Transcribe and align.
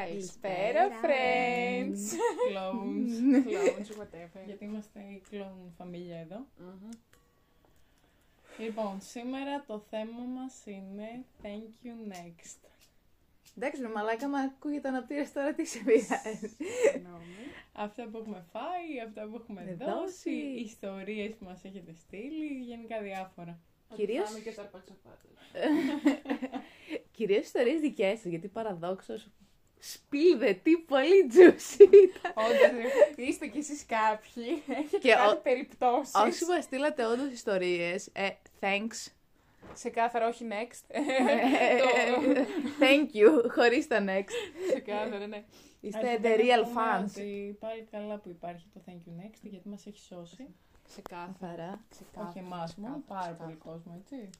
Καλησπέρα, 0.00 0.88
friends. 1.02 2.02
Clones. 2.50 3.12
Clones, 3.50 3.88
whatever. 4.00 4.44
Γιατί 4.46 4.64
είμαστε 4.64 5.00
η 5.00 5.22
clone 5.30 5.70
φαμίλια 5.76 6.18
εδώ. 6.18 6.46
Λοιπόν, 8.58 9.00
σήμερα 9.00 9.64
το 9.66 9.78
θέμα 9.78 10.20
μας 10.22 10.62
είναι 10.66 11.24
Thank 11.42 11.86
you 11.86 12.12
next. 12.12 12.68
Εντάξει, 13.56 13.80
ρε 13.82 13.88
μαλάκα, 13.88 14.28
μα 14.28 14.38
ακούγεται 14.38 14.88
αναπτήρες 14.88 15.32
τώρα 15.32 15.54
τι 15.54 15.64
σε 15.66 15.78
πειράζει. 15.78 16.56
Συγγνώμη. 16.92 17.24
Αυτά 17.72 18.08
που 18.08 18.18
έχουμε 18.18 18.44
φάει, 18.52 19.00
αυτά 19.06 19.28
που 19.28 19.36
έχουμε 19.36 19.62
Ε, 19.68 19.74
δώσει, 19.74 19.90
δώσει. 19.94 20.30
ιστορίες 20.64 21.34
που 21.34 21.44
μας 21.44 21.64
έχετε 21.64 21.92
στείλει, 21.94 22.46
γενικά 22.46 23.00
διάφορα. 23.02 23.58
Κυρίως- 23.94 24.28
Φάμε 24.28 24.40
και 24.40 24.52
τα 24.52 24.62
αρπαξαπάτα. 24.62 25.24
Κυρίως 27.16 27.44
ιστορίες 27.44 27.80
δικές 27.80 28.18
σας, 28.18 28.30
γιατί 28.30 28.48
παραδόξως 28.48 29.28
σπίλδε 29.92 30.52
τι 30.52 30.76
πολύ 30.78 31.26
juicy 31.32 31.80
ήταν. 31.80 32.32
Όντως, 32.34 32.82
ρε, 33.16 33.22
είστε 33.24 33.46
κι 33.46 33.58
εσείς 33.58 33.86
κάποιοι. 33.86 34.62
Έχετε 34.68 34.98
Και 34.98 35.12
κάνει 35.12 35.30
ο- 35.32 35.40
περιπτώσεις. 35.40 36.14
Όσοι 36.14 36.44
μας 36.44 36.64
στείλατε 36.64 37.04
όντως 37.06 37.30
ιστορίες, 37.32 38.08
ε, 38.12 38.28
thanks. 38.60 39.10
Σε 39.72 39.88
κάθαρα, 39.90 40.28
όχι 40.28 40.44
next. 40.50 40.84
Ε, 40.88 41.00
Thank 42.80 43.16
you, 43.16 43.50
χωρίς 43.54 43.86
τα 43.86 44.04
next. 44.08 44.30
Σε 44.72 44.80
κάθαρα, 44.80 45.26
ναι. 45.26 45.44
Είστε 45.80 46.08
Αρχικά 46.08 46.28
the 46.28 46.38
να 46.38 46.44
real 46.44 46.64
πούμε 46.68 46.80
fans. 46.80 47.04
Ότι 47.08 47.56
πάλι 47.60 47.86
καλά 47.90 48.16
που 48.18 48.28
υπάρχει 48.28 48.66
το 48.74 48.80
Thank 48.86 48.90
you 49.08 49.24
next, 49.24 49.38
γιατί 49.42 49.68
μας 49.68 49.86
έχει 49.86 49.98
σώσει. 49.98 50.46
Σε 50.88 51.02
κάθαρα. 51.10 51.30
Καθαρά. 52.12 52.28
Όχι 52.28 52.38
εμάς 52.38 52.74
μόνο, 52.76 53.02
πάρα 53.06 53.32
πολύ 53.42 53.54
κόσμο, 53.54 54.00
έτσι. 54.00 54.30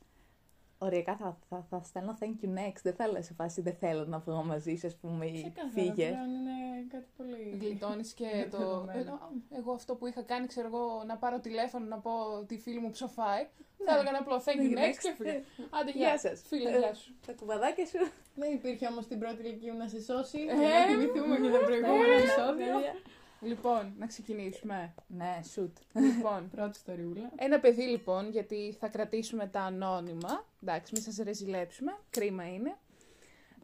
Ωριακά 0.78 1.16
θα, 1.16 1.38
θα, 1.48 1.66
θα 1.70 1.80
στέλνω 1.84 2.16
thank 2.20 2.44
you 2.44 2.48
next. 2.58 2.80
Δεν 2.82 2.94
θα 2.94 3.08
λέω 3.08 3.22
σε 3.22 3.34
φάση 3.34 3.60
δεν 3.60 3.74
θέλω 3.74 4.04
να 4.04 4.18
βγω 4.18 4.42
μαζί 4.44 4.76
σας 4.76 4.94
που 4.96 5.08
με 5.08 5.26
Ξεκάθαρα, 5.30 5.70
φύγες. 5.72 5.94
πλέον 6.10 6.30
είναι 6.30 6.86
κάτι 6.88 7.06
πολύ... 7.16 7.58
Γλιτώνεις 7.60 8.12
και 8.12 8.26
το... 8.50 8.58
Δεδομένο. 8.58 9.18
Εγώ 9.50 9.72
αυτό 9.72 9.94
που 9.94 10.06
είχα 10.06 10.22
κάνει, 10.22 10.46
ξέρω 10.46 10.66
εγώ, 10.66 11.02
να 11.06 11.16
πάρω 11.16 11.40
τηλέφωνο 11.40 11.86
να 11.86 11.98
πω 11.98 12.10
τη 12.46 12.58
φίλη 12.58 12.78
μου 12.78 12.90
ψοφάει. 12.90 13.46
Θα 13.84 13.98
έλεγα 13.98 14.18
απλό 14.18 14.36
thank 14.36 14.48
you 14.48 14.76
Thank 14.76 14.76
you 14.76 14.78
next 14.78 14.88
next. 14.88 14.98
και 15.02 15.08
έφυγα. 15.08 15.30
Άντε, 15.80 15.90
Γεια 15.90 16.08
γεια 16.08 16.18
σας. 16.18 16.42
Φίλε, 16.46 16.70
Ε, 16.70 16.78
γεια 16.78 16.94
σου. 16.94 17.14
Τα 17.26 17.32
κουβαδάκια 17.32 17.86
σου. 17.86 17.98
Δεν 18.34 18.52
υπήρχε 18.52 18.86
όμως 18.86 19.06
την 19.06 19.18
πρώτη 19.18 19.42
ηλικία 19.42 19.72
να 19.72 19.88
σε 19.88 20.02
σώσει. 20.02 20.38
Ε, 20.38 20.42
για 20.44 20.68
να 20.68 20.86
θυμηθούμε 20.86 21.36
και 21.36 21.48
τα 21.50 21.58
προηγούμενα 21.64 22.12
ε, 22.14 22.18
επεισόδια. 22.18 22.94
Λοιπόν, 23.40 23.94
να 23.98 24.06
ξεκινήσουμε. 24.06 24.94
Ναι, 25.06 25.40
shoot. 25.54 25.70
λοιπόν, 25.92 26.48
Πρώτη 26.50 26.70
ιστοριούλα. 26.76 27.32
ένα 27.36 27.60
παιδί 27.60 27.82
λοιπόν, 27.82 28.30
γιατί 28.30 28.76
θα 28.80 28.88
κρατήσουμε 28.88 29.46
τα 29.46 29.60
ανώνυμα. 29.60 30.44
Εντάξει, 30.68 30.92
μην 30.94 31.02
σας 31.02 31.16
ρεζιλέψουμε. 31.24 31.96
Κρίμα 32.10 32.52
είναι. 32.52 32.76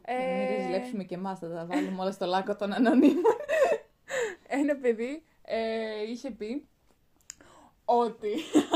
Ε... 0.01 0.15
Ε, 0.15 0.47
Μην 0.47 0.55
ριζιλέψουμε 0.55 1.03
και 1.03 1.15
εμάς, 1.15 1.39
θα 1.39 1.49
τα 1.49 1.65
βάλουμε 1.65 2.01
όλα 2.01 2.11
στο 2.11 2.25
λάκκο 2.25 2.55
των 2.55 2.73
ανωνύμων. 2.73 3.35
ένα 4.47 4.75
παιδί 4.75 5.23
ε, 5.41 6.01
είχε 6.09 6.31
πει 6.31 6.67
ότι 7.85 8.33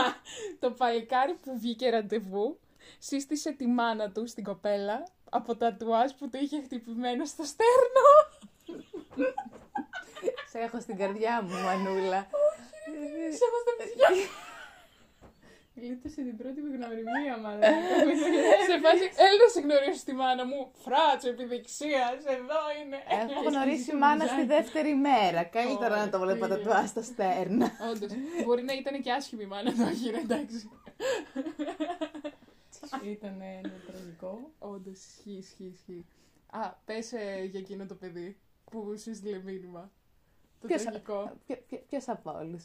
το 0.60 0.72
παλικάρι 0.72 1.34
που 1.34 1.60
βγήκε 1.60 1.90
ραντεβού 1.90 2.60
σύστησε 3.00 3.52
τη 3.52 3.68
μάνα 3.68 4.12
του 4.12 4.28
στην 4.28 4.44
κοπέλα 4.44 5.04
από 5.30 5.56
τα 5.56 5.74
τουάζ 5.74 6.12
που 6.12 6.30
το 6.30 6.38
είχε 6.38 6.62
χτυπημένο 6.62 7.26
στο 7.26 7.44
στέρνο. 7.44 8.08
Σε 10.50 10.60
έχω 10.60 10.80
στην 10.80 10.98
καρδιά 10.98 11.42
μου, 11.42 11.54
Μανούλα. 11.54 12.28
Σε 13.30 13.44
έχω 13.48 13.60
στα 13.62 13.74
παιδιά. 13.78 14.10
Γλίτωσε 15.82 16.22
την 16.22 16.38
πρώτη 16.38 16.60
γνωριμία, 16.62 17.38
μάλλον. 17.44 17.62
σε 18.70 18.76
φάση, 18.84 19.04
έλα 19.26 19.36
να 19.44 19.48
σε 19.54 19.60
γνωρίσω 19.62 20.04
τη 20.06 20.14
μάνα 20.14 20.46
μου. 20.46 20.72
Φράτσο 20.74 21.30
επιδεξία, 21.30 22.04
εδώ 22.38 22.62
είναι. 22.84 22.98
Έχω 23.22 23.50
γνωρίσει 23.50 23.96
μάνα 23.96 24.26
στη 24.26 24.44
δεύτερη 24.46 24.96
μέρα. 24.96 25.44
Καλύτερα 25.44 25.96
Ω, 25.96 26.00
να 26.00 26.10
το 26.10 26.20
βλέπω 26.20 26.48
τα 26.48 26.56
φίλε. 26.56 26.64
τουά 26.66 26.86
στο 26.88 27.02
στέρνα. 27.02 27.72
Όντως. 27.92 28.12
Μπορεί 28.46 28.64
να 28.64 28.74
ήταν 28.74 29.02
και 29.02 29.12
άσχημη 29.12 29.44
η 29.44 29.46
μάνα 29.48 29.72
του, 29.72 29.86
όχι, 29.92 30.10
ρε, 30.10 30.18
εντάξει. 30.18 30.70
Ήταν 33.04 33.42
ένα 33.42 33.72
τραγικό. 33.88 34.52
Όντως, 34.60 34.98
ισχύει, 35.06 35.32
ισχύει, 35.38 35.72
ισχύει. 35.74 36.06
Α, 36.50 36.70
πες 36.86 37.12
για 37.52 37.60
εκείνο 37.60 37.86
το 37.86 37.96
παιδί 37.96 38.38
που 38.72 38.98
σου 38.98 39.10
έστειλε 39.10 39.42
μήνυμα. 39.46 39.92
Το 40.62 40.68
Ποιος- 40.68 40.82
τραγικό. 40.84 41.32
Ποιος 41.90 42.08
από 42.08 42.38
όλους. 42.40 42.64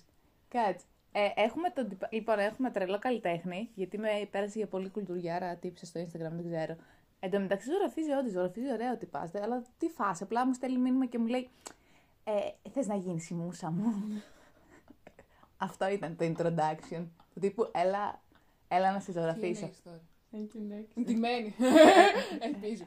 Κάτσε. 0.48 0.84
Ε, 1.12 1.28
έχουμε 1.34 1.70
τον, 1.70 1.88
τυπα- 1.88 2.08
λοιπόν, 2.12 2.38
έχουμε 2.38 2.70
τρελό 2.70 2.98
καλλιτέχνη, 2.98 3.70
γιατί 3.74 3.98
με 3.98 4.08
πέρασε 4.30 4.58
για 4.58 4.66
πολύ 4.66 4.88
κουλτουριάρα 4.88 5.56
τύψε 5.56 5.86
στο 5.86 6.00
Instagram, 6.00 6.30
δεν 6.30 6.44
ξέρω. 6.52 6.76
Εν 7.20 7.30
τω 7.30 7.40
μεταξύ 7.40 7.70
ζωγραφίζει 7.70 8.10
όντως, 8.10 8.32
ζωγραφίζει 8.32 8.72
ωραίο 8.72 8.92
ότι 8.92 9.06
πας, 9.06 9.30
δε, 9.30 9.40
αλλά 9.42 9.62
τι 9.78 9.88
φας, 9.88 10.22
απλά 10.22 10.46
μου 10.46 10.52
στέλνει 10.52 10.78
μήνυμα 10.78 11.06
και 11.06 11.18
μου 11.18 11.26
λέει 11.26 11.48
ε, 12.24 12.70
θες 12.70 12.86
να 12.86 12.94
γίνεις 12.94 13.30
η 13.30 13.34
μούσα 13.34 13.70
μου; 13.70 13.84
Αυτό 15.56 15.88
ήταν 15.88 16.16
το 16.16 16.24
introduction. 16.36 17.04
Του 17.34 17.40
τύπου, 17.40 17.70
έλα, 17.74 18.20
έλα 18.68 18.92
να 18.92 19.00
σε 19.00 19.12
ζωγραφίσω. 19.12 19.70
Thank 20.34 20.36
you 20.56 20.72
next. 20.74 21.02
Ντυμένη. 21.04 21.54
Ελπίζω. 22.54 22.84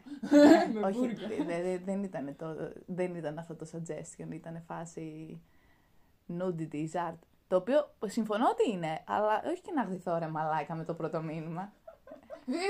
Με 0.74 0.80
Όχι, 0.88 0.97
μπουρκα. 1.00 1.28
δε- 1.28 1.62
δε- 1.62 1.78
δεν, 1.78 2.03
ήταν 2.03 2.35
το, 2.35 2.72
δεν 2.85 3.16
ήταν 3.16 3.38
αυτό 3.38 3.56
το 3.56 3.68
suggestion, 3.72 4.31
ήταν 4.34 4.64
φάση 4.68 5.40
nudity 6.40 6.74
is 6.74 6.91
art. 7.09 7.19
Το 7.48 7.56
οποίο 7.56 7.90
συμφωνώ 8.06 8.46
ότι 8.50 8.72
είναι, 8.72 9.04
αλλά 9.08 9.44
όχι 9.46 9.62
και 9.62 9.72
να 9.72 9.84
γδυθώ 9.84 10.18
ρε 10.18 10.28
μαλάκα 10.28 10.76
με 10.76 10.84
το 10.84 10.94
πρώτο 10.94 11.22
μήνυμα. 11.22 11.74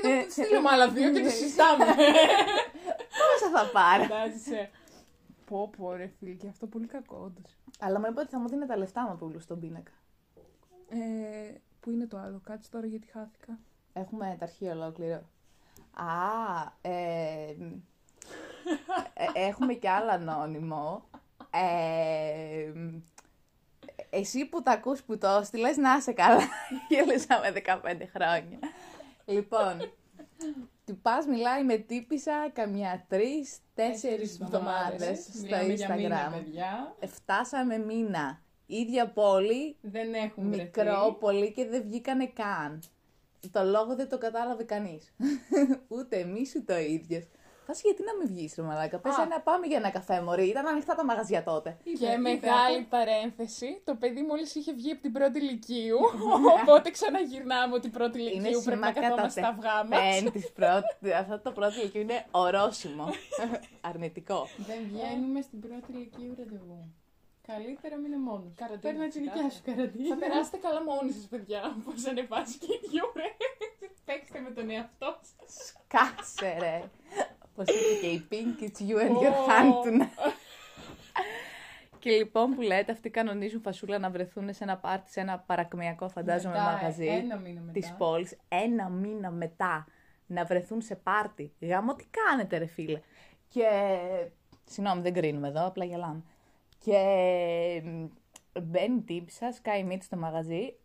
Ε, 0.04 0.24
το 0.24 0.32
στείλουμε 0.32 0.70
άλλα 0.70 0.90
δύο 0.90 1.12
και 1.12 1.22
το 1.22 1.30
συζητάμε. 1.30 1.86
Πόσα 3.20 3.50
θα 3.54 3.70
πάρω. 3.72 4.04
Φαντάζεσαι. 4.04 4.70
Πω 5.46 5.70
πω 5.78 5.94
ρε 5.94 6.08
φίλε, 6.08 6.34
και 6.34 6.48
αυτό 6.48 6.68
πολύ 6.68 6.88
κακό 6.88 7.22
όντως. 7.24 7.58
αλλά 7.80 8.00
μου 8.00 8.06
είπε 8.10 8.20
ότι 8.20 8.30
θα 8.30 8.40
μου 8.40 8.48
δίνει 8.48 8.66
τα 8.66 8.78
λεφτά 8.78 9.08
μου 9.10 9.16
που 9.18 9.40
στον 9.40 9.60
πίνακα. 9.60 9.92
Ε, 10.90 11.56
πού 11.80 11.92
είναι 11.92 12.06
το 12.08 12.18
άλλο, 12.18 12.42
κάτσε 12.44 12.70
τώρα 12.72 12.86
γιατί 12.86 13.08
χάθηκα. 13.08 13.60
Έχουμε 13.94 14.36
τα 14.40 14.46
αρχεία 14.46 14.72
ολόκληρο. 14.72 15.22
Α, 15.94 16.72
ε, 16.82 17.56
ε, 19.14 19.48
έχουμε 19.48 19.74
και 19.74 19.90
άλλο 19.90 20.12
ανώνυμο. 20.12 21.04
Ε, 21.50 22.72
εσύ 24.10 24.46
που 24.46 24.62
τα 24.62 24.72
ακούς 24.72 25.04
που 25.04 25.18
το 25.18 25.28
έστειλες, 25.28 25.78
να 25.78 25.96
είσαι 25.96 26.12
καλά. 26.12 26.48
Γέλεσα 26.90 27.40
με 27.40 27.52
15 27.52 28.10
χρόνια. 28.14 28.60
Λοιπόν, 29.26 29.92
του 30.86 30.98
πας 31.02 31.26
μιλάει 31.26 31.64
με 31.64 31.78
τύπησα 31.78 32.50
καμιά 32.54 33.06
τρεις, 33.10 33.58
τέσσερις 33.76 34.40
εβδομάδες 34.40 35.20
στο 35.20 35.42
Μιλάμε 35.42 35.74
για 35.74 35.96
μήνα, 35.96 36.30
Instagram. 36.30 36.34
παιδιά. 36.34 36.96
Φτάσαμε 37.08 37.78
μήνα. 37.78 38.40
Ίδια 38.68 39.08
πόλη, 39.08 39.76
Δεν 39.82 40.14
έχουν 40.14 40.48
μικρό 40.48 41.18
πολύ 41.20 41.52
και 41.52 41.66
δεν 41.68 41.84
βγήκανε 41.84 42.26
καν. 42.28 42.80
Το 43.52 43.64
λόγο 43.64 43.96
δεν 43.96 44.10
το 44.10 44.18
κατάλαβε 44.18 44.64
κανείς. 44.64 45.14
ούτε 45.96 46.18
εμείς 46.20 46.56
ούτε 46.56 46.74
ο 46.74 46.80
ίδιος. 46.80 47.24
Φάση 47.66 47.82
γιατί 47.86 48.04
να 48.04 48.14
μην 48.16 48.28
βγεις 48.28 48.54
ρε 48.56 48.62
μαλάκα; 48.62 49.00
Πες 49.00 49.18
Α. 49.18 49.22
ένα 49.22 49.40
πάμε 49.42 49.66
για 49.68 49.78
ένα 49.78 49.90
καφέ 49.90 50.22
μωρή. 50.22 50.48
Ήταν 50.48 50.68
ανοιχτά 50.68 50.96
τα 50.96 51.06
μαγαζιά 51.06 51.44
τότε. 51.44 51.78
Και 52.00 52.18
μεγάλη 52.18 52.82
παρένθεση, 52.90 53.82
το 53.84 53.96
παιδί 53.96 54.22
μόλις 54.22 54.56
είχε 54.56 54.74
βγει 54.74 54.92
από 54.92 55.02
την 55.02 55.12
πρώτη 55.12 55.40
ηλικίου, 55.40 55.98
οπότε 56.60 56.90
ξαναγυρνάμε 56.92 57.74
ότι 57.76 57.90
πρώτη 57.90 58.20
Είναι 58.22 58.30
ηλικίου 58.30 58.62
πρέπει 58.66 58.78
σήμα 58.84 58.92
να 58.94 59.02
καθόμαστε 59.02 59.40
στα 59.42 59.50
αυγά 59.50 59.84
μας. 59.84 60.00
πέμπτης 60.22 60.52
πρώτη. 60.52 61.14
Αυτό 61.14 61.40
το 61.40 61.52
πρώτο 61.52 61.80
ηλικίου 61.80 62.02
είναι 62.02 62.26
ορόσημο. 62.32 63.06
Αρνητικό. 63.82 64.48
Δεν 64.58 64.78
βγαίνουμε 64.92 65.42
στην 65.42 65.60
πρώτη 65.60 65.92
ηλικία 65.92 66.34
ραντεβού. 66.38 66.94
Καλύτερα 67.48 67.96
μην 67.96 68.06
είναι 68.12 68.18
μόνος. 68.30 68.54
Καραντίνα, 68.56 68.94
Παίρνει 68.94 69.08
τη 69.10 69.20
δικιά 69.20 69.34
ξεκάθαρα. 69.34 69.54
σου 69.54 69.62
καραντίνα. 69.66 70.08
Θα 70.16 70.16
περάσετε 70.16 70.58
καλά 70.58 70.82
μόνοι 70.84 71.12
σας, 71.12 71.26
παιδιά, 71.32 71.62
πώς 71.86 72.06
ανεβάσει 72.06 72.58
και 72.58 72.66
οι 72.74 72.80
δυο, 72.90 73.12
ρε. 73.16 73.30
Παίξτε 74.06 74.40
με 74.40 74.50
τον 74.52 74.70
εαυτό 74.70 75.20
σας. 75.38 75.74
Κάτσε 75.88 76.56
ρε. 76.60 76.84
Πώς 77.56 77.66
είπε 77.68 78.00
και 78.02 78.08
η 78.08 78.28
Pink, 78.32 78.64
it's 78.64 78.90
you 78.90 78.98
and 79.02 79.16
your 79.24 79.34
Ω. 79.34 79.46
hand 79.48 79.88
tonight. 79.88 80.34
Και 82.00 82.12
λοιπόν 82.12 82.52
που 82.56 82.62
λέτε, 82.62 82.92
αυτοί 82.92 83.10
κανονίζουν 83.10 83.62
φασούλα 83.62 84.00
να 84.00 84.10
βρεθούν 84.10 84.54
σε 84.54 84.64
ένα 84.64 84.78
πάρτι, 84.78 85.12
σε 85.12 85.20
ένα 85.20 85.40
παρακμιακό 85.40 86.10
φαντάζομαι 86.10 86.54
Μετά, 86.54 86.72
μαγαζί 86.72 87.06
Ένα 87.06 87.38
μήνα 87.38 87.62
μετά. 87.62 87.72
της 87.72 87.94
πόλης, 87.98 88.38
ένα 88.48 88.90
μήνα 88.90 89.32
μετά 89.32 89.86
να 90.26 90.46
βρεθούν 90.46 90.82
σε 90.82 90.96
πάρτι. 90.96 91.54
Γάμο, 91.62 91.96
τι 91.96 92.06
κάνετε 92.10 92.58
ρε 92.58 92.66
φίλε; 92.66 93.02
Και, 93.48 93.68
συγγνώμη 94.66 95.02
δεν 95.02 95.14
κρίνουμε 95.14 95.48
εδώ, 95.48 95.66
απλά 95.66 95.86
γελάμε. 95.86 96.24
Και 96.78 97.02
μ, 97.84 98.06
μπαίνει 98.62 99.02
τύψα, 99.02 99.52
σκάει 99.52 99.84
μύτη 99.84 100.06
στο 100.06 100.18
μαγαζί, 100.18 100.76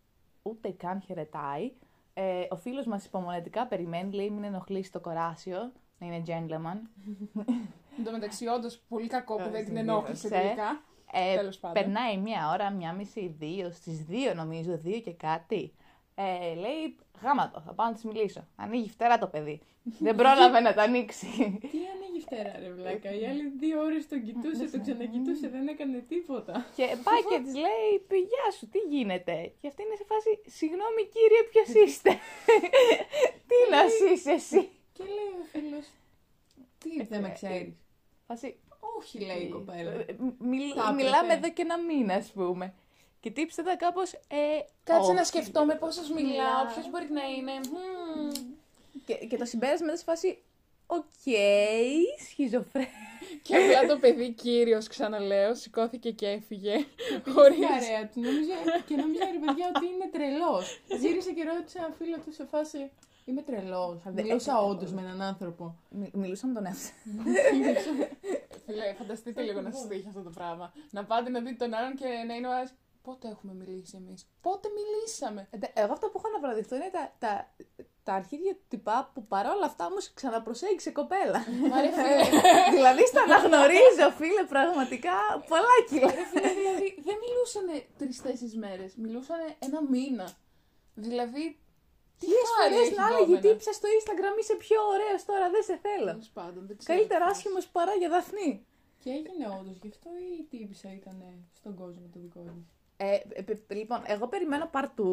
ούτε 0.42 0.70
καν 0.70 1.00
χαιρετάει. 1.00 1.72
Ε, 2.14 2.46
ο 2.50 2.56
φίλος 2.56 2.86
μας 2.86 3.04
υπομονετικά 3.04 3.66
περιμένει, 3.66 4.12
λέει 4.14 4.30
μην 4.30 4.44
ενοχλήσει 4.44 4.92
το 4.92 5.00
κοράσιο, 5.00 5.72
να 6.00 6.06
είναι 6.06 6.22
gentleman. 6.26 6.78
Εν 7.98 8.04
τω 8.04 8.10
μεταξύ, 8.10 8.46
όντως, 8.46 8.82
πολύ 8.88 9.06
κακό 9.06 9.34
που 9.36 9.40
Ε, 9.42 9.44
δεν 9.50 9.52
την 9.52 9.62
στην 9.64 9.76
ενόχλησε 9.76 10.28
δήλωσε. 10.28 10.46
τελικά. 10.46 10.84
Ε, 11.12 11.36
Τέλος 11.36 11.58
πάντων. 11.58 11.82
περνάει 11.82 12.16
μία 12.18 12.50
ώρα, 12.52 12.70
μία 12.70 12.92
μισή, 12.92 13.34
δύο, 13.38 13.70
στις 13.70 14.04
δύο 14.04 14.34
νομίζω, 14.34 14.78
δύο 14.78 14.98
και 15.00 15.12
κάτι. 15.12 15.74
Ε, 16.14 16.54
λέει, 16.54 16.96
γάματο, 17.22 17.60
θα 17.60 17.72
πάω 17.74 17.86
να 17.86 17.92
της 17.92 18.04
μιλήσω. 18.04 18.46
Ανοίγει 18.56 18.88
φτερά 18.90 19.18
το 19.18 19.26
παιδί. 19.26 19.60
δεν 19.98 20.14
πρόλαβε 20.16 20.60
να 20.60 20.74
το 20.74 20.80
ανοίξει. 20.80 21.26
Τι 21.72 21.78
ανοίγει 21.94 22.20
φτερά, 22.26 22.52
ρε 22.62 22.70
βλάκα; 22.72 23.10
Η 23.20 23.26
άλλη 23.26 23.44
δύο 23.62 23.80
ώρες 23.82 24.08
τον 24.08 24.22
κοιτούσε, 24.24 24.64
τον 24.70 24.80
ξανακοιτούσε, 24.82 25.48
δεν 25.48 25.68
έκανε 25.68 25.98
τίποτα. 26.08 26.66
και 26.76 26.86
πάει 27.06 27.22
και 27.30 27.38
της 27.44 27.54
λέει, 27.54 27.90
Γεια 28.32 28.46
σου, 28.58 28.68
τι 28.72 28.78
γίνεται; 28.78 29.52
Και 29.60 29.68
αυτή 29.68 29.82
είναι 29.82 29.96
σε 30.00 30.04
φάση, 30.12 30.30
Συγγνώμη 30.58 31.02
κύριε, 31.14 31.42
ποιος 31.50 31.68
είστε; 31.82 32.10
τι 33.48 33.56
να 33.72 33.80
είσαι 33.84 34.30
εσύ; 34.38 34.62
Και 35.04 35.12
λέει 35.12 35.40
ο 35.42 35.44
φίλος, 35.52 35.86
Τι 36.78 37.02
δεν 37.04 37.20
με 37.20 37.30
ξέρεις. 37.30 37.72
Φάση, 38.26 38.56
Όχι, 38.98 39.18
λέει 39.20 39.36
η 39.42 39.48
κοπέλα. 39.48 39.90
ε, 39.90 40.04
μιλ- 40.38 40.72
Θα 40.76 40.80
έπρεπε. 40.82 41.02
μιλάμε 41.02 41.32
εδώ 41.32 41.50
και 41.50 41.62
ένα 41.62 41.78
μήνα, 41.78 42.14
ας 42.14 42.30
πούμε. 42.32 42.74
Και 43.20 43.30
τύψε 43.30 43.62
τα 43.62 43.76
κάπως. 43.76 44.12
Ε, 44.12 44.58
Κάτσε 44.84 45.12
να 45.12 45.18
όχι. 45.20 45.26
σκεφτώ 45.28 45.64
με 45.64 45.74
πόσο 45.74 46.00
μιλάω, 46.14 46.22
Μιλάω. 46.30 46.64
ποιος 46.74 46.90
μπορεί 46.90 47.08
να 47.10 47.22
είναι. 47.28 47.52
Μμμ. 47.52 48.30
Και, 49.06 49.14
και 49.14 49.36
το 49.36 49.44
συμπέρασμα 49.44 49.86
ήταν 49.86 49.96
σε 49.98 50.04
φάση. 50.04 50.38
Οκ, 50.86 51.04
σχιζοφρέ. 52.28 52.86
Και 53.42 53.56
απλά 53.56 53.86
το 53.94 53.98
παιδί 53.98 54.30
κύριος, 54.32 54.86
ξαναλέω, 54.86 55.54
σηκώθηκε 55.54 56.10
και 56.10 56.26
έφυγε. 56.28 56.72
Χωρί. 57.32 57.52
Στην 57.54 57.66
παρέα 57.68 58.08
του 58.08 58.20
νόμιζα, 58.20 58.54
και 58.86 58.96
νόμιζα 58.96 59.24
ρε 59.24 59.38
παιδιά 59.46 59.72
ότι 59.76 59.86
είναι 59.86 60.08
τρελός. 60.12 60.80
Γύρισε 61.00 61.32
και 61.32 61.42
ρώτησε 61.44 61.78
ένα 61.78 61.90
φίλο 61.98 62.16
του 62.24 62.32
σε 62.32 62.44
φάση. 62.44 62.90
Είμαι 63.24 63.42
τρελός. 63.42 64.00
Δε- 64.04 64.22
Μιλούσα 64.22 64.52
ε, 64.52 64.68
όντως 64.70 64.92
με 64.92 65.00
έναν 65.00 65.22
άνθρωπο. 65.22 65.76
Μι- 65.90 66.14
Μιλούσα 66.14 66.46
με 66.46 66.54
τον 66.54 66.66
εαυτό. 66.66 66.90
Φίλε, 68.66 68.94
φανταστείτε 68.98 69.42
λίγο 69.42 69.60
να 69.60 69.70
σα 69.70 69.88
τύχει 69.88 70.08
αυτό 70.08 70.22
το 70.22 70.30
πράγμα. 70.30 70.72
Να 70.90 71.04
πάτε 71.04 71.30
να 71.30 71.40
δείτε 71.40 71.64
τον 71.64 71.74
άλλον 71.74 71.94
και 71.94 72.06
να 72.26 72.34
είναι 72.34 72.46
ο 72.48 72.52
άλλος, 72.56 72.70
Πότε 73.02 73.28
έχουμε 73.28 73.52
μιλήσει 73.54 73.96
εμείς; 73.96 74.28
Πότε 74.40 74.68
μιλήσαμε; 74.78 75.48
Ε, 75.50 75.56
Εγώ 75.82 75.92
αυτό 75.92 76.06
που 76.08 76.12
έχω 76.18 76.28
να 76.34 76.40
βραδυθώ 76.40 76.76
είναι 76.76 76.90
τα, 76.92 77.12
τα, 77.18 77.54
τα 78.02 78.12
αρχίδια 78.14 78.52
του 78.54 78.64
τυπά 78.68 79.10
που 79.14 79.26
παρόλα 79.26 79.64
αυτά 79.66 79.86
όμως 79.86 80.12
ξαναπροσέγγισε 80.14 80.90
κοπέλα. 80.90 81.38
Μα 81.70 81.80
ρε 81.80 81.90
φίλε, 81.98 82.24
δηλαδή 82.76 83.06
στα 83.06 83.20
αναγνωρίζω, 83.22 84.06
φίλε, 84.18 84.44
πραγματικά 84.48 85.12
πολλά 85.48 85.76
κιλά. 85.88 86.10
ρε 86.14 86.24
φίλε, 86.24 86.48
δηλαδή 86.60 86.86
δεν 87.06 87.16
μιλούσαν 87.24 87.66
τρει-τέσσερι 87.98 88.56
μέρες. 88.56 88.94
Μιλούσαν 88.96 89.36
ένα 89.58 89.82
μήνα. 89.90 90.30
Δηλαδή. 90.94 91.58
Τι 92.20 92.26
Πολλέ 92.26 92.46
χάρη 92.56 92.72
φορέ 92.74 92.84
έχει 92.86 92.94
να 93.00 93.06
έλεγε 93.06 93.22
γκόμενα. 93.24 93.40
τύψα 93.46 93.70
στο 93.78 93.86
Instagram 93.96 94.34
είσαι 94.40 94.54
πιο 94.64 94.78
ωραίος 94.94 95.20
τώρα, 95.30 95.46
δεν 95.54 95.62
σε 95.68 95.76
θέλω. 95.84 96.10
Τέλος 96.14 96.30
πάντων, 96.38 96.62
δεν 96.68 96.76
ξέρω 96.78 96.90
Καλύτερα 96.92 97.24
πώς. 97.26 97.32
άσχημος 97.34 97.64
παρά 97.76 97.94
για 98.00 98.08
δαφνή. 98.14 98.50
Και 99.02 99.10
έγινε 99.18 99.44
όντως 99.58 99.76
γι' 99.82 99.90
αυτό 99.94 100.08
ή 100.24 100.28
η 100.42 100.44
τύπησα 100.52 100.88
ήταν 101.00 101.16
στον 101.58 101.72
κόσμο 101.80 102.04
το 102.14 102.18
δικό 102.24 102.40
της. 102.54 102.64
Ε, 102.96 103.18
ε, 103.38 103.42
πε- 103.42 103.72
λοιπόν, 103.80 104.00
εγώ 104.06 104.24
περιμένω 104.28 104.66
παρτού. 104.76 105.10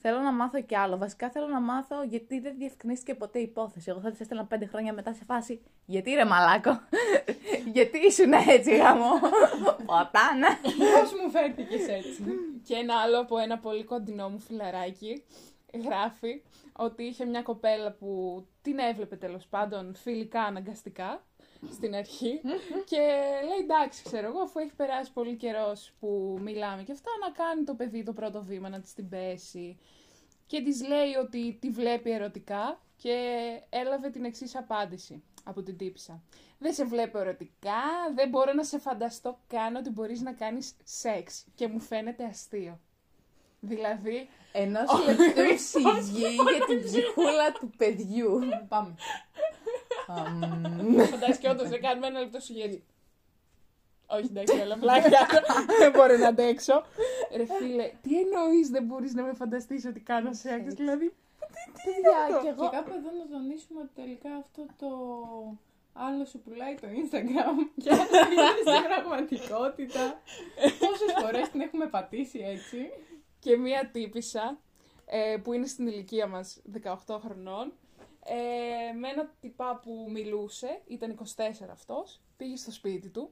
Θέλω 0.00 0.18
να 0.18 0.32
μάθω 0.32 0.60
κι 0.62 0.76
άλλο. 0.76 0.96
Βασικά 0.98 1.30
θέλω 1.30 1.46
να 1.46 1.60
μάθω 1.60 2.02
γιατί 2.02 2.40
δεν 2.40 2.54
διευκρινίστηκε 2.58 3.14
ποτέ 3.14 3.38
η 3.38 3.42
υπόθεση. 3.42 3.90
Εγώ 3.90 4.00
θα 4.00 4.10
της 4.10 4.20
έστελνα 4.20 4.44
πέντε 4.44 4.66
χρόνια 4.66 4.92
μετά 4.92 5.12
σε 5.12 5.24
φάση. 5.24 5.60
Γιατί 5.86 6.10
ρε 6.14 6.24
μαλάκο; 6.24 6.80
γιατί 7.76 7.98
ήσουν 7.98 8.32
έτσι 8.32 8.76
γαμό. 8.76 9.10
Ποτάνα. 9.90 10.48
Πώς 11.00 11.12
μου 11.22 11.30
φέρθηκες 11.30 11.88
έτσι. 11.88 12.22
Και 12.64 12.74
ένα 12.74 12.94
άλλο 13.00 13.20
από 13.20 13.38
ένα 13.38 13.58
πολύ 13.58 13.84
κοντινό 13.84 14.28
μου 14.28 14.38
φιλαράκι 14.38 15.24
γράφει 15.74 16.42
ότι 16.72 17.02
είχε 17.02 17.24
μια 17.24 17.42
κοπέλα 17.42 17.92
που 17.92 18.44
την 18.62 18.78
έβλεπε 18.78 19.16
τέλος 19.16 19.46
πάντων 19.46 19.94
φιλικά 19.94 20.42
αναγκαστικά 20.42 21.24
στην 21.70 21.94
αρχή 21.94 22.40
και 22.90 22.96
λέει 23.48 23.58
εντάξει 23.62 24.02
ξέρω 24.04 24.26
εγώ 24.26 24.40
αφού 24.40 24.58
έχει 24.58 24.74
περάσει 24.74 25.12
πολύ 25.12 25.36
καιρός 25.36 25.92
που 26.00 26.38
μιλάμε 26.42 26.82
και 26.82 26.92
αυτά 26.92 27.10
να 27.20 27.30
κάνει 27.44 27.64
το 27.64 27.74
παιδί 27.74 28.02
το 28.02 28.12
πρώτο 28.12 28.42
βήμα 28.42 28.68
να 28.68 28.80
της 28.80 28.94
την 28.94 29.08
πέσει 29.08 29.78
και 30.46 30.62
της 30.62 30.86
λέει 30.86 31.14
ότι 31.14 31.58
τη 31.60 31.70
βλέπει 31.70 32.10
ερωτικά 32.10 32.80
και 32.96 33.16
έλαβε 33.68 34.10
την 34.10 34.24
εξής 34.24 34.56
απάντηση 34.56 35.22
από 35.44 35.62
την 35.62 35.76
τύψα. 35.76 36.22
Δεν 36.58 36.72
σε 36.74 36.84
βλέπω 36.84 37.18
ερωτικά, 37.18 37.82
δεν 38.14 38.28
μπορώ 38.28 38.52
να 38.52 38.64
σε 38.64 38.78
φανταστώ 38.78 39.38
καν 39.46 39.76
ότι 39.76 39.90
μπορείς 39.90 40.20
να 40.20 40.32
κάνεις 40.32 40.76
σεξ 40.84 41.46
και 41.54 41.68
μου 41.68 41.80
φαίνεται 41.80 42.24
αστείο. 42.24 42.80
Δηλαδή, 43.60 44.28
Ενός 44.52 45.04
λεπτούς 45.06 45.60
σιγή 45.60 46.26
για 46.28 46.64
την 46.66 46.82
ψυχούλα 46.84 47.52
του 47.52 47.70
παιδιού. 47.76 48.40
Πάμε. 48.68 48.94
Αμμ. 50.06 50.98
φαντάζεσαι 50.98 51.40
και 51.40 51.48
όντως 51.48 51.68
δεν 51.68 51.80
κάνουμε 51.80 52.06
ένα 52.06 52.20
λεπτό 52.20 52.40
σου 52.40 52.52
έτσι. 52.64 52.82
Όχι, 54.06 54.24
εντάξει, 54.30 54.60
όλα 54.60 54.76
πλάκα. 54.82 55.26
δεν 55.78 55.90
μπορώ 55.90 56.16
να 56.16 56.28
αντέξω. 56.28 56.84
Ρε 57.36 57.44
φίλε, 57.44 57.90
τι 58.02 58.20
εννοείς 58.20 58.68
δεν 58.68 58.84
μπορείς 58.84 59.14
να 59.14 59.22
με 59.22 59.32
φανταστείς 59.32 59.84
ότι 59.84 60.00
κάνω 60.00 60.32
σεξ, 60.32 60.74
δηλαδή. 60.74 61.12
Παιδιά, 61.84 62.38
κι 62.38 62.42
Και 62.42 62.48
εγώ. 62.48 62.70
κάπου 62.70 62.90
εδώ 62.98 63.10
να 63.18 63.26
τονίσουμε 63.36 63.80
ότι 63.80 63.90
τελικά 63.94 64.30
αυτό 64.44 64.62
το 64.78 64.88
άλλο 65.92 66.24
σου 66.24 66.38
πουλάει 66.38 66.74
το 66.74 66.86
Instagram 67.00 67.56
και 67.82 67.90
αν 67.90 68.06
είναι 68.32 68.48
στην 68.64 68.82
πραγματικότητα. 68.88 70.20
Πόσες 70.82 71.12
φορές 71.22 71.48
την 71.50 71.60
έχουμε 71.60 71.86
πατήσει 71.86 72.38
έτσι. 72.54 72.90
Και 73.38 73.56
μία 73.56 73.90
τύπησα 73.92 74.60
ε, 75.06 75.36
που 75.42 75.52
είναι 75.52 75.66
στην 75.66 75.86
ηλικία 75.86 76.26
μας 76.26 76.62
18 77.06 77.18
χρονών 77.24 77.72
ε, 78.24 78.92
με 78.92 79.08
ένα 79.08 79.34
τυπά 79.40 79.80
που 79.82 80.08
μιλούσε, 80.10 80.80
ήταν 80.86 81.18
24 81.36 81.68
αυτός, 81.70 82.20
πήγε 82.36 82.56
στο 82.56 82.70
σπίτι 82.70 83.08
του 83.08 83.30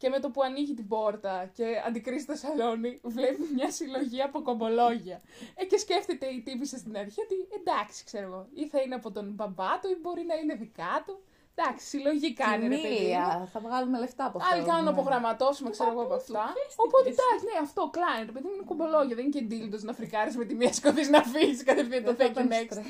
και 0.00 0.08
με 0.08 0.20
το 0.20 0.30
που 0.30 0.42
ανοίγει 0.42 0.74
την 0.74 0.88
πόρτα 0.88 1.50
και 1.54 1.82
αντικρίζει 1.86 2.24
το 2.24 2.34
σαλόνι, 2.34 3.00
βλέπει 3.02 3.42
μια 3.54 3.70
συλλογή 3.70 4.22
από 4.22 4.42
κομπολόγια. 4.42 5.20
Ε, 5.54 5.64
και 5.64 5.76
σκέφτεται 5.76 6.26
η 6.26 6.40
τύπησα 6.40 6.78
στην 6.78 6.96
αρχή 6.96 7.20
ότι 7.20 7.34
εντάξει, 7.60 8.04
ξέρω 8.04 8.26
εγώ, 8.26 8.46
ή 8.54 8.68
θα 8.68 8.80
είναι 8.80 8.94
από 8.94 9.10
τον 9.10 9.32
μπαμπά 9.32 9.78
του 9.80 9.88
ή 9.88 9.96
μπορεί 10.00 10.24
να 10.24 10.34
είναι 10.34 10.54
δικά 10.54 11.02
του. 11.06 11.22
Εντάξει, 11.60 11.86
συλλογή 11.86 12.32
κάνει 12.32 12.68
ρε 12.68 12.74
παιδί. 12.74 12.88
μου. 12.88 12.94
Κοιμήλια, 12.94 13.48
θα 13.52 13.60
βγάλουμε 13.60 13.98
λεφτά 13.98 14.24
από 14.24 14.38
αυτό. 14.38 14.54
Άλλοι 14.54 14.64
κάνουν 14.66 14.84
να 14.84 14.90
ναι. 14.90 14.96
απογραμματώσουμε, 14.98 15.70
ξέρω 15.70 15.90
εγώ 15.90 16.02
από 16.02 16.14
αυτά. 16.14 16.42
πιέστηκες. 16.52 16.74
Οπότε 16.84 17.08
εντάξει, 17.14 17.44
ναι, 17.48 17.56
αυτό 17.66 17.90
κλάιν. 17.96 18.26
Το 18.26 18.32
παιδί 18.32 18.46
μου 18.48 18.54
είναι 18.54 18.66
κουμπολόγια. 18.70 19.14
Δεν 19.16 19.24
είναι 19.24 19.34
και 19.38 19.44
ντίλντο 19.48 19.76
να 19.88 19.92
φρικάρεις 19.98 20.36
με 20.36 20.44
τη 20.44 20.54
μία 20.60 20.72
σκοτή 20.78 21.02
να 21.14 21.18
αφήσει 21.18 21.64
κατευθείαν 21.64 22.04
το 22.04 22.14
Δεν 22.14 22.18
θα 22.18 22.26
thank 22.26 22.44
you 22.44 22.48
παίρνεις 22.48 22.58
next. 22.60 22.72
στρες. 22.72 22.88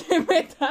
Και 0.00 0.16
μετά 0.30 0.70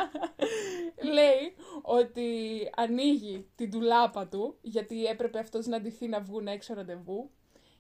λέει 1.18 1.44
ότι 1.82 2.28
ανοίγει 2.76 3.36
την 3.56 3.72
τουλάπα 3.72 4.28
του, 4.28 4.58
γιατί 4.62 5.06
έπρεπε 5.06 5.40
αυτός 5.40 5.66
να 5.66 5.80
ντυθεί 5.82 6.08
να 6.08 6.20
βγουν 6.20 6.48
έξω 6.48 6.74
ραντεβού 6.74 7.30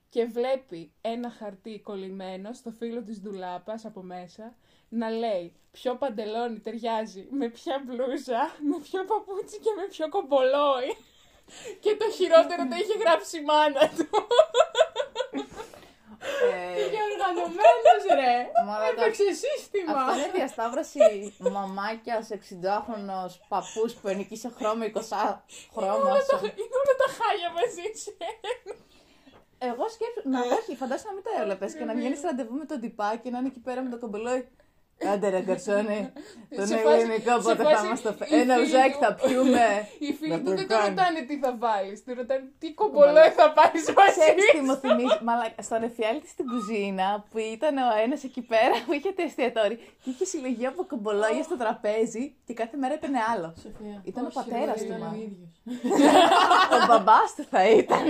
και 0.09 0.25
βλέπει 0.25 0.93
ένα 1.01 1.29
χαρτί 1.29 1.79
κολλημένο 1.79 2.53
στο 2.53 2.71
φύλλο 2.71 3.03
της 3.03 3.21
ντουλάπας 3.21 3.85
από 3.85 4.01
μέσα 4.01 4.55
να 4.99 5.09
λέει 5.09 5.53
ποιο 5.71 5.95
παντελόνι 5.95 6.59
ταιριάζει 6.59 7.27
με 7.31 7.47
ποια 7.49 7.81
μπλούζα, 7.85 8.41
με 8.69 8.77
ποιο 8.83 8.99
παπούτσι 9.05 9.59
και 9.59 9.69
με 9.77 9.83
ποιο 9.89 10.09
κομπολόι. 10.09 10.89
Και 11.83 11.95
το 11.95 12.07
χειρότερο 12.17 12.63
το 12.67 12.75
είχε 12.81 12.95
γράψει 13.03 13.37
η 13.37 13.43
μάνα 13.43 13.83
του. 13.97 14.07
Ε, 16.51 16.89
Και 16.93 16.99
οργανωμένος 17.11 18.03
ρε. 18.19 18.33
Μαλάκα. 18.67 19.01
Έπαιξε 19.01 19.23
σύστημα. 19.43 19.91
Αυτό 19.93 20.11
είναι 20.19 20.31
διασταύρωση 20.33 20.99
μαμάκιας 21.55 22.27
60χρονο 22.31 23.19
παππούς 23.47 23.93
που 23.93 24.07
ενοικεί 24.07 24.41
χρώμα 24.57 24.85
20 24.85 24.89
χρώμα. 25.73 25.93
Όλα 25.93 26.25
τα- 26.29 26.39
Είναι 26.61 26.77
όλα 26.83 26.95
τα 27.03 27.07
χάλια 27.17 27.49
μαζί 27.57 27.87
σου. 28.01 28.11
Εγώ 29.57 29.89
σκέψω. 29.89 30.21
Να 30.23 30.39
όχι, 30.57 30.75
φαντάσου 30.75 31.07
να 31.07 31.13
μην 31.13 31.23
το 31.23 31.29
έβλεπες 31.41 31.73
και 31.73 31.85
να 31.85 31.93
βγαίνεις 31.93 32.21
ραντεβού 32.21 32.53
με 32.55 32.65
τον 32.65 32.79
τυπά 32.79 33.15
και 33.23 33.29
να 33.29 33.37
είναι 33.37 33.47
εκεί 33.47 33.59
πέρα 33.59 33.81
με 33.81 33.89
το 33.89 33.97
κομπελόι. 33.99 34.47
Άντε 35.13 35.29
ρε 35.29 35.41
γκαρσόνι, 35.41 35.99
τον 36.57 36.67
Σε 36.67 36.75
φάση- 36.77 36.99
ελληνικό 36.99 37.31
σε 37.41 37.47
πότε 37.47 37.63
φάση 37.63 37.75
θα 37.75 37.89
μας 37.89 38.01
το 38.01 38.09
οι 38.09 38.15
φέρει. 38.17 38.41
Ένα 38.41 38.53
φίλοι 38.55 38.65
ουζάκι 38.65 38.91
του- 38.91 38.99
θα 39.03 39.13
πιούμε. 39.13 39.65
Οι 40.05 40.09
φίλοι 40.19 40.31
Να 40.31 40.37
του 40.37 40.43
το 40.43 40.53
δεν 40.55 40.67
το 40.67 40.73
κάνει. 40.75 40.89
ρωτάνε 40.89 41.19
τι 41.29 41.35
θα 41.43 41.51
βάλεις. 41.63 42.03
Του 42.03 42.13
ρωτάνε 42.19 42.43
τι 42.59 42.67
κομπολόι 42.73 43.29
θα 43.39 43.45
πάρεις 43.57 43.83
μαζί. 43.97 44.19
Ξέρεις 44.19 44.45
τι 44.53 44.59
μου 44.67 44.75
θυμίζει, 44.83 45.19
μαλάκα, 45.27 45.61
στον 45.67 45.81
εφιάλτη 45.89 46.27
στην 46.33 46.45
κουζίνα 46.51 47.07
που 47.29 47.37
ήταν 47.55 47.73
ο 47.77 47.87
ένας 48.05 48.21
εκεί 48.29 48.41
πέρα 48.51 48.75
που 48.85 48.91
είχε 48.97 49.09
το 49.17 49.21
εστιατόρι 49.27 49.75
και 50.01 50.09
είχε 50.09 50.25
συλλογή 50.31 50.65
από 50.71 50.81
κομπολόγια 50.91 51.43
στο 51.49 51.55
τραπέζι 51.63 52.23
και 52.47 52.53
κάθε 52.61 52.75
μέρα 52.81 52.93
έπαιρνε 52.93 53.19
άλλο. 53.33 53.47
Σοφία. 53.63 53.97
Ήταν 54.11 54.23
ο 54.23 54.27
όχι, 54.31 54.35
πατέρας 54.39 54.77
ρε, 54.79 54.85
του, 54.85 54.85
ήταν 54.85 54.99
μάλλον. 55.03 55.15
ο 55.19 55.23
ίδιος. 55.27 55.51
ο 56.75 56.77
μπαμπάς 56.87 57.29
του 57.35 57.45
θα 57.53 57.61
ήταν. 57.81 58.05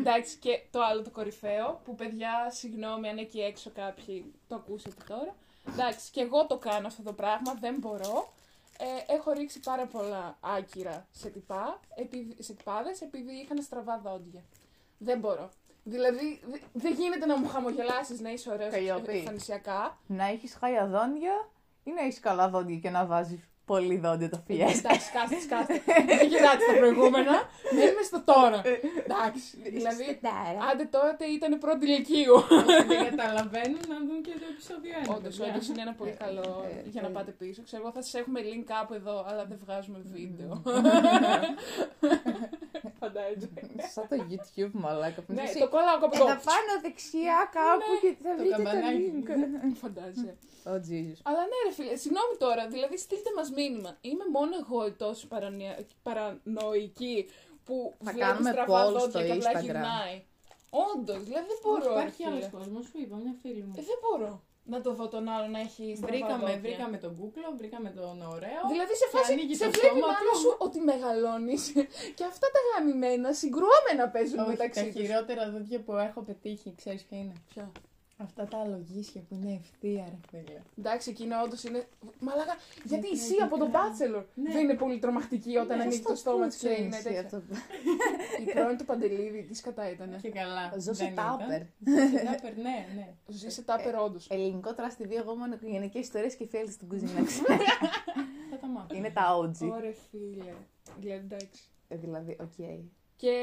Εντάξει, 0.00 0.36
και 0.36 0.60
το 0.70 0.82
άλλο 0.82 1.02
το 1.02 1.10
κορυφαίο, 1.10 1.80
που 1.84 1.94
παιδιά, 1.94 2.50
συγγνώμη 2.50 3.08
αν 3.08 3.18
εκεί 3.18 3.40
έξω 3.40 3.70
κάποιοι 3.74 4.32
το 4.48 4.54
ακούσατε 4.54 5.04
τώρα. 5.08 5.34
Εντάξει, 5.68 6.10
και 6.10 6.20
εγώ 6.20 6.46
το 6.46 6.56
κάνω 6.58 6.86
αυτό 6.86 7.02
το 7.02 7.12
πράγμα, 7.12 7.54
δεν 7.60 7.76
μπορώ. 7.78 8.32
Ε, 8.78 9.12
έχω 9.14 9.30
ρίξει 9.32 9.60
πάρα 9.60 9.86
πολλά 9.86 10.36
άκυρα 10.40 11.06
σε, 11.10 11.28
τυπά, 11.28 11.80
επειδή, 11.94 12.42
σε 12.42 12.52
τυπάδες 12.54 13.00
επειδή 13.00 13.32
είχαν 13.32 13.62
στραβά 13.62 13.98
δόντια. 13.98 14.42
Δεν 14.98 15.18
μπορώ. 15.18 15.50
Δηλαδή, 15.84 16.40
δε- 16.50 16.58
δεν 16.72 16.92
γίνεται 16.94 17.26
να 17.26 17.38
μου 17.38 17.48
χαμογελάσεις 17.48 18.20
να 18.20 18.30
είσαι 18.30 18.50
ωραίος 18.50 18.70
Καλλιόπη. 18.72 19.16
εμφανισιακά. 19.18 19.98
να 20.06 20.24
έχεις 20.24 20.54
χάλια 20.54 20.86
δόντια 20.86 21.48
ή 21.84 21.90
να 21.90 22.00
έχεις 22.02 22.20
καλά 22.20 22.48
δόντια 22.48 22.76
και 22.76 22.90
να 22.90 23.06
βάζεις 23.06 23.40
πολύ 23.72 23.96
δόντιο 24.04 24.28
το 24.28 24.40
Fiesta. 24.48 24.78
Εντάξει, 24.82 25.08
κάστε, 25.16 25.38
κάστε. 25.52 25.74
Δεν 26.18 26.28
κοιτάτε 26.30 26.62
τα 26.70 26.74
προηγούμενα. 26.80 27.34
Μένουμε 27.76 28.02
στο 28.10 28.20
τώρα. 28.32 28.60
Εντάξει. 29.04 29.50
Δηλαδή, 29.76 30.06
άντε 30.70 30.84
τότε 30.98 31.24
ήταν 31.24 31.58
πρώτη 31.58 31.84
ηλικίου. 31.86 32.34
Όσοι 32.34 32.86
δεν 32.86 32.98
καταλαβαίνουν 33.10 33.82
να 33.92 33.96
δουν 34.06 34.20
και 34.26 34.34
το 34.40 34.46
επεισόδιο 34.52 34.92
1. 35.04 35.16
Όντως, 35.16 35.36
παιδιά. 35.36 35.52
όντως 35.52 35.68
είναι 35.68 35.82
ένα 35.86 35.94
πολύ 36.00 36.14
καλό 36.24 36.46
ε, 36.68 36.88
για 36.94 37.02
να 37.02 37.08
ε, 37.08 37.10
πάτε 37.16 37.30
πίσω. 37.40 37.60
Ξέρω 37.68 37.82
εγώ 37.82 37.92
θα 37.96 38.02
σας 38.02 38.14
έχουμε 38.14 38.40
link 38.48 38.64
κάπου 38.74 38.94
εδώ, 38.94 39.16
αλλά 39.28 39.42
δεν 39.50 39.58
βγάζουμε 39.64 39.98
βίντεο. 40.14 40.52
Φαντάζομαι. 43.02 43.60
Σαν 43.94 44.04
το 44.10 44.16
YouTube, 44.30 44.72
μαλάκα. 44.84 45.20
που 45.22 45.32
Ναι, 45.32 45.42
εσύ- 45.42 45.58
το 45.64 45.68
κόλλαω 45.74 45.96
από 45.96 46.06
Εδώ 46.12 46.24
το. 46.24 46.40
πάνω 46.50 46.70
δεξιά 46.84 47.38
κάπου 47.58 47.90
και 48.02 48.10
θα 48.22 48.30
το 48.36 48.40
βρείτε 48.42 48.56
το 48.56 48.62
καμπανάκι. 48.62 49.12
link. 49.14 49.74
Φαντάζεσαι. 49.82 50.32
Ω, 50.72 50.74
Jesus. 50.88 51.18
Αλλά 51.28 51.42
ναι, 51.50 51.58
ρε 51.66 51.72
φίλε, 51.76 51.94
συγγνώμη 52.04 52.34
τώρα, 52.44 52.62
δηλαδή 52.74 52.96
στείλτε 53.04 53.30
μας 53.36 53.48
μήνυμα. 53.58 53.90
Είμαι 54.00 54.24
μόνο 54.36 54.54
εγώ 54.62 54.86
η 54.86 54.92
τόσο 55.04 55.26
παρανοια- 55.32 55.78
παρανοϊκή 56.02 57.16
που 57.64 57.94
Θα 58.04 58.12
βλέπει 58.12 58.18
κάνουμε 58.26 58.50
στραβά 58.50 58.80
poll 58.86 58.92
δόντια 58.92 59.08
στο 59.10 59.18
και 59.22 59.32
απλά 59.32 59.50
Instagram. 59.52 59.62
γυρνάει. 59.64 60.16
Όντως, 60.70 61.22
δηλαδή 61.28 61.46
δεν 61.52 61.58
μπορώ. 61.62 61.84
ρε 61.84 61.90
Υπάρχει 62.00 62.22
φίλε. 62.22 62.28
άλλος 62.34 62.48
κόσμος, 62.56 62.84
σου 62.86 62.98
είπα, 63.02 63.16
μια 63.16 63.34
φίλη 63.42 63.62
μου. 63.66 63.74
Ε, 63.80 63.82
δεν 63.90 63.98
μπορώ 64.02 64.32
να 64.70 64.80
το 64.80 64.90
δω 64.98 65.06
τον 65.14 65.28
άλλο 65.34 65.46
να 65.54 65.60
έχει 65.66 65.84
στραβά 65.96 66.12
Βρήκαμε, 66.12 66.38
δόντια. 66.44 66.60
βρήκαμε 66.64 66.96
τον 67.04 67.12
κούκλο, 67.18 67.46
βρήκαμε 67.60 67.90
τον 67.98 68.16
ωραίο. 68.34 68.60
Δηλαδή 68.72 68.94
σε 69.02 69.06
και 69.10 69.16
φάση 69.16 69.32
ανοίγει 69.32 69.54
σε 69.54 69.64
το 69.64 69.70
βλέπει 69.70 69.86
η 69.86 69.88
στόμα 69.98 70.06
μάνα 70.06 70.30
του. 70.32 70.38
σου 70.42 70.50
ότι 70.66 70.78
μεγαλώνεις 70.90 71.62
και 72.18 72.24
αυτά 72.32 72.46
τα 72.54 72.60
γαμημένα 72.70 73.28
συγκρουόμενα 73.40 74.04
παίζουν 74.14 74.38
Όχι, 74.38 74.46
τα 74.46 74.50
μεταξύ 74.52 74.84
τους. 74.92 75.00
χειρότερα 75.00 75.42
δόντια 75.52 75.78
που 75.84 75.92
έχω 76.08 76.20
πετύχει, 76.28 76.68
ξέρεις 76.80 77.02
ποια 77.08 77.18
είναι; 77.22 77.32
Ποια; 77.52 77.64
Αυτά 78.22 78.44
τα 78.44 78.58
αλογίσια 78.58 79.20
που 79.28 79.34
είναι 79.34 79.60
ευθεία, 79.62 80.04
ρε 80.04 80.18
φίλε. 80.30 80.60
Εντάξει, 80.78 81.10
εκείνο 81.10 81.42
όντως 81.44 81.62
είναι. 81.64 81.86
Μαλάκα, 82.20 82.56
γιατί 82.84 83.06
η 83.06 83.10
Ναι, 83.10 83.16
Σία 83.16 83.44
από 83.44 83.58
τον 83.58 83.70
ναι. 83.70 83.76
Bachelor 83.78 84.24
Ναι. 84.34 84.52
δεν 84.52 84.62
είναι 84.62 84.74
πολύ 84.74 84.98
τρομακτική 84.98 85.56
όταν 85.56 85.76
Ναι, 85.76 85.82
ανοίγει 85.82 86.02
το 86.02 86.14
στόμα 86.14 86.46
της 86.46 86.56
και 86.56 86.68
είναι 86.68 86.96
Εσύ, 86.96 87.02
τέτοια. 87.02 87.20
αυτό. 87.20 87.42
Η 88.46 88.52
πρώην 88.52 88.76
του 88.78 88.84
Παντελίδη, 88.84 89.42
τι 89.42 89.60
κατά 89.60 89.90
ήταν. 89.90 90.18
Και 90.20 90.30
καλά. 90.30 90.72
Ζω 90.78 90.92
σε 90.94 91.04
δεν 91.04 91.14
τάπερ. 91.14 91.60
ήταν. 91.60 92.08
Σε 92.18 92.24
τάπερ, 92.24 92.56
ναι, 92.56 92.86
ναι. 92.94 93.14
Ζει 93.26 93.48
σε 93.50 93.62
τάπερ, 93.62 93.96
όντως. 93.98 94.26
Ελληνικό 94.30 94.74
trash 94.74 94.99
TV, 94.99 95.14
εγώ 95.14 95.34
μόνο 95.36 95.54
οικογενειακές 95.54 95.98
ιστορίες 95.98 96.34
και 96.34 96.46
φίλοι 96.46 96.70
στην 96.70 96.88
κουζίνα. 96.88 97.10
Θα 98.50 98.58
τα 98.60 98.66
μάθω. 98.66 98.94
Είναι 98.94 99.10
τα 99.10 99.36
OG. 99.38 99.68
Ωραία, 99.70 99.92
φίλε. 100.10 100.52
Δηλαδή, 101.00 101.24
εντάξει. 101.24 101.62
Ε, 101.88 101.96
Δηλαδή, 101.96 102.36
οκ. 102.40 102.66
Και 103.16 103.34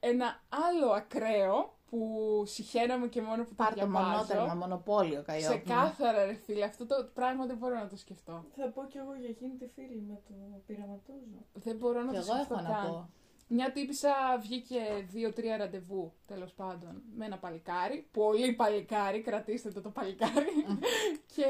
ένα 0.00 0.42
άλλο 0.68 0.90
ακραίο 0.90 1.75
που 1.90 2.42
συχαίνομαι 2.46 3.06
και 3.08 3.22
μόνο 3.22 3.42
που 3.42 3.48
το 3.48 3.54
Πάρ 3.56 3.68
το 3.68 3.74
διαβάζω. 3.74 4.06
μονότερμα, 4.10 4.54
μονοπόλιο 4.54 5.22
καλλιό. 5.26 5.48
Ξεκάθαρα, 5.48 6.24
ρε 6.24 6.34
φίλε. 6.34 6.64
Αυτό 6.64 6.86
το 6.86 7.08
πράγμα 7.14 7.46
δεν 7.46 7.56
μπορώ 7.56 7.74
να 7.74 7.88
το 7.88 7.96
σκεφτώ. 7.96 8.44
Θα 8.56 8.68
πω 8.68 8.84
κι 8.90 8.98
εγώ 8.98 9.14
για 9.20 9.28
εκείνη 9.28 9.54
τη 9.54 9.66
φίλη 9.74 10.04
με 10.08 10.20
το 10.28 10.34
πειραματόζω. 10.66 11.40
Δεν 11.52 11.76
μπορώ 11.76 12.02
να 12.02 12.12
Και 12.12 12.18
το 12.18 12.24
εγώ 12.26 12.34
σκεφτώ 12.34 12.54
έχω 12.54 12.62
να 12.62 12.68
καν. 12.74 12.90
πω. 12.90 13.10
Μια 13.48 13.72
τύπησα 13.72 14.12
βγήκε 14.40 14.80
δύο-τρία 15.10 15.56
ραντεβού, 15.56 16.12
τέλος 16.26 16.52
πάντων, 16.52 17.02
με 17.16 17.24
ένα 17.24 17.38
παλικάρι. 17.38 18.08
Πολύ 18.12 18.52
παλικάρι, 18.52 19.20
κρατήστε 19.20 19.70
το 19.70 19.80
το 19.80 19.90
παλικάρι. 19.90 20.46
και 21.34 21.46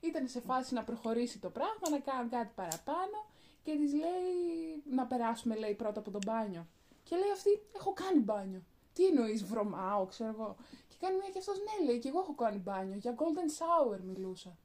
ήταν 0.00 0.28
σε 0.28 0.40
φάση 0.40 0.74
να 0.74 0.82
προχωρήσει 0.84 1.38
το 1.38 1.50
πράγμα, 1.50 1.86
να 1.90 1.98
κάνουν 1.98 2.30
κάτι 2.30 2.50
παραπάνω. 2.54 3.18
Και 3.62 3.72
της 3.76 3.92
λέει 3.92 4.82
να 4.90 5.06
περάσουμε, 5.06 5.56
λέει, 5.56 5.74
πρώτα 5.74 6.00
από 6.00 6.10
το 6.10 6.18
μπάνιο. 6.26 6.66
Και 7.02 7.16
λέει 7.16 7.30
αυτή, 7.32 7.50
έχω 7.76 7.92
κάνει 7.92 8.20
μπάνιο. 8.20 8.62
Τι 8.96 9.06
εννοείς, 9.06 9.44
βρωμάω, 9.44 10.06
ξέρω 10.06 10.30
εγώ. 10.30 10.56
Και 10.88 10.96
κάνει 11.00 11.16
μια 11.16 11.30
και 11.32 11.38
αυτός, 11.38 11.58
ναι, 11.58 11.86
λέει, 11.86 11.98
και 11.98 12.08
εγώ 12.08 12.18
έχω 12.18 12.34
κάνει 12.34 12.58
μπάνιο. 12.58 12.96
Για 12.96 13.14
golden 13.20 13.48
shower 13.58 14.00
μιλούσα. 14.00 14.56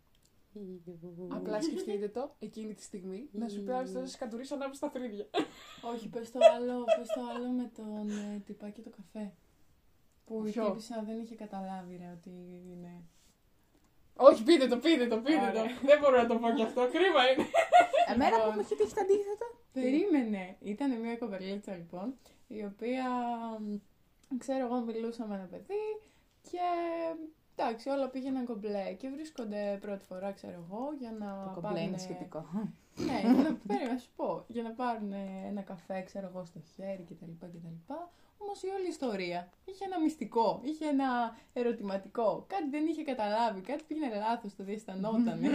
Απλά 1.30 1.62
σκεφτείτε 1.62 2.08
το, 2.08 2.36
εκείνη 2.40 2.74
τη 2.74 2.84
στιγμή, 2.84 3.30
να 3.32 3.48
σου 3.50 3.64
πει 3.64 3.72
να 3.72 4.06
σε 4.06 4.18
κατουρίσω 4.18 4.56
ανάμεσα 4.56 4.78
στα 4.78 4.90
φρύδια. 4.90 5.26
Όχι, 5.94 6.10
πες 6.10 6.32
το 6.32 6.40
άλλο, 6.56 6.84
πες 6.98 7.08
το 7.08 7.22
άλλο 7.36 7.50
με 7.50 7.72
τον 7.76 8.10
ε, 8.10 8.42
τυπάκι 8.46 8.82
το 8.82 8.90
καφέ. 8.90 9.34
Που 10.26 10.46
η 10.46 10.52
Ποιο; 10.52 10.66
τύπησα 10.66 11.04
δεν 11.06 11.20
είχε 11.20 11.36
καταλάβει 11.36 11.96
ρε 11.98 12.12
ότι 12.18 12.30
είναι... 12.72 13.04
Όχι, 14.16 14.44
πείτε 14.44 14.68
το, 14.68 14.78
πείτε 14.78 15.08
το, 15.08 15.18
πείτε 15.18 15.52
το. 15.54 15.60
Ωραία. 15.60 15.80
Δεν 15.86 16.00
μπορώ 16.00 16.18
να 16.22 16.28
το 16.28 16.36
πω 16.36 16.52
κι 16.52 16.62
αυτό. 16.62 16.82
Κρίμα 16.82 17.22
είναι. 17.32 17.46
Εμένα 18.14 18.30
που 18.30 18.38
Λοιπόν. 18.38 18.54
μου 18.56 18.60
έχει 18.60 18.76
τύχει 18.76 18.94
το 18.94 19.02
αντίθετο. 19.02 19.46
Περίμενε. 19.74 20.58
Ήταν 20.60 21.00
μια 21.00 21.18
κοπελίτσα 21.18 21.76
λοιπόν, 21.76 22.16
η 22.48 22.64
οποία, 22.64 23.06
μ, 23.60 23.76
ξέρω 24.38 24.66
εγώ, 24.66 24.80
μιλούσα 24.82 25.26
με 25.26 25.36
ένα 25.36 25.44
παιδί 25.46 25.84
και 26.52 26.60
εντάξει, 27.56 27.90
όλα 27.90 28.08
πήγαιναν 28.10 28.46
κομπλέ 28.46 28.94
και 28.98 29.10
βρίσκονται 29.10 29.78
πρώτη 29.82 30.06
φορά, 30.06 30.32
ξέρω 30.32 30.66
εγώ, 30.70 30.90
για 31.00 31.12
να 31.20 31.52
Το 31.56 31.62
κομπλέ 31.62 31.70
είναι 31.80 31.80
πάρουν- 31.92 32.00
σχετικό. 32.00 32.46
Ναι, 32.96 33.20
για 33.22 33.32
να, 33.50 33.56
περίμενα, 33.68 33.94
να 33.94 33.98
σου 34.00 34.10
πω. 34.16 34.44
Για 34.48 34.64
να 34.64 34.70
πάρουν 34.70 35.12
ένα 35.48 35.62
καφέ, 35.62 36.02
ξέρω 36.02 36.28
εγώ, 36.34 36.46
στο 36.46 36.60
χέρι 36.76 37.04
κτλ. 37.10 37.32
κτλ. 37.40 37.94
Όμως 38.38 38.64
η 38.64 38.68
όλη 38.68 38.88
ιστορία 38.88 39.50
είχε 39.66 39.86
ένα 39.86 40.00
μυστικό, 40.00 40.60
είχε 40.64 40.86
ένα 40.88 41.38
ερωτηματικό. 41.54 42.46
Κάτι 42.48 42.70
δεν 42.70 42.86
είχε 42.86 43.04
καταλάβει, 43.04 43.62
κάτι 43.62 43.84
πήγαινε 43.88 44.16
λάθος, 44.16 44.56
το 44.56 44.64
διαισθανότανε. 44.64 45.48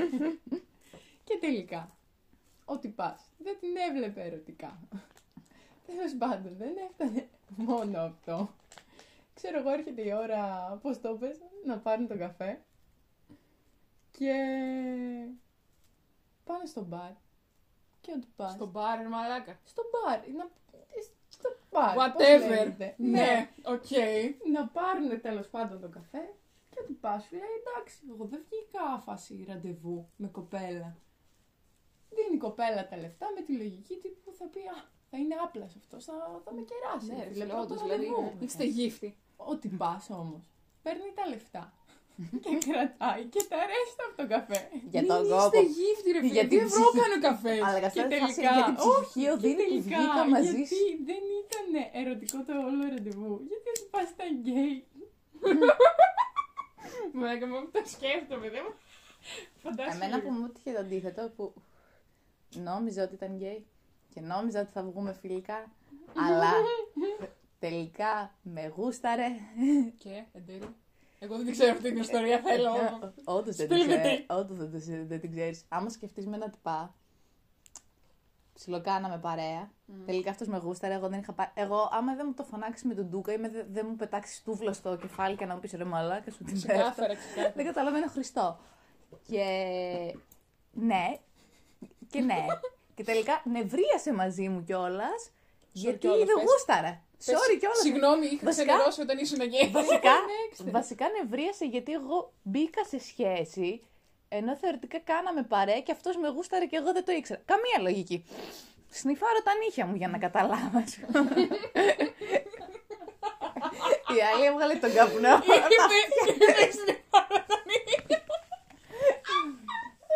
και 1.27 1.39
τελικά, 1.41 1.91
ο 2.65 2.89
τύπας, 2.89 3.29
δεν 3.39 3.57
την 3.61 3.69
έβλεπε 3.91 4.23
ερωτικά. 4.23 4.79
Τέλος 5.87 6.15
πάντων, 6.19 6.55
δεν 6.59 6.73
έφτανε 6.89 7.29
μόνο 7.57 7.99
αυτό. 8.01 8.49
Ξέρω 9.37 9.59
εγώ, 9.59 9.71
έρχεται 9.71 10.03
η 10.03 10.13
ώρα, 10.13 10.71
πώς 10.83 11.01
το 11.01 11.15
πες, 11.17 11.39
να 11.65 11.79
πάρουν 11.79 12.07
τον 12.07 12.19
καφέ. 12.19 12.65
Και 14.11 14.33
πάνε 16.45 16.67
στο 16.67 16.83
μπαρ. 16.83 17.11
Και 18.01 18.13
ο 18.17 18.27
τύπας. 18.37 18.53
Στο 18.53 18.67
μπαρ, 18.67 18.99
ρε 19.01 19.09
μαλάκα. 19.09 19.59
Στο 19.65 19.83
μπαρ. 19.93 20.29
Να... 20.29 20.51
Στο 21.29 21.57
μπαρ. 21.71 21.95
πώς 21.95 22.05
Whatever. 22.05 22.49
λέγεται. 22.49 22.95
Ναι, 22.99 23.51
οκ. 23.65 23.91
Να 24.53 24.67
πάρουν 24.67 25.21
τέλος 25.21 25.49
πάντων 25.49 25.81
τον 25.81 25.91
καφέ. 25.91 26.35
Και 26.71 26.79
ό,τι 26.83 26.93
πας 26.93 27.23
σου 27.25 27.35
λέει 27.35 27.55
εντάξει, 27.61 27.97
εγώ 28.11 28.25
δεν 28.25 28.45
βγήκα 28.51 28.99
φάση 29.05 29.45
ραντεβού 29.49 30.09
με 30.17 30.29
κοπέλα. 30.29 30.97
Δίνει 32.11 32.35
η 32.35 32.39
κοπέλα 32.39 32.89
τα 32.89 32.97
λεφτά 32.97 33.27
με 33.35 33.41
τη 33.41 33.53
λογική 33.57 33.97
τύπου 33.97 34.33
θα 34.33 34.45
πει 34.45 34.59
Α, 34.59 34.85
θα 35.11 35.19
είναι 35.19 35.35
άπλας 35.35 35.77
αυτός, 35.77 36.05
θα, 36.05 36.41
θα 36.45 36.53
με 36.55 36.63
κεράσει. 36.63 37.07
Ναι, 37.07 37.17
ρε 37.17 37.25
ρε 37.25 37.31
φίλε, 37.31 37.45
φίλε, 37.45 37.53
πρώτο 37.53 37.63
όντως, 37.63 37.83
δηλαδή, 37.83 38.07
ραντεβού. 38.07 38.33
είστε 38.41 38.65
γύφτη. 38.65 39.17
Ό,τι 39.37 39.69
πα 39.69 40.03
όμως. 40.09 40.41
Παίρνει 40.83 41.13
τα 41.15 41.29
λεφτά. 41.29 41.73
και 42.45 42.59
κρατάει 42.67 43.25
και 43.25 43.43
τα 43.51 43.57
ρέστα 43.71 44.03
από 44.09 44.17
τον 44.17 44.29
καφέ. 44.29 44.69
Για 44.91 45.01
Μην 45.01 45.11
τον 45.11 45.23
είστε 45.25 45.37
κόπο. 45.37 45.61
γύφτη, 45.77 46.09
ρε 46.13 46.21
φίλε. 46.23 46.33
Για 46.33 46.43
Τι 46.43 46.49
την 46.49 46.59
ευρώ 46.59 46.83
ψυχή. 46.85 46.99
κάνει 47.01 47.15
ο 47.15 47.21
καφές; 47.29 47.61
Αλλά 47.67 47.79
Και 47.81 47.87
καθόλου 47.87 48.09
τελικά, 48.09 48.51
για 48.57 48.65
την 48.65 48.75
ψυχή 48.81 49.21
και 49.25 49.31
οδύνη 49.31 49.55
που 49.55 49.63
τελικά, 49.69 49.97
βγήκα 49.99 50.23
μαζί 50.35 50.51
γιατί 50.57 50.67
σου. 50.67 51.05
δεν 51.11 51.23
ήταν 51.43 51.67
ερωτικό 52.01 52.39
το 52.49 52.53
όλο 52.69 52.83
ραντεβού. 52.93 53.33
Γιατί 53.51 53.69
ο 53.85 53.87
τύπας 53.93 54.09
ήταν 54.15 54.31
γκέι. 54.41 54.75
Μαλάκα 57.13 57.47
μου 57.47 57.59
το 57.73 57.81
σκέφτομαι, 57.95 58.49
δεν 58.51 58.63
μου. 58.67 58.75
Φαντάζομαι. 59.63 59.95
Εμένα 60.05 60.23
που 60.23 60.31
μου 60.31 60.53
είχε 60.59 60.71
το 60.73 60.79
αντίθετο 60.79 61.23
που 61.37 61.45
νόμιζα 62.69 63.03
ότι 63.03 63.15
ήταν 63.15 63.33
γκέι 63.37 63.67
και 64.15 64.21
νόμιζα 64.21 64.61
ότι 64.61 64.71
θα 64.73 64.83
βγούμε 64.83 65.13
φιλικά, 65.21 65.59
αλλά 66.27 66.51
τελικά 67.59 68.35
με 68.43 68.73
γούσταρε. 68.77 69.27
Και, 69.99 70.25
εν 70.33 70.47
τέλει. 70.47 70.75
Εγώ 71.19 71.37
δεν 71.37 71.45
την 71.45 71.53
ξέρω 71.55 71.71
αυτή 71.73 71.89
την 71.89 72.01
ιστορία, 72.01 72.41
θέλω. 72.45 72.71
Όντως 73.25 73.57
δεν 73.57 73.69
την 73.69 73.77
Στείλτε 73.77 73.99
ξέρει. 74.01 74.17
τι. 74.27 74.35
Όντως 74.35 74.57
δεν, 74.57 74.81
την- 74.81 75.07
δεν 75.09 75.21
την 75.21 75.31
ξέρεις. 75.31 75.65
Άμα 75.69 75.89
σκεφτείς 75.89 76.27
με 76.27 76.37
ένα 76.37 76.51
τυπά. 76.51 76.95
Ψιλοκάναμε 78.55 79.19
παρέα. 79.19 79.71
Τελικά 80.07 80.31
αυτός 80.31 80.47
με 80.49 80.59
γούσταρε. 80.59 80.95
Εγώ 80.95 81.09
δεν 81.09 81.19
είχα 81.19 81.33
πάρει. 81.33 81.51
Εγώ, 81.55 81.89
άμα 81.93 82.15
δεν 82.15 82.25
μου 82.29 82.35
το 82.35 82.43
φωνάξεις 82.45 82.85
με 82.85 82.95
τον 82.95 83.05
Ντούκα 83.09 83.33
ή 83.33 83.39
με 83.39 83.49
δε- 83.49 83.65
δεν 83.71 83.87
μου 83.89 83.97
πετάξεις 83.97 84.43
τούβλο 84.43 84.73
στο 84.73 84.97
κεφάλι 84.97 85.37
και 85.37 85.45
να 85.47 85.55
μου 85.55 85.61
πεις 85.61 85.73
ρε 85.73 85.85
μαλάκα 85.85 86.31
σου 86.31 86.45
την 86.45 86.53
πέφτω. 86.53 86.69
Ξεκάθαρα, 86.69 87.15
ξεκάθαρα. 87.15 87.53
Δεν 87.57 87.65
καταλαβαίνω 87.65 88.07
Χριστό. 88.07 88.59
Και 89.27 89.45
ναι, 90.73 91.19
και 92.11 92.21
ναι. 92.21 92.47
και 92.95 93.05
τελικά 93.05 93.43
νευρίασε 93.45 94.13
μαζί 94.13 94.49
μου 94.49 94.63
κιόλας. 94.65 95.31
Γιατί 95.73 95.99
κιόλας, 95.99 96.19
δεν 96.27 96.27
πες. 96.35 96.45
Γούσταρα. 97.17 97.39
Πες, 97.39 97.47
Sorry 97.49 97.59
κιόλας. 97.59 97.79
Συγγνώμη, 97.79 98.27
είχα 98.27 98.45
Βασικά- 98.45 98.65
ξενερώσει 98.67 99.01
όταν 99.01 99.19
ήσουν 99.19 99.41
γκέι. 99.49 99.69
Βασικά, 99.73 100.15
έξτρα. 100.49 100.71
βασικά 100.71 101.07
νευρίασε 101.21 101.65
γιατί 101.65 101.93
εγώ 101.93 102.33
μπήκα 102.43 102.85
σε 102.85 102.99
σχέση 102.99 103.83
ενώ 104.29 104.57
θεωρητικά 104.57 104.99
κάναμε 104.99 105.43
παρέα 105.43 105.81
και 105.81 105.93
αυτός 105.93 106.17
με 106.17 106.29
γούσταρε 106.29 106.65
και 106.67 106.77
εγώ 106.77 106.93
δεν 106.93 107.05
το 107.05 107.13
ήξερα. 107.13 107.41
Καμία 107.45 107.79
λογική. 107.81 108.25
Σνιφάρω 108.91 109.43
τα 109.45 109.53
νύχια 109.65 109.87
μου 109.87 109.95
για 109.95 110.09
να 110.09 110.19
καταλάβεις. 110.19 110.97
Η 114.17 114.19
άλλη 114.35 114.45
έβγαλε 114.45 114.75
τον 114.75 114.93
καπνό. 114.95 115.29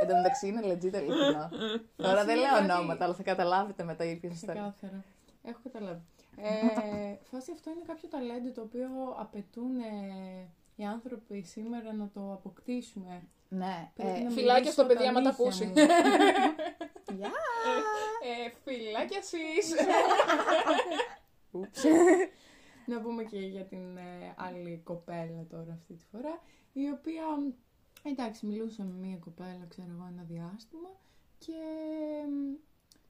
Εν 0.03 0.09
τω 0.09 0.15
μεταξύ 0.17 0.47
είναι 0.47 0.61
legit 0.65 0.95
αληθινό. 0.97 1.49
Τώρα 1.97 2.25
δεν 2.25 2.37
λέω 2.39 2.51
κάτι- 2.51 2.71
ονόματα, 2.71 3.05
αλλά 3.05 3.15
θα 3.15 3.23
καταλάβετε 3.23 3.85
μετά 3.85 4.05
για 4.05 4.17
ποιος 4.19 4.33
ιστορία. 4.35 4.75
Ξεκάθαρα. 4.77 5.05
Έχω 5.45 5.59
καταλάβει. 5.63 6.01
Ε, 6.43 7.19
φάση 7.23 7.53
αυτό 7.53 7.71
είναι 7.71 7.83
κάποιο 7.87 8.09
ταλέντο 8.09 8.51
το 8.53 8.61
οποίο 8.61 8.89
απαιτούν 9.19 9.79
ε, 9.79 10.49
οι 10.77 10.85
άνθρωποι 10.85 11.43
σήμερα 11.43 11.93
να 11.93 12.09
το 12.09 12.33
αποκτήσουμε. 12.33 13.29
Ναι. 13.49 13.91
Πρέπει 13.95 14.19
Ε, 14.19 14.23
να 14.23 14.31
Φιλάκια 14.31 14.55
μιλήσω 14.55 14.73
στο 14.73 14.87
παιδί 14.87 15.03
τα 15.03 15.09
άμα 15.09 15.21
τα 15.23 15.29
αλήθεια 15.29 15.45
ακούσει. 15.45 15.65
μου. 15.67 15.73
Γεια! 17.17 17.31
Ε, 18.23 18.51
φιλάκια 18.65 19.19
εσείς. 19.19 19.75
Ούψ. 21.51 21.83
Να 22.87 23.01
πούμε 23.01 23.25
και 23.25 23.39
για 23.39 23.65
την 23.65 23.97
ε, 23.97 24.35
άλλη 24.37 24.81
κοπέλα 24.85 25.47
τώρα 25.51 25.73
αυτή 25.73 25.95
τη 25.95 26.05
φορά, 26.13 26.41
η 26.73 26.89
οποία, 26.91 27.25
εντάξει, 28.03 28.47
μιλούσα 28.47 28.83
με 28.85 28.95
μία 29.07 29.17
κοπέλα, 29.17 29.67
ξέρω 29.69 29.89
εγώ, 29.91 30.07
ένα 30.13 30.23
διάστημα 30.23 30.91
και, 31.39 31.53
μ, 32.29 32.55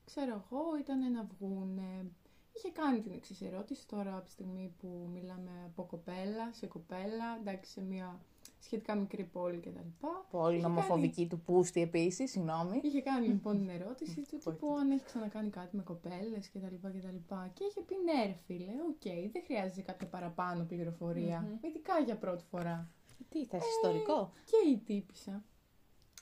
ξέρω 0.04 0.44
εγώ, 0.50 0.62
ήταν 0.80 1.12
να 1.12 1.26
βγούνε. 1.38 2.10
Είχε 2.52 2.70
κάνει 2.70 3.00
την 3.00 3.12
εξής 3.12 3.36
ερώτηση 3.40 3.86
τώρα 3.88 4.16
από 4.16 4.24
τη 4.24 4.30
στιγμή 4.30 4.74
που 4.80 5.08
μιλάμε 5.12 5.50
από 5.66 5.82
κοπέλα 5.84 6.52
σε 6.52 6.66
κοπέλα, 6.66 7.36
εντάξει, 7.40 7.70
σε 7.70 7.80
μία 7.82 8.20
σχετικά 8.58 8.94
μικρή 8.94 9.24
πόλη 9.24 9.58
κτλ. 9.60 10.06
Πολύ 10.30 10.56
Είχε 10.56 10.66
ομοφοβική 10.66 11.26
του 11.26 11.40
πούστη 11.40 11.80
επίσης, 11.82 12.30
συγγνώμη. 12.30 12.80
Είχε 12.82 13.00
κάνει 13.00 13.26
λοιπόν 13.32 13.56
την 13.58 13.68
ερώτηση 13.68 14.14
του 14.14 14.40
τύπου 14.40 14.76
αν 14.80 14.90
έχει 14.90 15.04
ξανακάνει 15.04 15.50
κάτι 15.50 15.76
με 15.76 15.82
κοπέλες 15.82 16.50
κτλ. 16.50 16.74
κτλ. 16.88 17.34
Και 17.52 17.64
είχε 17.64 17.80
πει 17.80 17.94
ναι, 18.04 18.26
ρε 18.26 18.36
φίλε, 18.46 18.72
οκ, 18.88 19.32
δεν 19.32 19.42
χρειάζεται 19.44 19.80
κάποια 19.80 20.06
παραπάνω 20.06 20.64
πληροφορία. 20.64 21.40
Μμμ. 21.40 21.58
Ειδικά 21.68 21.98
για 21.98 22.16
πρώτη 22.16 22.44
φορά. 22.50 22.88
Τι, 23.28 23.44
θες 23.46 23.62
ιστορικό. 23.76 24.32
Και 24.44 24.70
η 24.70 24.76
τύπισσα, 24.78 25.44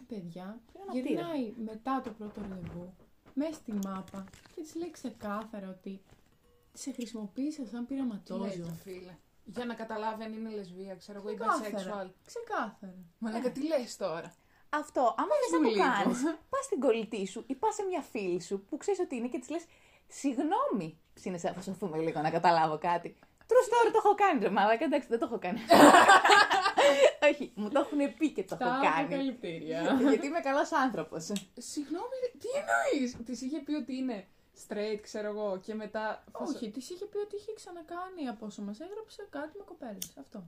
παιδιά, 0.06 0.60
Πειραματήρα. 0.72 1.08
γυρνάει 1.08 1.52
μετά 1.64 2.00
το 2.04 2.10
πρώτο 2.10 2.40
ραντεβού, 2.40 2.94
μέσα 3.34 3.52
στη 3.52 3.72
μάπα 3.72 4.24
και 4.54 4.60
της 4.62 4.74
λέει 4.74 4.90
ξεκάθαρα 4.90 5.68
ότι 5.68 6.00
σε 6.78 6.92
χρησιμοποίησα 6.92 7.66
σαν 7.66 7.86
Τι 7.86 7.94
λέει 7.94 8.02
πειραματόζω. 8.04 8.62
το 8.62 8.72
φίλε. 8.84 9.14
Για 9.44 9.64
να 9.64 9.74
καταλάβει 9.74 10.22
αν 10.24 10.32
είναι 10.32 10.50
λεσβία, 10.50 10.94
ξέρω 10.94 11.18
εγώ, 11.18 11.30
ή 11.30 11.34
Ξεκάθαρα. 11.36 12.06
bisexual. 12.06 12.10
Ξεκάθαρα. 12.26 12.94
Μαλάκα, 13.18 13.50
τι 13.50 13.66
λες 13.66 13.96
τώρα; 13.96 14.34
Αυτό, 14.68 15.00
άμα 15.18 15.34
θες 15.40 15.50
να 15.52 15.58
μου 15.58 15.64
το 15.64 15.70
λίγο. 15.70 15.84
κάνεις, 15.84 16.22
πας 16.48 16.64
στην 16.64 16.80
κολλητή 16.80 17.26
σου 17.26 17.44
ή 17.46 17.54
πας 17.54 17.74
σε 17.74 17.82
μια 17.82 18.00
φίλη 18.02 18.40
σου 18.40 18.64
που 18.68 18.76
ξέρεις 18.76 19.00
ότι 19.00 19.16
είναι 19.16 19.28
και 19.28 19.38
της 19.38 19.48
λες: 19.48 19.64
Συγγνώμη, 20.08 20.98
ψήνεσαι 21.14 21.48
να 21.48 21.54
φασωθούμε 21.54 21.98
λίγο 21.98 22.20
να 22.20 22.30
καταλάβω 22.30 22.78
κάτι. 22.78 23.16
True 23.50 23.64
story 23.68 23.90
το 23.92 24.00
έχω 24.04 24.14
κάνει, 24.14 24.40
ρε 24.42 24.50
Μαλάκα, 24.50 24.84
εντάξει, 24.84 25.08
δεν 25.08 25.18
το 25.18 25.24
έχω 25.24 25.38
κάνει. 25.38 25.58
Όχι, 27.30 27.52
μου 27.54 27.68
το 27.70 27.80
έχουν 27.80 28.14
πει 28.18 28.32
και 28.32 28.44
το 28.44 28.56
Τα 28.56 28.64
έχω 28.64 28.82
κάνει. 28.82 29.04
αποκαλυπτήρια. 29.04 29.98
Γιατί 30.08 30.26
είμαι 30.26 30.40
καλός 30.40 30.72
άνθρωπος. 30.72 31.22
Συγγνώμη, 31.58 32.16
τι 32.38 32.48
εννοείς; 32.60 33.16
Της 33.24 33.40
είχε 33.42 33.58
πει 33.60 33.72
ότι 33.74 33.96
είναι 33.96 34.26
straight, 34.66 34.98
ξέρω 35.02 35.28
εγώ, 35.28 35.58
και 35.64 35.74
μετά. 35.74 36.24
Όχι, 36.32 36.70
της 36.70 36.90
είχε 36.90 37.04
πει 37.04 37.16
ότι 37.18 37.36
είχε 37.36 37.52
ξανακάνει 37.54 38.28
από 38.28 38.46
όσο 38.46 38.62
μας 38.62 38.80
έγραψε 38.80 39.26
κάτι 39.30 39.52
με 39.58 39.64
κοπέλες. 39.64 40.10
Αυτό. 40.18 40.46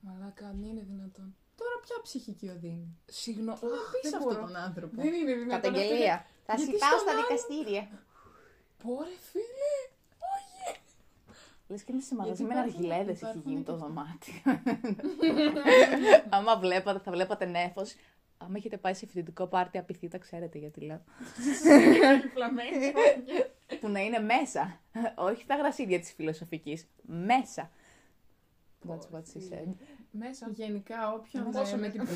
Μαλάκα, 0.00 0.46
αν 0.46 0.62
είναι 0.62 0.82
δυνατόν. 0.90 1.36
Τώρα 1.56 1.76
ποια 1.84 1.96
ψυχική 2.02 2.48
οδύνη. 2.48 2.96
Συγγνώμη. 3.06 3.58
Να 3.62 3.68
Αχ, 3.68 3.90
πεις 3.92 4.10
δεν 4.10 4.14
αυτόν 4.20 4.32
μπορώ. 4.34 4.46
τον 4.46 4.56
άνθρωπο. 4.56 4.94
Δεν 5.02 5.12
είναι 5.14 5.34
δυνατόν. 5.34 5.72
Καταγγελία. 5.72 6.26
Θα 6.46 6.54
Γιατί 6.54 6.72
σιτάω 6.72 6.88
στον 6.90 7.00
στα 7.00 7.10
άλλο- 7.10 7.20
δικαστήρια. 7.20 7.88
Πόρε, 8.82 9.14
φίλε. 9.30 9.74
Όχι. 10.34 10.78
Λες 11.68 11.82
και 11.82 11.92
είμαι 11.92 12.00
σε 12.00 12.14
μαγαζί 12.14 12.42
Γιατί 12.42 12.54
με 12.54 12.60
υπάρχουν- 12.60 12.86
αργιλέδες 12.86 13.22
έχει 13.22 13.24
υπάρχουν 13.30 13.50
γίνει 13.50 13.62
και 13.62 13.70
το 13.70 13.72
αυτά. 13.72 13.86
δωμάτιο. 13.86 14.34
Άμα 16.36 16.56
βλέπατε, 16.58 16.98
θα 16.98 17.10
βλέπατε 17.10 17.44
νέφος. 17.44 17.94
Άμα 18.38 18.54
έχετε 18.56 18.76
πάει 18.76 18.94
σε 18.94 19.06
φοιτητικό 19.06 19.46
πάρτι 19.46 19.78
απειθή, 19.78 20.08
τα 20.08 20.18
ξέρετε 20.18 20.58
γιατί 20.58 20.80
λέω. 20.80 21.02
Φλαμέγκο. 22.34 23.00
Που 23.80 23.88
να 23.88 24.00
είναι 24.00 24.18
μέσα. 24.18 24.80
Όχι 25.14 25.46
τα 25.46 25.54
γρασίδια 25.56 26.00
της 26.00 26.12
φιλοσοφικής. 26.12 26.86
Μέσα. 27.02 27.70
That's 28.88 29.14
what 29.14 29.22
she 29.32 29.40
said. 29.52 29.74
Μέσα. 30.10 30.50
Γενικά, 30.54 31.12
όποιον. 31.12 31.50
Πόσο 31.50 31.74
ε, 31.74 31.78
με 31.78 31.86
με 31.86 31.88
την 31.88 32.06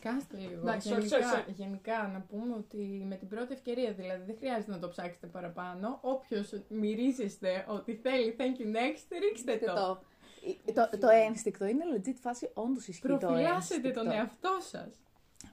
Κάστε 0.00 0.36
λίγο. 0.36 0.60
Εντάξει, 0.60 0.88
sorry, 0.92 0.98
γενικά, 0.98 1.18
sorry, 1.18 1.48
sorry. 1.48 1.52
γενικά, 1.54 2.10
να 2.12 2.20
πούμε 2.20 2.54
ότι 2.54 3.04
με 3.08 3.16
την 3.16 3.28
πρώτη 3.28 3.52
ευκαιρία, 3.52 3.92
δηλαδή 3.92 4.24
δεν 4.26 4.36
χρειάζεται 4.38 4.70
να 4.70 4.78
το 4.78 4.88
ψάξετε 4.88 5.26
παραπάνω. 5.26 5.98
Όποιος 6.02 6.52
μυρίζεστε 6.68 7.64
ότι 7.68 7.94
θέλει 7.94 8.36
thank 8.38 8.60
you 8.60 8.66
next, 8.66 9.18
ρίξτε 9.20 9.56
Και 9.56 9.64
το. 9.64 9.74
το, 9.74 10.88
το, 10.90 10.98
το 10.98 11.08
ένστικτο 11.08 11.66
είναι 11.66 11.84
legit 11.96 12.14
φάση 12.20 12.50
όντως 12.54 12.88
ισχύει 12.88 13.08
το 13.08 13.16
Προφυλάσσετε 13.16 13.74
ένστικτο. 13.74 14.02
τον 14.02 14.10
εαυτό 14.12 14.58
σας. 14.60 15.00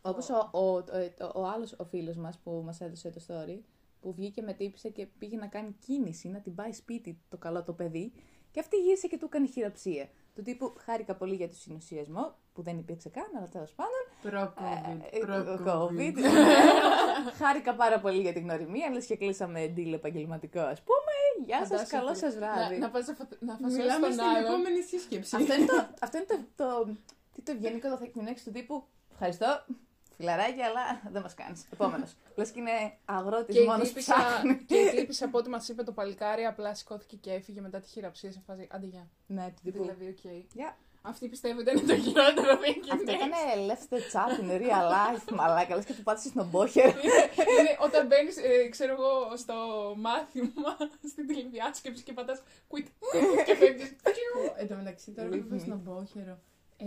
Όπως 0.02 0.30
ο, 0.30 0.50
ο, 0.52 0.60
ο, 0.60 0.82
ο, 1.36 1.42
ο 1.42 1.46
άλλος 1.48 1.74
ο 1.78 1.86
φίλος 1.86 2.16
μας 2.16 2.38
που 2.44 2.62
μας 2.66 2.82
έδωσε 2.82 3.10
το 3.10 3.22
story, 3.28 3.60
που 4.02 4.14
βγήκε 4.14 4.42
με 4.42 4.54
τύπησε 4.54 4.90
και 4.90 5.06
πήγε 5.18 5.38
να 5.38 5.48
κάνει 5.48 5.76
κίνηση, 5.86 6.28
να 6.30 6.40
την 6.40 6.56
πάει 6.56 6.74
σπίτι 6.74 7.20
το 7.30 7.38
καλό 7.38 7.64
το 7.64 7.74
παιδί, 7.74 8.12
και 8.52 8.60
αυτή 8.60 8.78
γύρισε 8.78 9.08
και 9.08 9.18
του 9.18 9.26
έκανε 9.26 9.48
χειραψία. 9.48 10.10
Του 10.36 10.42
τύπου 10.44 10.74
χάρηκα 10.78 11.16
πολύ 11.16 11.36
για 11.36 11.48
το 11.48 11.56
συνουσιασμό, 11.56 12.36
που 12.54 12.62
δεν 12.62 12.78
υπήρξε 12.78 13.10
καν, 13.10 13.26
αλλά 13.38 13.48
τέλος 13.48 13.74
πάντων. 13.74 14.04
Προ-COVID. 14.24 15.02
Ε, 15.12 15.18
Προ-COVID. 15.20 15.68
COVID. 15.68 16.18
χάρηκα 17.42 17.76
πάρα 17.76 18.00
πολύ 18.00 18.22
για 18.22 18.34
την 18.34 18.42
γνωριμία, 18.44 18.90
λες 18.90 19.06
και 19.06 19.16
κλείσαμε 19.16 19.74
deal 19.78 19.94
επαγγελματικό, 19.94 20.60
ας 20.60 20.82
πούμε. 20.82 21.46
Γεια 21.46 21.58
σας, 21.58 21.68
Φαντάσου, 21.68 21.90
καλό 21.92 22.08
φίλε. 22.08 22.18
σας 22.20 22.36
βράδυ. 22.36 22.74
Να, 22.78 22.86
να 22.86 22.90
πας 22.90 23.08
να, 23.08 23.14
φα- 23.14 23.28
να 23.40 23.54
φασώσεις 23.54 23.78
Μιλάμε 23.78 24.06
τον 24.06 24.12
στην 24.14 24.26
άλλον. 24.26 24.46
επόμενη 24.52 24.82
σύσκεψη. 24.82 25.36
Αυτό 25.36 25.54
είναι 25.54 25.66
το, 25.66 25.88
αυτό 26.06 26.18
είναι 26.18 26.26
το, 26.28 26.38
το, 26.56 26.96
τι 27.34 27.42
το 27.42 27.52
ευγενικό 27.52 27.90
το 27.90 28.00
thank 28.02 28.18
you 28.20 28.30
next 28.30 28.42
του 28.44 28.52
τύπου. 28.52 28.84
Ευχαριστώ. 29.12 29.66
Φιλαράκι, 30.18 30.62
αλλά 30.62 31.02
δεν 31.12 31.22
μας 31.22 31.34
κάνεις. 31.34 31.66
Επόμενος. 31.74 32.14
Λες 32.36 32.50
και 32.52 32.60
είναι 32.60 32.98
αγρότης 33.06 33.56
Και 33.56 33.62
η 33.62 33.66
μόνος 33.66 33.82
που 33.82 33.88
τύπησα, 33.88 34.14
ψάχνει. 34.16 34.58
και 34.66 34.76
η 34.78 34.96
τύπησα 34.96 35.26
από 35.26 35.38
ό,τι 35.38 35.50
μας 35.50 35.70
είπε 35.70 35.84
το 35.84 35.92
παλικάρι, 35.92 36.46
απλά 36.46 36.76
σηκώθηκε 36.76 37.16
και 37.16 37.32
έφυγε 37.32 37.62
μετά 37.62 37.80
τη 37.80 37.88
χειραψία 37.90 38.32
σε 38.32 38.42
φάση. 38.46 38.68
Άντε 38.72 38.86
γεια. 38.86 39.08
Ναι, 39.28 39.46
του 39.56 39.62
τύπου. 39.64 39.82
Δηλαδή, 39.82 40.08
οκ. 40.08 40.32
Γεια. 40.54 40.78
Αυτή 41.02 41.28
πιστεύω 41.28 41.60
ήταν 41.62 41.88
το 41.88 41.96
χειρότερο 41.98 42.52
thank 42.64 42.84
you 42.86 42.94
Αυτό 42.94 43.12
ήταν 43.12 43.30
next. 43.30 43.70
left 43.72 43.88
the 43.98 44.02
chat 44.14 44.42
in 44.42 44.62
real 44.62 44.86
life, 44.96 45.36
μαλάκα. 45.36 45.76
Λες 45.76 45.86
και 45.86 45.94
του 45.94 46.04
πάτησες 46.04 46.32
στον 46.32 46.48
μπόχερο. 46.50 46.90
Είναι 47.60 47.78
όταν 47.82 48.08
μπαίνεις, 48.08 48.36
ξέρω 48.70 48.92
εγώ, 48.94 49.38
στο 49.38 49.54
μάθημα, 49.98 50.78
στην 51.12 51.28
τηλεδιάσκεψη 51.28 52.04
και 52.04 52.14
πατάς 52.14 52.42
quit 52.70 52.86
και 53.46 53.56
φεύγεις. 53.56 53.96
Εν 54.58 54.68
τω 54.68 54.76
μεταξύ, 54.76 55.12
τώρα 55.12 55.28
Leave 55.28 55.32
που 55.32 55.38
είπα 55.38 55.56
me. 55.56 55.60
σνομπόχερο, 55.60 56.40
ε, 56.78 56.86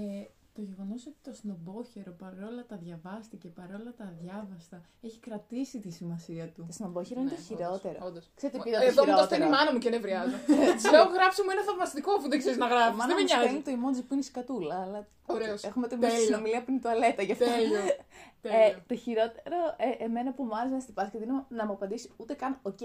το 0.61 0.67
γεγονός 0.71 1.07
ότι 1.07 1.17
το 1.27 1.33
σνομπόχερο 1.41 2.13
παρόλα 2.25 2.63
τα 2.71 2.77
διαβάστηκε, 2.85 3.49
παρόλα 3.61 3.91
τα 3.99 4.05
αδιάβαστα, 4.13 4.77
έχει 5.07 5.19
κρατήσει 5.27 5.77
τη 5.85 5.91
σημασία 5.91 6.45
του. 6.55 6.63
Το 6.67 6.73
σνομπόχερο 6.73 7.21
είναι 7.21 7.31
το 7.31 7.41
χειρότερο. 7.49 7.99
Ναι, 8.01 8.07
Όντως. 8.09 8.25
Ξέρετε 8.39 8.59
τι 8.63 8.69
Ε, 8.69 8.73
είδα 8.73 8.79
το 8.81 8.87
Εδώ 8.91 9.03
μου 9.07 9.17
το 9.19 9.25
στέλνει 9.25 9.45
η 9.45 9.47
χειρότερο. 9.47 9.51
μάνα 9.57 9.71
μου 9.73 9.79
και 9.85 9.91
νευριάζω. 9.95 10.37
Τη 10.81 10.85
λέω 10.95 11.05
γράψε 11.17 11.41
μου 11.45 11.51
ένα 11.55 11.63
θαυμαστικό 11.69 12.11
αφού 12.19 12.27
δεν 12.33 12.39
ξέρεις 12.43 12.59
να 12.65 12.67
Η 12.67 12.71
γράψει. 12.73 12.97
μάνα 12.99 13.07
Δεν 13.11 13.17
με 13.17 13.23
μου 13.23 13.29
στέλνει 13.29 13.51
νοιάζει. 13.53 13.67
το 13.69 13.71
emoji 13.79 14.01
που 14.07 14.13
είναι 14.15 14.25
η 14.27 14.29
σκατούλα, 14.33 14.77
αλλά 14.85 14.99
Ωραίος. 15.35 15.61
έχουμε 15.71 15.87
το 15.89 15.97
Τέλειο. 15.99 16.17
στη 16.17 16.25
συνομιλία 16.29 16.61
που 16.65 16.69
είναι 16.71 16.79
η 16.83 16.85
τουαλέτα 16.85 17.23
γι' 17.29 17.33
αυτό. 17.37 17.45
Τέλειο. 17.45 17.83
Ε, 17.87 18.49
Τέλειο. 18.49 18.83
το 18.91 18.95
χειρότερο, 19.05 19.59
ε, 19.87 20.05
εμένα 20.07 20.31
που 20.37 20.43
μου 20.49 20.57
άρεσε 20.59 20.75
να 20.79 20.81
στυπάσει 20.87 21.11
και 21.11 21.19
δίνω 21.19 21.37
να 21.59 21.63
μου 21.67 21.73
απαντήσει 21.79 22.07
ούτε 22.21 22.33
καν 22.43 22.53
οκ. 22.71 22.83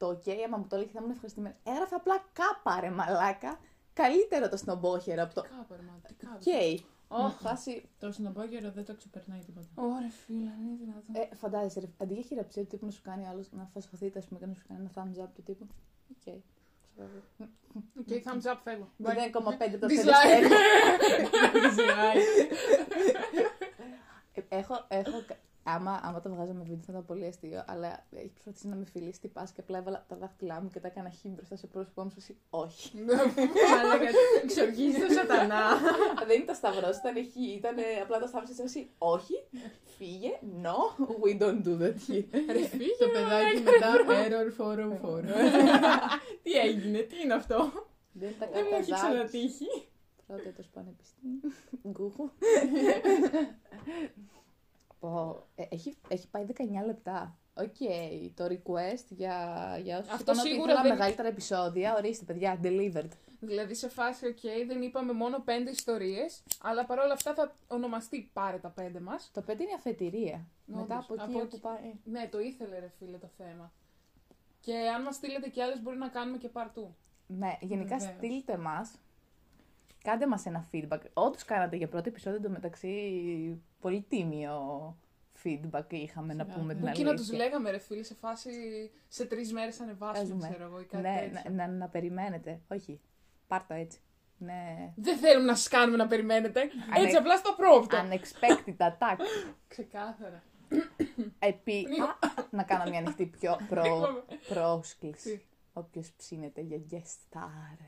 Το 0.00 0.06
οκ, 0.14 0.24
άμα 0.46 0.56
μου 0.60 0.66
το 0.70 0.76
λέει 0.76 0.88
θα 0.92 0.98
ήμουν 1.00 1.10
ευχαριστημένη. 1.16 1.54
Έγραφε 1.72 1.94
απλά 1.94 2.16
κάπα 2.40 2.80
ρε 2.80 2.90
μαλάκα. 2.90 3.52
Καλύτερο 4.02 4.48
το 4.48 4.56
σνομπόχερο 4.56 5.22
από 5.22 5.34
το 5.34 5.40
Κάπου, 5.42 5.74
ρε, 5.78 5.82
μα, 5.88 5.94
τι 6.08 6.14
κάπου. 6.14 6.36
οκ. 6.36 6.80
Ωχ. 7.08 7.32
Φάση, 7.40 7.88
Το 7.98 8.12
σνομπόχερο 8.12 8.70
δεν 8.70 8.84
το 8.84 8.94
ξεπερνάει 8.94 9.40
τίποτα. 9.40 9.66
Ωραία, 9.74 10.10
φίλε, 10.26 10.38
δεν 10.56 10.66
είναι 10.66 10.76
δυνατόν. 10.80 11.14
ε, 11.30 11.34
φαντάζεσαι, 11.36 11.80
ρε, 11.80 11.86
αντί 11.98 12.14
για 12.14 12.22
χειραψία 12.22 12.62
του 12.62 12.68
τύπου 12.68 12.84
να 12.86 12.90
σου 12.92 13.02
κάνει 13.02 13.26
άλλο 13.28 13.44
να 13.50 13.64
φασχωθείτε, 13.72 14.18
ας 14.18 14.24
πούμε, 14.26 14.40
και 14.40 14.46
να 14.46 14.54
σου 14.54 14.64
κάνει 14.68 14.80
ένα 14.80 14.90
thumbs 14.94 15.24
up 15.24 15.28
του 15.34 15.42
τύπου. 15.42 15.66
Οκ. 16.10 16.34
Οκ, 17.98 18.06
thumbs 18.08 18.52
up, 18.52 18.56
φεύγω. 18.64 18.88
0,5 19.02 19.78
το 19.80 19.86
Dislike. 19.90 20.50
Ε, 24.34 24.40
Έχω, 24.48 24.84
έχω, 24.88 25.22
κα- 25.26 25.36
άμα, 25.68 26.00
άμα 26.02 26.20
το 26.20 26.30
βγάζαμε 26.30 26.62
βίντεο 26.62 26.82
θα 26.86 26.92
ήταν 26.92 27.04
πολύ 27.04 27.26
αστείο, 27.26 27.64
αλλά 27.66 28.06
έχει 28.10 28.28
προσπαθήσει 28.28 28.68
να 28.68 28.74
με 28.76 28.84
φιλήσει 28.84 29.20
τι 29.20 29.28
πας 29.28 29.50
και 29.52 29.60
απλά 29.60 29.78
έβαλα 29.78 30.04
τα 30.08 30.16
δάχτυλά 30.16 30.60
μου 30.62 30.68
και 30.70 30.80
τα 30.80 30.88
έκανα 30.88 31.08
χι 31.08 31.28
μπροστά 31.28 31.56
στο 31.56 31.66
πρόσωπό 31.66 32.02
μου, 32.02 32.10
σου 32.10 32.16
εσύ, 32.18 32.36
όχι. 32.50 32.92
Μαλάκα, 33.76 34.10
εξοργίζεις 34.42 35.06
το 35.06 35.12
σατανά. 35.12 35.62
Δεν 36.26 36.40
ήταν 36.40 36.54
σταυρός, 36.54 36.96
ήταν 36.96 37.14
χι, 37.14 37.52
ήταν 37.56 37.74
απλά 38.02 38.18
το 38.18 38.26
σταυρό 38.26 38.48
εσύ, 38.64 38.90
όχι, 38.98 39.34
φύγε, 39.96 40.38
no, 40.62 40.76
we 41.24 41.42
don't 41.42 41.62
do 41.66 41.82
that 41.82 41.96
here. 42.06 42.24
Ρε, 42.52 42.62
φύγε. 42.66 42.96
Το 42.98 43.08
παιδάκι 43.12 43.60
μετά 43.60 43.94
error 44.26 44.48
404. 44.62 45.22
Τι 46.42 46.52
έγινε, 46.52 46.98
τι 46.98 47.20
είναι 47.22 47.34
αυτό; 47.34 47.72
Δεν 48.12 48.34
τα 48.38 48.46
Δεν 48.52 48.66
μου 48.70 48.76
έχει 48.76 48.90
καταζάλεις. 48.90 49.30
ξανατύχει. 49.30 49.66
Πρώτα 50.26 50.52
το 50.56 50.62
πανεπιστήμιο. 50.72 51.40
Γκούχου. 51.88 52.30
Πω, 55.00 55.42
ε, 55.54 55.64
έχει, 55.68 55.96
έχει 56.08 56.28
πάει 56.28 56.44
19 56.44 56.86
λεπτά. 56.86 57.38
Οκ, 57.54 57.76
το 58.34 58.44
request 58.44 59.04
για, 59.08 59.36
για 59.82 59.98
όσους 59.98 60.10
Αυτό 60.12 60.22
είπαν 60.32 60.38
ότι 60.38 60.48
σίγουρα 60.48 60.70
ήθελα 60.72 60.82
δεν- 60.88 60.96
μεγαλύτερα 60.96 61.28
επεισόδια. 61.28 61.94
Ορίστε, 61.96 62.24
παιδιά, 62.24 62.60
delivered. 62.62 63.10
Δηλαδή 63.40 63.74
σε 63.74 63.88
φάση, 63.88 64.26
οκ, 64.26 64.40
δεν 64.66 64.82
είπαμε 64.82 65.12
μόνο 65.12 65.40
πέντε 65.40 65.70
ιστορίες, 65.70 66.42
αλλά 66.62 66.84
παρόλα 66.86 67.12
αυτά 67.12 67.34
θα 67.34 67.54
ονομαστεί 67.68 68.30
πάρε 68.32 68.56
τα 68.58 68.68
πέντε 68.68 69.00
μας. 69.00 69.30
Το 69.34 69.42
5 69.42 69.62
είναι 69.62 69.72
αφετηρία. 69.76 70.46
Όντως, 70.68 70.80
Μετά 70.80 70.96
από 70.98 71.14
εκεί 71.14 71.22
από 71.22 71.38
όπου 71.38 71.46
εκεί. 71.52 71.60
πάει. 71.60 71.92
Ναι, 72.04 72.28
το 72.30 72.40
ήθελε 72.40 72.78
ρε 72.78 72.92
φίλε 72.98 73.16
το 73.18 73.28
θέμα. 73.36 73.72
Και 74.60 74.74
αν 74.76 75.02
μας 75.02 75.14
στείλετε 75.14 75.48
κι 75.48 75.60
άλλες 75.62 75.82
μπορεί 75.82 75.96
να 75.96 76.08
κάνουμε 76.08 76.38
και 76.38 76.48
part 76.48 76.71
two. 76.71 76.94
Ναι, 77.26 77.56
γενικά 77.60 77.96
Βεβαίως. 77.96 78.16
στείλτε 78.16 78.56
μας. 78.56 78.94
Κάντε 80.10 80.26
μας 80.26 80.46
ένα 80.46 80.68
feedback. 80.72 81.00
Όντως 81.12 81.44
κάνατε 81.44 81.76
για 81.76 81.88
πρώτο 81.88 82.08
επεισόδιο 82.08 82.38
εντωμεταξύ 82.38 83.62
πολύ 83.80 84.02
τίμιο 84.08 84.58
feedback 85.44 85.84
είχαμε 85.92 86.34
να 86.34 86.44
Σιγά, 86.44 86.56
πούμε 86.56 86.72
ναι. 86.72 86.78
την 86.78 86.88
Εκεί 86.88 87.02
να 87.02 87.08
αλήθεια. 87.10 87.26
τους 87.28 87.36
λέγαμε, 87.36 87.70
ρε 87.70 87.78
φίλοι, 87.78 88.04
σε 88.04 88.14
φάση 88.14 88.50
σε 89.08 89.24
τρεις 89.24 89.52
μέρες 89.52 89.80
ανεβάσουμε, 89.80 90.28
Βάζουμε. 90.28 90.48
ξέρω 90.48 90.64
εγώ, 90.64 90.80
ή 90.80 90.84
κάτι 90.84 91.02
Ναι, 91.02 91.28
τέτοιο. 91.32 91.50
να, 91.54 91.66
να, 91.66 91.72
να 91.72 91.88
περιμένετε. 91.88 92.60
Όχι, 92.68 93.00
πάρ' 93.46 93.66
το 93.66 93.74
έτσι. 93.74 93.98
Ναι. 94.38 94.92
Δεν 94.96 95.16
θέλουμε 95.16 95.46
να 95.46 95.54
σας 95.54 95.68
κάνουμε 95.68 95.96
να 95.96 96.06
περιμένετε. 96.06 96.60
Ανε- 96.60 97.04
Έτσι 97.04 97.16
απλά 97.16 97.36
στο 97.36 97.52
πρόβλημα. 97.56 98.04
Unexpected 98.08 98.76
attack. 98.86 99.16
Ξεκάθαρα. 99.68 100.42
Επί... 101.38 101.78
Α, 101.80 102.44
να 102.50 102.62
κάνω 102.62 102.90
μια 102.90 102.98
ανοιχτή 102.98 103.26
πιο 103.26 103.58
προ... 103.68 103.80
Πνίγομαι. 103.82 104.22
πρόσκληση. 104.48 105.36
Τι; 105.36 105.44
Όποιος 105.72 106.12
ψήνεται 106.16 106.60
για 106.60 106.78
guest 106.90 107.36
star. 107.38 107.78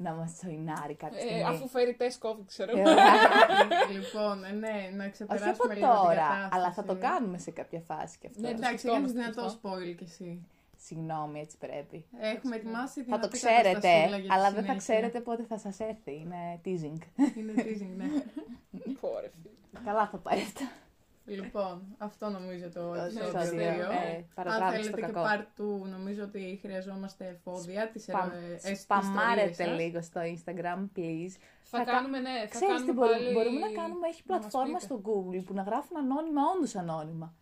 Να 0.00 0.12
μας 0.12 0.34
τζοϊνάρει 0.34 0.94
κάποια 0.94 1.18
Ε, 1.18 1.20
στιγμή. 1.22 1.42
αφού 1.44 1.68
φέρει 1.68 1.94
τεστ 1.94 2.24
COVID, 2.26 2.44
ξέρω 2.46 2.76
Ε, 2.78 2.80
εγώ. 2.80 2.90
λοιπόν, 3.96 4.44
ε, 4.44 4.50
ναι, 4.52 4.90
να 4.96 5.02
Όχι 5.04 5.12
ξεπεράσουμε 5.12 5.50
από 5.52 5.72
λίγο 5.72 5.86
την 5.86 5.96
τώρα, 5.96 6.14
κατάσταση. 6.14 6.48
αλλά 6.52 6.72
θα 6.72 6.84
το 6.84 6.96
κάνουμε 6.96 7.38
σε 7.38 7.50
κάποια 7.50 7.80
φάση 7.80 8.18
κι 8.18 8.26
αυτό. 8.26 8.40
Ναι, 8.40 8.48
το 8.48 8.54
Εντάξει, 8.56 8.78
σκεφτόμαστε 8.78 9.18
κάνεις 9.18 9.34
δυνατό 9.34 9.42
αυτό. 9.50 9.70
spoil 9.70 9.94
κι 9.96 10.04
εσύ. 10.04 10.46
Συγγνώμη, 10.76 11.40
έτσι 11.40 11.56
πρέπει. 11.56 12.04
Έχουμε 12.20 12.56
ετοιμάσει 12.56 13.02
την 13.02 13.12
Θα 13.12 13.18
το 13.18 13.26
απή 13.26 13.36
ξέρετε, 13.36 13.62
καταστασούλα 13.72 14.16
για 14.18 14.28
τη 14.28 14.34
αλλά 14.34 14.44
δεν 14.50 14.52
θα 14.52 14.60
συνέχεια. 14.60 14.76
ξέρετε 14.76 15.20
πότε 15.20 15.42
θα 15.42 15.58
σας 15.58 15.80
έρθει. 15.80 16.12
Είναι 16.12 16.60
teasing. 16.64 16.98
Είναι 17.38 17.52
teasing, 17.56 17.92
ναι. 17.96 18.06
Πόρε, 19.00 19.30
φίλε. 19.42 19.84
Καλά 19.84 20.08
θα 20.08 20.16
πάει 20.18 20.38
αυτό. 20.40 20.64
Λοιπόν, 21.28 21.82
αυτό 21.98 22.28
νομίζω 22.28 22.64
το 22.68 22.80
Το 22.80 22.94
επεισόδιο 22.94 23.38
επεισόδιο, 23.38 23.60
2. 23.60 23.66
ε, 23.66 24.14
Αν 24.16 24.24
παρατράβηξε 24.34 24.90
το 24.90 24.96
θέλετε 24.96 25.06
και 25.06 25.12
κακό. 25.12 25.22
part 25.28 25.84
2, 25.86 25.88
νομίζω 25.88 26.22
ότι 26.22 26.58
χρειαζόμαστε 26.62 27.26
εφόδια, 27.26 27.88
τις 27.90 28.02
Σπαμ- 28.02 28.32
ερω- 28.32 28.58
ε, 28.62 28.70
τις 28.70 28.80
Σπαμάρετε 28.80 29.50
ιστορίες 29.50 29.56
σας. 29.56 29.78
λίγο 29.84 30.02
στο 30.02 30.20
Instagram, 30.20 30.80
please. 30.98 31.34
Θα 31.62 31.78
Θα 31.78 31.84
κα- 31.84 31.90
κάνουμε, 31.92 32.18
ναι, 32.18 32.30
θα 32.40 32.46
Ξέρεις 32.46 32.66
τι 32.68 32.72
κάνουμε 32.74 32.92
μπορούμε, 32.92 33.16
πάλι... 33.18 33.32
μπορούμε 33.32 33.58
να 33.58 33.72
κάνουμε, 33.82 34.06
έχει 34.08 34.22
να 34.26 34.34
μας 34.34 34.40
πλατφόρμα 34.40 34.66
πείτε. 34.78 34.84
στο 34.84 35.00
Google 35.04 35.44
που 35.44 35.54
να 35.54 35.62
γράφουν 35.62 35.96
ανώνυμα, 35.96 36.42
όντως 36.56 36.74
ανώνυμα. 36.76 37.34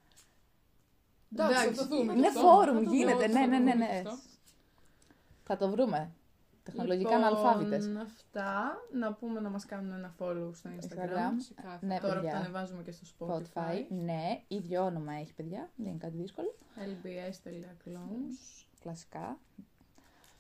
Εντάξει, 1.33 1.55
θα 1.57 1.63
Εντάξει, 1.63 1.89
το 1.89 1.97
δούμε. 1.97 2.13
Είναι 2.13 2.21
και 2.23 2.29
αυτό. 2.29 2.41
φόρουμ, 2.41 2.75
Θα 2.77 2.83
το 2.83 2.91
δούμε, 2.91 2.97
γίνεται, 2.97 3.29
θα 3.29 3.39
ναι, 3.39 3.45
το 3.45 3.51
ναι, 3.51 3.59
ναι, 3.59 3.73
δούμε 3.73 3.75
ναι. 3.75 3.87
και 4.03 4.09
αυτό. 4.09 4.15
Θα 5.45 5.57
το 5.57 5.69
βρούμε. 5.71 6.11
Τεχνολογικά 6.73 7.17
λοιπόν, 7.17 7.25
αναλφάβητες. 7.25 7.87
αυτά, 8.03 8.77
να 8.93 9.13
πούμε 9.13 9.41
να 9.41 9.49
μας 9.49 9.65
κάνουν 9.67 9.93
ένα 9.93 10.15
follow 10.19 10.51
στο 10.53 10.71
Instagram. 10.71 10.83
Instagram. 10.83 11.37
Ξεκάθαρα. 11.39 11.79
Ναι, 11.81 11.99
Τώρα 12.01 12.15
που 12.15 12.21
παιδιά. 12.21 12.31
τα 12.33 12.39
ανεβάζουμε 12.39 12.83
και 12.83 12.93
στο 12.93 13.07
Spotify. 13.19 13.61
Spotify. 13.61 13.85
Ναι, 13.89 14.41
ίδιο 14.49 14.85
όνομα 14.85 15.13
έχει, 15.15 15.35
παιδιά. 15.35 15.71
Δεν 15.77 15.87
είναι 15.89 15.99
κάτι 15.99 16.17
δύσκολο. 16.17 16.55
lbs.clones. 16.77 18.65
Κλασικά. 18.81 19.39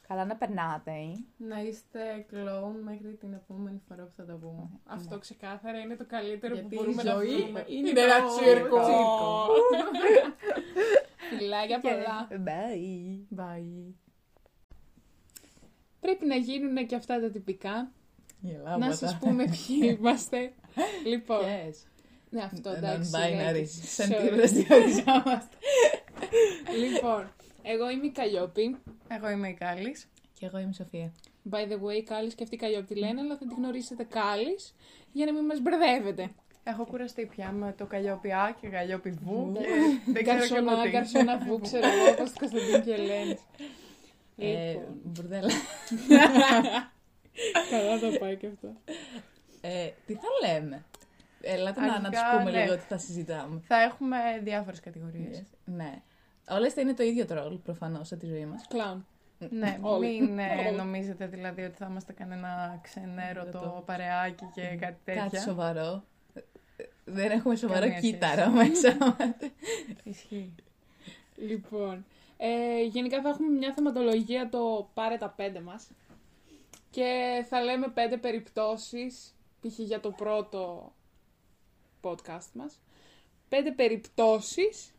Καλά 0.08 0.24
να 0.24 0.36
περνάτε, 0.36 0.90
ε. 0.90 1.24
Να 1.36 1.60
είστε 1.62 2.26
clone 2.30 2.80
μέχρι 2.84 3.14
την 3.20 3.32
επόμενη 3.32 3.80
φορά 3.88 4.02
που 4.04 4.12
θα 4.16 4.24
τα 4.24 4.32
πούμε. 4.34 4.70
Αυτό 4.86 5.18
ξεκάθαρα 5.18 5.78
είναι 5.78 5.96
το 5.96 6.04
καλύτερο 6.06 6.54
Γιατί 6.54 6.68
που 6.68 6.74
η 6.74 6.76
μπορούμε 6.84 7.02
να 7.02 7.12
ζωή 7.14 7.42
βρούμε. 7.42 7.64
είναι 7.68 7.88
Είναι 7.88 8.00
ένα 8.00 8.20
το 8.22 8.28
τσίρκο. 8.28 8.80
τσίρκο. 8.80 9.46
Φιλάκια 11.38 11.80
πολλά. 11.80 12.28
Bye. 12.30 13.40
Bye. 13.40 13.92
Πρέπει 16.06 16.26
να 16.26 16.36
γίνουν 16.36 16.86
και 16.86 16.94
αυτά 16.94 17.20
τα 17.20 17.30
τυπικά. 17.30 17.90
Γελάω 18.40 18.78
να 18.78 18.92
σας 18.94 19.18
πούμε 19.18 19.44
ποιοι 19.54 19.96
είμαστε. 19.98 20.52
λοιπόν, 21.06 21.38
Yes. 21.40 21.74
ναι 22.30 22.42
αυτό 22.42 22.70
εντάξει. 22.70 23.10
Non-binary. 23.14 23.48
εντάξει, 23.48 23.86
Σαν 23.86 24.10
sorry. 24.10 24.40
τι 24.40 24.62
διοριζόμαστε. 24.62 25.56
Λοιπόν, 26.84 27.32
εγώ 27.62 27.90
είμαι 27.90 28.06
η 28.06 28.10
Καλλιόπη. 28.10 28.76
Εγώ 29.08 29.30
είμαι 29.30 29.48
η 29.48 29.54
Κάλλης. 29.54 30.08
Και 30.38 30.46
εγώ 30.46 30.58
είμαι 30.58 30.70
η 30.70 30.74
Σοφία. 30.74 31.12
By 31.50 31.54
the 31.72 31.76
way, 31.76 32.02
Κάλλης 32.04 32.34
και 32.34 32.42
αυτή 32.42 32.54
η 32.54 32.58
Καλλιόπη 32.58 32.94
τη 32.94 33.00
λένε, 33.00 33.20
αλλά 33.20 33.36
θα 33.36 33.46
τη 33.46 33.54
γνωρίσετε 33.54 34.04
Κάλλης 34.04 34.74
για 35.12 35.26
να 35.26 35.32
μην 35.32 35.44
μας 35.44 35.60
μπερδεύετε. 35.60 36.30
Έχω 36.64 36.84
κουραστεί 36.84 37.26
πια 37.26 37.50
με 37.52 37.74
το 37.78 37.86
καλλιόπι 37.86 38.32
Α 38.32 38.56
και 38.60 38.68
καλλιόπι 38.68 39.10
Β. 39.10 39.22
Ναι. 39.52 39.58
και 39.60 39.66
Δεν 40.12 40.22
ξέρω 40.22 40.38
και 40.40 40.48
Καρσονά, 40.48 40.74
ποτέ. 40.76 40.90
καρσονά 40.90 41.38
βου, 41.38 41.60
ξέρω 41.60 41.86
εγώ, 41.86 42.10
όπως 42.12 42.32
το 42.32 42.38
Κωνσταντίν 42.38 42.82
και 42.82 42.92
Ελένη. 42.92 43.38
Ε, 44.36 44.70
Λοιπόν, 44.72 45.00
Μπουρδέλα. 45.04 45.48
καλά 47.70 47.98
θα 47.98 48.18
πάει 48.18 48.36
και 48.36 48.46
αυτό. 48.46 48.68
Ε, 49.60 49.88
τι 50.06 50.14
θα 50.14 50.28
λέμε; 50.48 50.84
Ελάτε 51.40 51.80
να, 51.80 52.00
να 52.00 52.10
τους 52.10 52.18
Αρχικά, 52.20 52.38
πούμε 52.38 52.50
ναι. 52.50 52.62
λίγο 52.62 52.74
τι 52.76 52.82
θα 52.88 52.98
συζητάμε. 52.98 53.60
Θα 53.66 53.82
έχουμε 53.82 54.16
διάφορες 54.42 54.80
κατηγορίες. 54.80 55.42
Ναι. 55.64 56.02
Όλες 56.48 56.72
θα 56.72 56.80
είναι 56.80 56.94
το 56.94 57.02
ίδιο 57.02 57.24
τρόλ 57.24 57.54
προφανώς 57.56 58.06
σε 58.06 58.16
τη 58.16 58.26
ζωή 58.26 58.46
μας. 58.46 58.66
Κλάουν. 58.68 59.06
Ναι, 59.50 59.78
Όλοι. 59.80 60.20
μην 60.20 60.38
ε, 60.38 60.66
Όλοι. 60.66 60.76
νομίζετε 60.76 61.26
δηλαδή 61.26 61.62
ότι 61.62 61.76
θα 61.76 61.86
είμαστε 61.90 62.12
κανένα 62.12 62.78
ξενέρωτο 62.82 63.58
Το- 63.58 63.82
παρεάκι 63.86 64.44
και 64.54 64.62
κάτι 64.80 64.96
τέτοια. 65.04 65.22
Κάτι 65.22 65.40
σοβαρό. 65.40 66.04
Δεν 67.04 67.30
έχουμε 67.30 67.56
σοβαρό 67.56 67.80
Καμία 67.80 67.96
σχέση. 67.98 68.12
κύτταρο 68.12 68.50
μέσα 68.50 68.96
μας. 69.00 69.16
Ισχύει. 70.02 70.54
Λοιπόν, 71.48 72.04
ε, 72.36 72.82
γενικά 72.82 73.20
θα 73.20 73.28
έχουμε 73.28 73.48
μια 73.58 73.72
θεματολογία 73.72 74.48
το 74.48 74.90
πάρε 74.94 75.16
τα 75.16 75.28
πέντε 75.28 75.60
μας 75.60 75.86
και 76.90 77.44
θα 77.48 77.62
λέμε 77.62 77.88
πέντε 77.88 78.16
περιπτώσεις, 78.16 79.34
π.χ. 79.60 79.78
για 79.78 80.00
το 80.00 80.10
πρώτο 80.10 80.92
podcast 82.02 82.48
μας, 82.52 82.78
πέντε 83.48 83.70
περιπτώσεις, 83.70 84.90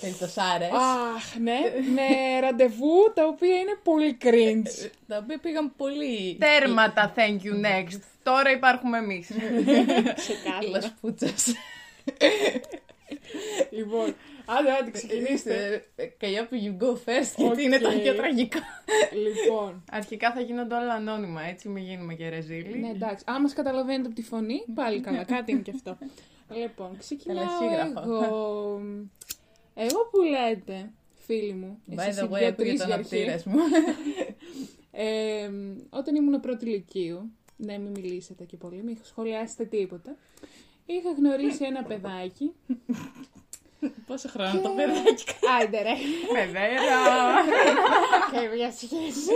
Περιπτωσάρες. 0.00 0.70
αχ 0.72 1.36
ναι, 1.40 1.58
με 1.94 2.40
ραντεβού 2.40 3.12
τα 3.14 3.26
οποία 3.26 3.58
είναι 3.58 3.78
πολύ 3.82 4.16
cringe. 4.22 4.90
Τα 5.06 5.16
οποία 5.16 5.38
πήγαν 5.38 5.72
πολύ... 5.76 6.36
Τέρματα, 6.40 7.12
thank 7.16 7.38
you, 7.42 7.64
next. 7.66 8.00
Τώρα 8.22 8.50
υπάρχουμε 8.50 8.98
εμείς. 8.98 9.30
Ξεκάθαρα. 10.16 10.68
Λασπούτσας. 10.70 11.52
Λοιπόν, 13.70 14.14
άντε, 14.46 14.70
άντε, 14.80 14.90
ξεκινήστε. 14.90 15.84
Καλλιόπη, 16.18 16.56
you 16.78 16.82
go 16.84 16.90
first, 16.92 17.32
γιατί 17.36 17.62
είναι 17.62 17.78
τα 17.78 17.88
Οκ. 17.88 17.94
πιο 18.02 18.14
τραγικά. 18.14 18.58
λοιπόν, 19.12 19.84
Αρχικά 19.90 20.32
θα 20.32 20.40
γίνονται 20.40 20.74
όλα 20.74 20.92
ανώνυμα, 20.92 21.42
έτσι, 21.42 21.68
μην 21.68 21.84
γίνουμε 21.84 22.14
και 22.14 22.28
ρεζίλοι. 22.28 22.78
ναι 22.78 22.88
εντάξει, 22.88 23.24
άμα 23.26 23.38
μας 23.38 23.52
καταλαβαίνετε 23.52 24.06
από 24.06 24.14
τη 24.16 24.22
φωνή, 24.22 24.64
πάλι 24.74 25.00
καλά, 25.00 25.24
κάτι 25.34 25.52
είναι 25.52 25.60
και 25.60 25.72
αυτό. 25.74 25.98
Λοιπόν, 26.54 26.96
ξεκινάω 26.98 27.44
Τελεσίγραφο. 27.58 28.12
εγώ. 28.12 28.80
Εγώ 29.74 30.08
που 30.10 30.20
λέτε, 30.22 30.90
φίλοι 31.14 31.52
μου, 31.52 31.78
By 31.90 31.98
εσείς 31.98 32.16
οι 32.16 32.20
the 32.20 32.24
way, 32.24 32.38
δύο 32.38 32.46
ακούγεται 32.48 32.62
ο 32.62 32.64
τρεις 32.66 32.80
αναπτήρας 32.80 33.44
μου. 33.44 33.58
ε, 34.90 35.50
όταν 35.90 36.14
ήμουν 36.14 36.40
πρώτη 36.40 36.64
ηλικίου, 36.64 37.30
ναι 37.56 37.78
μην 37.78 37.90
μιλήσετε 37.90 38.44
και 38.44 38.56
πολύ, 38.56 38.82
μην 38.82 38.98
σχολιάσετε 39.02 39.64
τίποτα, 39.64 40.16
είχα 40.86 41.10
γνωρίσει 41.16 41.64
ένα 41.64 41.82
παιδάκι. 41.82 42.52
Πόσο 44.06 44.28
χρόνο 44.28 44.60
το 44.60 44.68
παιδάκι; 44.68 45.24
Άιντε 45.58 45.82
ρε. 45.82 45.94
Παιδέρα! 46.32 46.98
και 48.32 48.56
μια 48.56 48.70
σχέση. 48.72 49.34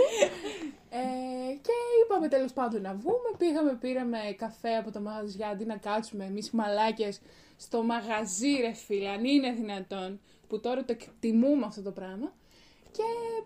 Ε, 0.89 1.53
και 1.53 1.71
είπαμε 2.03 2.27
τέλος 2.27 2.53
πάντων 2.53 2.81
να 2.81 2.93
βγούμε. 2.93 3.29
Πήγαμε, 3.37 3.73
πήραμε 3.73 4.17
καφέ 4.37 4.75
από 4.75 4.91
το 4.91 4.99
μαγαζιά 4.99 5.47
αντί 5.47 5.65
να 5.65 5.77
κάτσουμε 5.77 6.25
εμείς 6.25 6.51
μαλάκες 6.51 7.19
στο 7.57 7.83
μαγαζί, 7.83 8.55
ρε 8.61 8.73
φίλε, 8.73 9.09
αν 9.09 9.25
είναι 9.25 9.51
δυνατόν. 9.51 10.19
Που 10.47 10.59
τώρα 10.59 10.85
το 10.85 10.91
εκτιμούμε 10.93 11.65
αυτό 11.65 11.81
το 11.81 11.91
πράγμα. 11.91 12.33
Και 12.91 13.03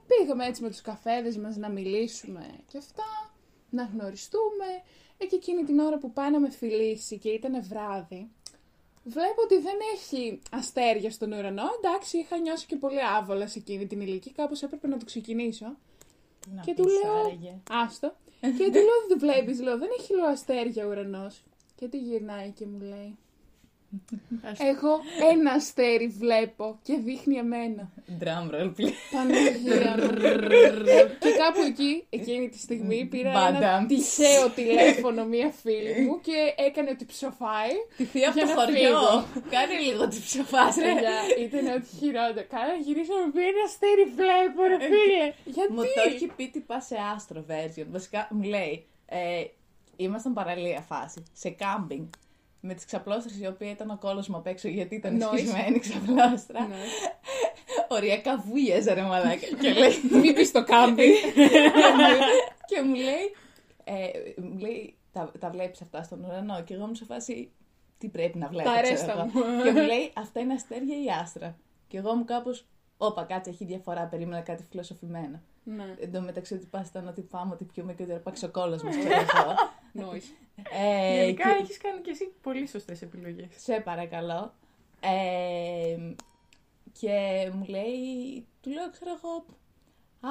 πήγαμε 0.08 0.46
έτσι 0.46 0.62
με 0.62 0.70
τους 0.70 0.82
καφέδες 0.82 1.38
μας 1.38 1.56
να 1.56 1.70
μιλήσουμε 1.70 2.46
και 2.68 2.78
αυτά, 2.78 3.34
να 3.70 3.90
γνωριστούμε. 3.94 4.66
Ε, 5.18 5.26
και 5.26 5.36
εκείνη 5.36 5.64
την 5.64 5.80
ώρα 5.80 5.98
που 5.98 6.12
πάει 6.12 6.32
να 6.32 6.40
με 6.40 6.50
φιλήσει 6.50 7.18
και 7.18 7.30
ήταν 7.30 7.64
βράδυ, 7.64 8.30
βλέπω 9.04 9.42
ότι 9.44 9.60
δεν 9.60 9.76
έχει 9.94 10.42
αστέρια 10.52 11.12
στον 11.12 11.32
ουρανό. 11.32 11.64
Εντάξει, 11.78 12.18
είχα 12.18 12.38
νιώσει 12.38 12.66
και 12.66 12.76
πολύ 12.76 13.00
άβολα 13.18 13.48
σε 13.48 13.60
εκείνη 13.60 13.88
την 13.88 14.02
ηλικία, 14.02 14.32
κάπως 14.36 14.64
έπρεπε 14.64 14.88
να 14.88 14.98
το 14.98 15.06
ξεκινήσω. 15.06 15.78
Και 16.66 16.74
του 16.74 16.84
λέω, 16.84 17.40
άστο. 17.70 18.16
και 18.40 18.66
του 18.66 18.80
λέω, 18.88 19.08
δεν 19.08 19.20
βλέπεις, 19.20 19.62
λέω, 19.62 19.78
δεν 19.78 19.90
έχει 20.00 20.14
λέω 20.14 20.26
αστέρια 20.26 20.86
ο 20.86 20.90
ουρανός. 20.90 21.44
Και 21.76 21.88
τι 21.88 21.98
γυρνάει 21.98 22.52
και 22.52 22.66
μου 22.66 22.80
λέει, 22.80 23.18
εγώ 24.58 25.00
ένα 25.32 25.52
αστέρι 25.52 26.08
βλέπω 26.08 26.80
και 26.84 26.96
δείχνει 27.06 27.36
εμένα. 27.38 27.92
Drum 28.20 28.54
roll, 28.56 28.70
please. 28.78 28.98
Παναγία 29.12 29.96
μου. 29.98 30.14
και 31.20 31.32
κάπου 31.42 31.62
εκεί, 31.68 32.04
εκείνη 32.10 32.50
τη 32.50 32.58
στιγμή, 32.58 33.06
πήρα 33.06 33.30
ένα 33.30 33.52
Μπαντάμ. 33.52 33.86
τυχαίο 33.88 34.50
τηλέφωνο 34.60 35.26
μία 35.26 35.52
φίλη 35.62 36.02
μου 36.06 36.22
και 36.22 36.54
έκανε 36.68 36.90
ότι 36.90 37.06
ψοφάει. 37.06 37.72
Τη 37.98 38.04
θεία 38.06 38.30
από 38.30 38.38
Για 38.40 38.48
το 38.48 38.54
να 38.54 38.60
χωριό. 38.62 38.78
φύγω. 38.80 39.26
Κάνε 39.50 39.78
λίγο 39.86 40.08
τη 40.08 40.20
ψοφάς, 40.20 40.76
ρε. 40.76 40.94
Παιδιά, 40.94 41.18
ήταν 41.46 41.66
ό,τι 41.76 41.88
χειρότερο. 42.00 42.46
Κάνα 42.50 42.74
γυρίσαμε 42.86 43.32
πει 43.34 43.42
ένα 43.52 43.64
αστέρι 43.66 44.04
βλέπω, 44.20 44.62
ρε 44.72 44.78
φίλε. 44.90 45.24
Γιατί; 45.56 45.72
Μου 45.74 45.82
το 45.82 46.02
έχει 46.14 46.28
πει 46.36 46.48
τι 46.54 46.60
πας 46.60 46.86
σε 46.86 46.96
άστρο 47.16 47.46
version. 47.50 47.86
Βασικά 47.92 48.28
μου 48.32 48.44
λέει, 48.44 48.86
ε, 49.06 49.44
ήμασταν 49.96 50.34
παραλία 50.34 50.82
φάση, 50.82 51.24
σε 51.34 51.50
κάμπινγκ. 51.50 52.06
Με 52.68 52.74
τις 52.74 52.86
ξαπλώστρες 52.86 53.40
η 53.40 53.48
οποία 53.48 53.70
ήταν 53.72 53.90
ο 53.90 53.98
κόλος 53.98 54.28
μου 54.28 54.38
απ' 54.38 54.48
έξω 54.48 54.68
γιατί 54.68 54.96
ήταν 54.96 55.22
Noise. 55.24 55.38
σχισμένη 55.38 55.80
ξαπλώστρα. 55.80 56.68
Ναι. 56.68 56.76
Οριακά 57.88 58.38
βούλιαζε 58.38 58.94
ρε 58.94 59.02
μαλάκα. 59.02 59.46
και 59.62 59.74
λέει, 59.74 60.22
Μην 60.22 60.34
πεις 60.34 60.52
το 60.52 60.64
κάμπι. 60.64 61.08
και 62.66 62.82
μου 62.86 62.94
λέει, 62.96 63.36
Ε, 63.84 64.10
μου 64.42 64.58
λέει, 64.58 64.96
τα, 65.12 65.32
τα 65.40 65.50
βλέπεις 65.50 65.82
αυτά 65.82 66.04
στον 66.04 66.24
ουρανό; 66.24 66.62
Και 66.64 66.74
εγώ 66.74 66.86
μου 66.86 66.96
σε 66.96 67.06
φάση, 67.06 67.52
τι 67.98 68.08
πρέπει 68.08 68.38
να 68.38 68.48
βλέπω. 68.48 68.70
Τα 68.70 68.82
ξέρω 68.82 68.88
αρέστα 68.88 69.12
εγώ. 69.12 69.24
μου. 69.24 69.64
και 69.64 69.72
μου 69.72 69.86
λέει, 69.86 70.12
αυτά 70.16 70.40
είναι 70.40 70.54
αστέρια 70.54 70.96
ή 71.04 71.06
άστρα. 71.22 71.56
Και 71.88 71.98
εγώ 71.98 72.14
μου 72.14 72.26
κάπως, 72.26 72.66
όπα, 72.98 73.24
κάτσε, 73.24 73.50
έχει 73.50 73.66
διαφορά. 73.66 74.06
Περίμενα 74.06 74.42
κάτι 74.42 74.64
φιλοσοφημένο. 74.70 75.42
Ναι, 75.64 75.84
Εν 76.00 76.12
τω 76.12 76.22
μεταξύ, 76.22 76.54
ότι 76.54 76.66
πας 76.66 76.88
ήταν 76.88 77.08
ότι 77.08 77.22
πάμε, 77.22 77.54
ότι 77.54 77.64
πιούμε 77.64 77.94
και 77.94 78.04
ότι 78.04 78.12
αρπάξει 78.12 78.46
ο 78.46 78.50
κόλλο 78.50 78.80
μας. 78.84 78.96
ξέρω 78.98 79.14
εγώ. 79.14 79.54
νόης. 80.08 80.34
Ε, 80.72 81.16
Γενικά 81.24 81.44
και- 81.54 81.58
έχεις 81.62 81.78
κάνει 81.78 82.02
και 82.02 82.12
εσύ 82.12 82.34
πολύ 82.42 82.68
σωστές 82.68 83.02
επιλογές. 83.02 83.48
Σε 83.56 83.74
παρακαλώ. 83.80 84.54
Ε, 85.00 85.98
και 87.00 87.50
μου 87.54 87.66
λέει, 87.68 88.46
του 88.62 88.70
λέω, 88.70 88.92
ξέρω 88.92 89.12
εγώ, 89.18 89.46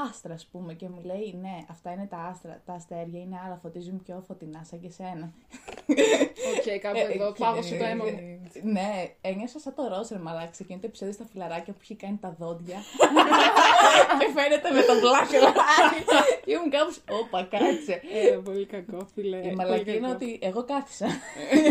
άστρα, 0.08 0.34
ας 0.34 0.46
πούμε. 0.46 0.74
Και 0.74 0.88
μου 0.88 1.00
λέει, 1.04 1.38
ναι, 1.40 1.64
αυτά 1.70 1.92
είναι 1.92 2.06
τα 2.06 2.16
άστρα. 2.18 2.62
Τα 2.66 2.72
αστέρια 2.72 3.20
είναι 3.20 3.40
άλλα, 3.44 3.56
φωτίζουν 3.62 4.02
πιο 4.02 4.22
φωτεινά, 4.26 4.64
σαν 4.64 4.80
και 4.80 4.90
σένα. 4.90 5.32
Οκ, 6.56 6.78
κάπου 6.82 6.96
Ε, 6.98 7.12
εδώ, 7.12 7.32
και- 7.32 7.44
πάγωσε 7.44 7.76
το 7.76 7.84
αίμα 7.84 8.04
μου. 8.04 8.40
ναι, 8.62 9.10
ένιωσα 9.20 9.58
σαν 9.58 9.74
το 9.74 9.88
Ρώσερ 9.88 10.20
μαλάξη. 10.20 10.62
Εκείνο 10.62 10.78
το 10.80 10.86
επεισόδιο 10.86 11.14
στα 11.14 11.24
φιλαράκια 11.32 11.72
που 11.72 11.78
έχει 11.82 11.94
κάνει 11.94 12.18
τα 12.20 12.34
δόντια. 12.38 12.76
και 14.18 14.28
φαίνεται 14.34 14.70
με 14.70 14.82
τον 14.82 14.98
black 14.98 15.23
light. 15.23 15.52
Και 16.44 16.52
ήμουν 16.52 16.70
κάπως, 16.70 17.00
όπα, 17.10 17.42
κάτσε. 17.42 18.00
Ε, 18.12 18.36
πολύ 18.44 18.66
κακό, 18.66 19.08
φίλε. 19.14 19.36
Η 19.36 19.40
πολύ 19.40 19.54
μαλακή 19.54 19.90
είναι 19.90 19.98
κακό. 20.00 20.12
ότι 20.12 20.38
εγώ 20.42 20.64
κάθισα. 20.64 21.06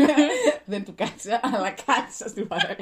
Δεν 0.72 0.86
του 0.86 0.94
κάθισα, 0.96 1.40
αλλά 1.44 1.70
κάθισα 1.86 2.28
στην 2.28 2.48
παρέα. 2.48 2.76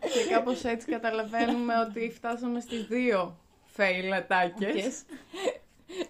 και 0.00 0.30
κάπως 0.32 0.64
έτσι 0.64 0.86
καταλαβαίνουμε 0.86 1.74
ότι 1.88 2.10
φτάσαμε 2.14 2.60
στις 2.60 2.86
δύο 2.86 3.36
φεϊλατάκες. 3.64 5.02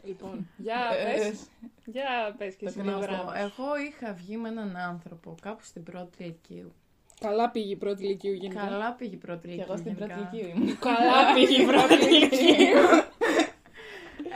Λοιπόν, 0.05 0.49
για 0.57 0.77
Ε, 0.99 1.17
πες. 1.19 1.41
Για 1.85 2.35
πες 2.39 2.55
και 2.55 2.65
το 2.65 2.71
εσύ 2.71 2.81
γνωστό. 2.81 3.01
λίγο 3.01 3.13
Εγώ, 3.15 3.23
γράμμα. 3.23 3.39
εγώ 3.39 3.65
είχα 3.89 4.13
βγει 4.13 4.37
με 4.37 4.49
έναν 4.49 4.77
άνθρωπο 4.77 5.35
κάπου 5.43 5.65
στην 5.65 5.83
πρώτη 5.83 6.23
ηλικίου. 6.23 6.73
Καλά 7.21 7.51
πήγε 7.51 7.73
η 7.73 7.77
πρώτη 7.77 8.05
ηλικίου 8.05 8.33
γενικά. 8.33 8.61
Καλά 8.61 8.93
πήγε 8.93 9.15
η 9.15 9.19
πρώτη 9.19 9.41
Και 9.47 9.53
ηλικίου. 9.53 9.67
εγώ 9.73 9.77
στην 9.79 9.93
γενικά. 9.93 10.15
πρώτη 10.15 10.37
ηλικίου 10.37 10.57
ήμουν. 10.63 10.79
Καλά 10.79 11.35
πήγε 11.35 11.63
η 11.63 11.67
πρώτη 11.67 12.05
ηλικίου. 12.15 12.79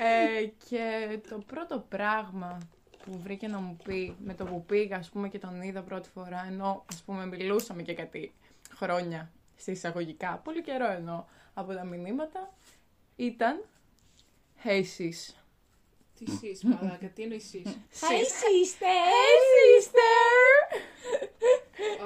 Ε, 0.00 0.44
και 0.68 1.18
το 1.28 1.38
πρώτο 1.38 1.84
πράγμα 1.88 2.58
που 3.04 3.18
βρήκε 3.22 3.48
να 3.48 3.58
μου 3.58 3.76
πει 3.84 4.16
με 4.24 4.34
το 4.34 4.44
που 4.44 4.64
πήγα 4.64 4.96
ας 4.96 5.08
πούμε 5.08 5.28
και 5.28 5.38
τον 5.38 5.62
είδα 5.62 5.82
πρώτη 5.82 6.08
φορά 6.14 6.46
ενώ 6.50 6.84
ας 6.92 7.02
πούμε 7.02 7.26
μιλούσαμε 7.26 7.82
και 7.82 7.94
κάτι 7.94 8.32
χρόνια 8.74 9.30
σε 9.56 9.70
εισαγωγικά, 9.70 10.40
πολύ 10.44 10.62
καιρό 10.62 10.90
εννοώ 10.90 11.24
από 11.54 11.72
τα 11.74 11.84
μηνύματα 11.84 12.52
ήταν 13.16 13.64
Hey 14.64 14.80
sis. 14.98 15.34
Τι 16.18 16.30
σεις, 16.30 16.62
μαλάκα, 16.64 17.06
τι 17.06 17.22
εννοείς 17.22 17.48
σεις. 17.48 17.78
Hi 18.00 18.20
sister! 18.40 19.02
Hey 19.12 19.38
sister! 19.54 20.78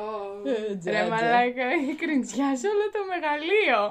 Ω, 0.00 0.48
Ε, 0.48 0.52
Ρε 0.66 0.76
τζάτζα. 0.76 1.08
μαλάκα, 1.08 1.74
η 1.90 1.94
κριντσιά 1.94 2.56
σε 2.56 2.66
όλο 2.68 2.90
το 2.92 2.98
μεγαλείο. 3.08 3.90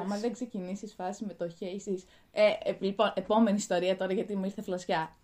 Άμα 0.00 0.16
δεν 0.18 0.32
ξεκινήσεις 0.32 0.94
φάση 0.94 1.24
με 1.24 1.34
το 1.34 1.48
χέισις. 1.48 2.04
Ε, 2.32 2.46
ε, 2.62 2.76
λοιπόν, 2.80 3.12
επόμενη 3.16 3.56
ιστορία 3.56 3.96
τώρα 3.96 4.12
γιατί 4.12 4.36
μου 4.36 4.44
ήρθε 4.44 4.62
φλασιά. 4.62 5.16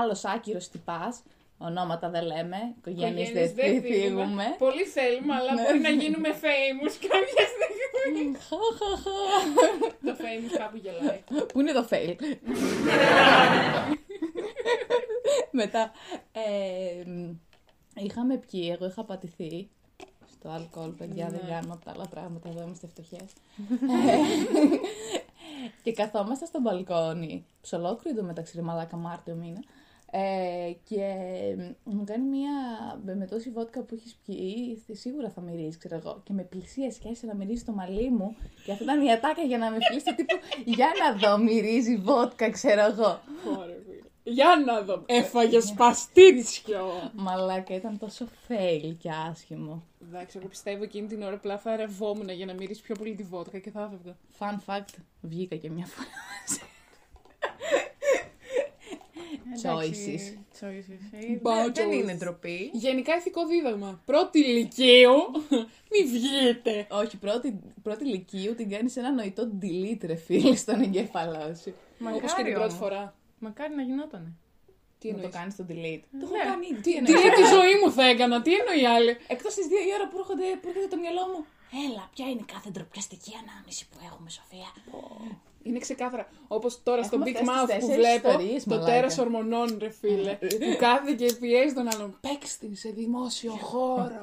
Άλλος 0.00 0.24
άκυρος 0.24 0.68
τυπάς. 0.68 1.22
Ονόματα 1.58 2.08
δεν 2.10 2.24
λέμε. 2.24 2.56
Οικογένειες 2.78 3.28
οικογένειες 3.28 3.52
δεν 3.52 3.82
θίγουμε. 3.82 4.44
Πολύ 4.58 4.84
θέλουμε, 4.84 5.34
αλλά 5.34 5.54
Ναι. 5.54 5.62
μπορεί 5.62 5.78
να 5.78 5.88
γίνουμε 5.88 6.28
famous 6.28 6.92
κάποια 7.08 7.46
στιγμή. 7.54 8.34
Χα, 8.34 8.56
χα, 8.78 8.96
χα. 8.96 9.18
Το 10.04 10.16
famous 10.18 10.56
κάπου 10.58 10.76
γελάει. 10.76 11.20
Πού 11.52 11.60
είναι 11.60 11.72
το 11.72 11.88
fail; 11.90 12.16
Μετά. 15.50 15.92
ε, 16.32 17.10
μ, 17.10 17.30
είχαμε 17.94 18.36
πιει, 18.36 18.70
εγώ 18.74 18.86
είχα 18.86 19.04
πατηθεί. 19.04 19.68
Στο 20.38 20.48
αλκοόλ, 20.48 20.90
παιδιά, 20.90 21.28
δεν 21.28 21.40
Ναι. 21.44 21.50
κάνουμε 21.52 21.74
από 21.74 21.84
τα 21.84 21.90
άλλα 21.90 22.06
πράγματα, 22.06 22.48
εδώ 22.48 22.62
είμαστε 22.62 22.86
φτωχές. 22.86 23.30
και 25.82 25.92
καθόμαστε 25.92 26.46
στο 26.46 26.60
μπαλκόνι, 26.60 27.44
ψολόκρυο 27.60 28.10
εντωμεταξύ, 28.10 28.52
ρε 28.56 28.62
μαλάκα 28.62 28.96
Μάρτιο 28.96 29.34
μήνα. 29.34 29.60
Ε, 30.10 30.72
και 30.84 31.04
μου 31.84 32.04
κάνει 32.04 32.24
μια 32.24 32.50
με 33.18 33.26
τόση 33.26 33.50
βότκα 33.50 33.80
που 33.80 33.94
έχεις 33.94 34.16
πιει, 34.26 34.82
θε- 34.86 34.96
σίγουρα 34.96 35.28
θα 35.30 35.40
μυρίζεις, 35.40 35.78
ξέρω 35.78 35.94
εγώ. 35.96 36.20
Και 36.24 36.32
με 36.32 36.42
πλησίασε 36.42 36.98
και 37.02 37.08
άρχισε 37.08 37.26
να 37.26 37.34
μυρίζει 37.34 37.64
το 37.64 37.72
μαλλί 37.72 38.10
μου. 38.10 38.36
Και 38.64 38.72
αυτή 38.72 38.82
ήταν 38.84 39.02
η 39.06 39.12
ατάκα 39.12 39.42
για 39.42 39.58
να 39.58 39.70
με 39.70 39.76
φιλήσει 39.88 40.14
τύπου 40.14 40.36
Για 40.64 40.86
να 40.98 41.16
δω, 41.36 41.42
μυρίζει 41.42 41.96
βότκα, 41.96 42.50
ξέρω 42.50 42.80
εγώ. 42.84 43.20
Ωραία, 44.30 44.34
φίλε. 44.34 44.34
Για 44.34 44.62
να 44.66 44.80
δω. 44.80 45.02
Έφαγε 45.06 45.58
παστίτσιο. 45.76 47.10
Μαλάκα, 47.14 47.74
ήταν 47.74 47.98
τόσο 47.98 48.26
fail 48.48 48.94
και 48.98 49.10
άσχημο. 49.30 49.82
Εντάξει, 50.08 50.38
εγώ 50.40 50.48
πιστεύω 50.48 50.82
εκείνη 50.82 51.06
την 51.06 51.22
ώρα 51.22 51.34
απλά 51.34 51.58
θα 51.58 51.76
ρευόμουν 51.76 52.28
για 52.28 52.46
να 52.46 52.52
μυρίσει 52.54 52.82
πιο 52.82 52.94
πολύ 52.94 53.14
τη 53.14 53.22
βότκα 53.22 53.58
και 53.58 53.70
θα 53.70 53.90
έφευγα. 53.92 54.16
Fun 54.38 54.72
fact, 54.74 54.94
βγήκα 55.20 55.56
και 55.56 55.70
μια 55.70 55.86
φορά. 55.86 56.06
Εντάξει, 59.64 60.34
Choices. 60.50 60.60
Ε, 61.12 61.18
Bad 61.42 61.54
δεν- 61.54 61.72
Δεν 61.74 61.88
choice. 61.90 61.92
είναι 62.02 62.14
ντροπή. 62.14 62.70
Γενικά 62.72 63.16
ηθικό 63.16 63.46
δίδαγμα. 63.46 64.00
Πρώτη 64.04 64.38
ηλικίου, 64.38 65.12
μη 65.90 66.04
βγείτε. 66.12 66.86
Όχι, 66.90 67.16
πρώτη, 67.16 67.58
πρώτη 67.82 68.04
ηλικίου 68.04 68.54
την 68.54 68.70
κάνεις 68.70 68.96
ένα 68.96 69.12
νοητό 69.12 69.48
delete, 69.62 70.04
ρε 70.06 70.14
φίλε, 70.14 70.56
στον 70.56 70.80
εγκέφαλό 70.80 71.32
σου. 71.32 71.44
Όπως 71.54 71.64
και 71.98 72.04
Μακάρι 72.04 72.42
την 72.44 72.52
πρώτη 72.52 72.56
όμως. 72.58 72.74
φορά. 72.74 73.14
Μακάρι 73.38 73.74
να 73.74 73.82
γινότανε. 73.82 74.30
Τι 74.98 75.06
να 75.08 75.12
το 75.14 75.18
εννοείς; 75.20 75.36
κάνεις 75.36 75.52
στο 75.54 75.64
delete. 75.70 76.02
Το 76.20 76.24
έχω 76.26 76.36
Ναι. 76.36 76.44
κάνει. 76.50 76.66
Τι, 76.66 76.80
Τι 76.82 76.82
τι 76.82 76.96
εννοείς; 76.96 77.34
τη 77.40 77.44
ζωή 77.56 77.74
μου 77.82 77.92
θα 77.92 78.04
έκανα, 78.12 78.42
τι 78.42 78.50
εννοεί 78.60 78.80
η 78.82 78.86
άλλη; 78.86 79.12
Εκτός 79.34 79.54
τι 79.54 79.62
δύο 79.70 79.82
η 79.88 79.90
ώρα 79.98 80.06
που 80.08 80.16
έρχονται, 80.18 80.46
που 80.60 80.68
έρχεται 80.68 80.88
το 80.94 80.98
μυαλό 81.04 81.24
μου. 81.32 81.40
Έλα, 81.86 82.04
ποια 82.14 82.26
είναι 82.30 82.42
η 82.46 82.50
κάθε 82.54 82.68
ντροπιαστική 82.70 83.32
ανάμνηση 83.42 83.82
που 83.90 83.98
έχουμε, 84.08 84.28
Σοφία; 84.30 84.70
Είναι 85.62 85.78
ξεκάθαρα. 85.78 86.28
Όπως 86.48 86.82
τώρα 86.82 87.02
στο 87.02 87.16
Έχουμε 87.16 87.30
Big 87.30 87.34
φτάσει 87.34 87.46
στις 87.46 87.58
Mouth 87.58 87.66
που 87.66 87.72
τέσσερις 87.72 87.96
βλέπω 87.96 88.28
ιστορίες, 88.28 88.64
το 88.64 88.70
μαλάκα. 88.74 88.92
τέρας 88.92 89.18
ορμονών, 89.18 89.68
ρε 89.80 89.90
φίλε. 89.90 90.34
που 90.34 90.76
κάθεται 90.78 91.12
και 91.24 91.34
πιέζει 91.40 91.74
τον 91.74 91.86
άλλον. 91.94 92.18
Παίξ 92.20 92.58
την 92.58 92.76
σε 92.76 92.88
δημόσιο 92.90 93.52
χώρο. 93.52 94.18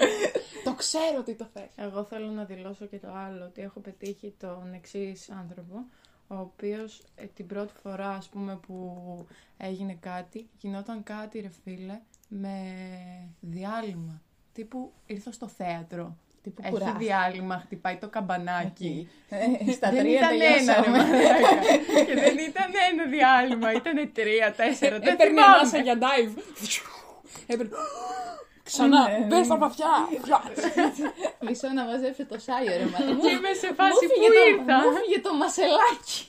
το 0.64 0.74
ξέρω 0.74 1.18
ότι 1.20 1.34
το 1.36 1.46
θες. 1.54 1.72
Εγώ 1.76 2.04
θέλω 2.04 2.28
να 2.28 2.44
δηλώσω 2.44 2.86
και 2.86 2.98
το 2.98 3.08
άλλο, 3.26 3.44
ότι 3.46 3.62
έχω 3.62 3.80
πετύχει 3.80 4.34
τον 4.40 4.74
εξής 4.74 5.30
άνθρωπο, 5.30 5.86
ο 6.28 6.36
οποίος 6.36 7.02
ε, 7.16 7.26
την 7.26 7.48
πρώτη 7.48 7.74
φορά, 7.84 8.10
ας 8.10 8.28
πούμε, 8.30 8.60
που 8.68 8.94
έγινε 9.58 9.98
κάτι, 10.00 10.48
γινόταν 10.58 11.04
κάτι, 11.04 11.40
ρε 11.40 11.50
φίλε, 11.64 12.00
με 12.28 12.60
διάλειμμα. 13.40 14.22
Τύπου 14.54 14.92
ήρθα 15.06 15.32
στο 15.32 15.48
θέατρο. 15.48 16.16
Τύπου 16.44 16.62
Έχει 16.62 16.72
κουράστηκα. 16.72 17.00
διάλειμμα, 17.00 17.60
χτυπάει 17.60 17.98
το 17.98 18.08
καμπανάκι. 18.10 19.10
Ε, 19.30 19.72
Στα 19.72 19.92
δεν 19.92 20.00
τρία 20.00 20.18
ήταν 20.18 20.32
ένα, 20.32 20.46
ρε 20.46 20.56
τελειώσαμε. 20.56 20.88
μαλάκα. 20.98 21.56
Και 22.06 22.14
δεν 22.14 22.38
ήταν 22.38 22.72
ένα 22.92 23.06
διάλειμμα, 23.10 23.72
ήταν 23.74 24.12
τρία, 24.14 24.54
τέσσερα, 24.54 25.00
δεν 25.00 25.14
Έπαιρνε 25.14 25.34
θυμάμαι. 25.42 25.58
ανάσα 25.58 25.78
για 25.78 25.98
dive. 26.00 26.42
Έπαιρνε. 27.48 27.72
Ξανά, 28.66 29.10
Ναι. 29.20 29.26
μπε 29.26 29.44
στα 29.44 29.58
βαθιά. 29.58 29.88
Μισό 31.48 31.68
να 31.70 31.84
μαζέψει 31.86 32.26
το 32.26 32.40
σάιο, 32.40 32.78
ρε 32.78 32.86
μάνα. 32.86 33.20
Και 33.22 33.30
είμαι 33.30 33.54
σε 33.54 33.74
φάση 33.74 33.92
Μου 33.94 34.00
που 34.00 34.14
φύγε 34.14 34.28
το- 34.28 34.60
ήρθα. 34.60 34.78
Μου 34.84 34.96
φύγε 34.98 35.20
το 35.22 35.34
μασελάκι. 35.34 36.28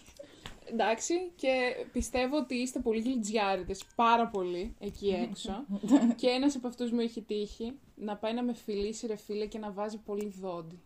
Εντάξει, 0.73 1.15
και 1.37 1.51
πιστεύω 1.93 2.37
ότι 2.37 2.55
είστε 2.55 2.79
πολύ 2.79 3.01
γλιτζιάριδες, 3.01 3.83
πάρα 3.95 4.27
πολύ 4.27 4.77
εκεί 4.81 5.29
έξω. 5.31 5.65
και 6.21 6.29
ένας 6.29 6.57
από 6.57 6.69
αυτούς 6.69 6.91
μου 6.91 7.01
έχει 7.01 7.23
τύχει 7.23 7.79
να 7.95 8.17
πάει 8.17 8.35
να 8.35 8.43
με 8.43 8.55
φιλήσει 8.65 9.07
ρε 9.07 9.17
φίλε 9.17 9.47
και 9.47 9.59
να 9.59 9.71
βάζει 9.71 9.99
πολύ 9.99 10.33
δόντι. 10.41 10.81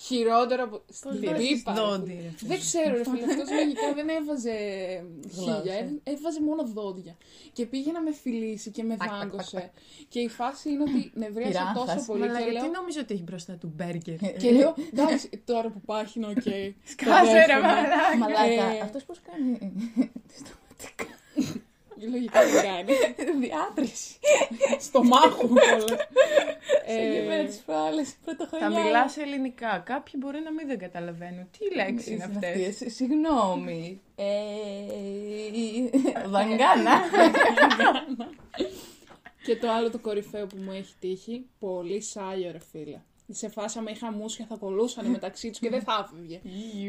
Χειρότερο 0.00 0.62
από... 0.64 0.82
Στην 0.92 1.10
βάζεις 1.24 1.48
πίπα. 1.48 1.72
ρε 1.74 1.80
δόντι, 1.80 2.10
φίλε. 2.10 2.22
ρε 2.22 2.28
φίλε. 2.36 2.48
Δεν 2.48 2.58
ξέρω 2.58 2.96
ρε 2.96 3.04
φίλε, 3.04 3.24
αυτός 3.24 3.50
λογικά 3.50 3.92
δεν 3.98 4.08
έβαζε 4.08 4.52
Γλώσσα. 5.34 5.60
χίλια, 5.60 5.78
έβ- 5.78 6.00
έβαζε 6.08 6.40
μόνο 6.42 6.62
δόντια. 6.66 7.16
Και 7.52 7.66
πήγε 7.66 7.92
να 7.92 8.00
με 8.00 8.12
φιλήσει 8.12 8.70
και 8.70 8.82
με 8.82 8.96
Πακ, 8.96 9.08
πακ, 9.08 9.18
βάγκωσε. 9.18 9.70
Και 10.08 10.20
η 10.20 10.28
φάση 10.28 10.70
είναι 10.70 10.82
ότι 10.82 11.10
νευρίασα 11.14 11.48
Πειράχας. 11.50 11.94
τόσο 11.94 12.06
πολύ 12.06 12.20
Μαλάκα, 12.20 12.38
και 12.44 12.50
γιατί 12.50 12.66
λέω... 12.68 12.72
νόμιζε 12.80 12.98
ότι 13.00 13.14
έχει 13.14 13.22
μπροστά 13.22 13.52
του 13.54 13.72
μπέργκερ; 13.76 14.16
Και 14.42 14.50
λέω, 14.50 14.74
εντάξει, 14.92 15.28
τώρα 15.44 15.68
που 15.68 15.78
υπάρχει 15.82 16.18
είναι 16.18 16.26
οκ. 16.26 16.42
Σκάσε 16.84 17.32
ρε 17.32 17.46
δέχομαι. 17.46 17.66
μαλάκα. 17.66 18.16
Μαλάκα, 18.18 18.64
Ε. 18.76 18.80
αυτός 18.82 19.04
πώς 19.04 19.20
κάνει; 19.30 19.58
Στοματικά. 20.34 21.06
Λογικά 22.12 22.40
δεν 22.46 22.62
κάνει. 22.62 22.92
Διάτρηση. 23.46 24.18
Στομάχου 24.86 25.46
κιόλας. 25.48 25.90
Σε 26.86 26.98
Ε, 26.98 27.12
εμένα 27.12 27.44
τις 27.48 27.56
προάλλες, 27.56 28.14
πρωτοχρονιά. 28.24 28.70
Θα 28.70 28.82
μιλάς 28.82 29.16
ελληνικά. 29.16 29.82
Κάποιοι 29.86 30.14
μπορεί 30.16 30.40
να 30.40 30.52
μην 30.52 30.66
δεν 30.66 30.78
καταλαβαίνουν. 30.78 31.48
Τι 31.58 31.74
λέξεις 31.74 32.06
είναι 32.06 32.24
αυτές; 32.24 32.68
αυτές. 32.68 32.94
Συγγνώμη. 32.94 34.00
Ε, 34.16 34.24
Βαγκάνα. 36.28 37.00
Και 39.44 39.56
το 39.56 39.70
άλλο 39.70 39.90
το 39.90 39.98
κορυφαίο 39.98 40.46
που 40.46 40.56
μου 40.56 40.72
έχει 40.72 40.94
τύχει, 41.00 41.46
πολύ 41.58 42.00
σάλιο 42.02 42.50
ρε 42.52 42.60
φίλε. 42.70 43.00
Σε 43.30 43.48
φάση 43.48 43.78
άμα 43.78 43.90
είχα 43.90 44.12
μουσια 44.12 44.46
θα 44.46 44.56
κολούσαν 44.56 45.06
μεταξύ 45.16 45.48
τους 45.50 45.58
και 45.58 45.70
δεν 45.70 45.82
θα 45.82 46.08
έφευγε. 46.12 46.40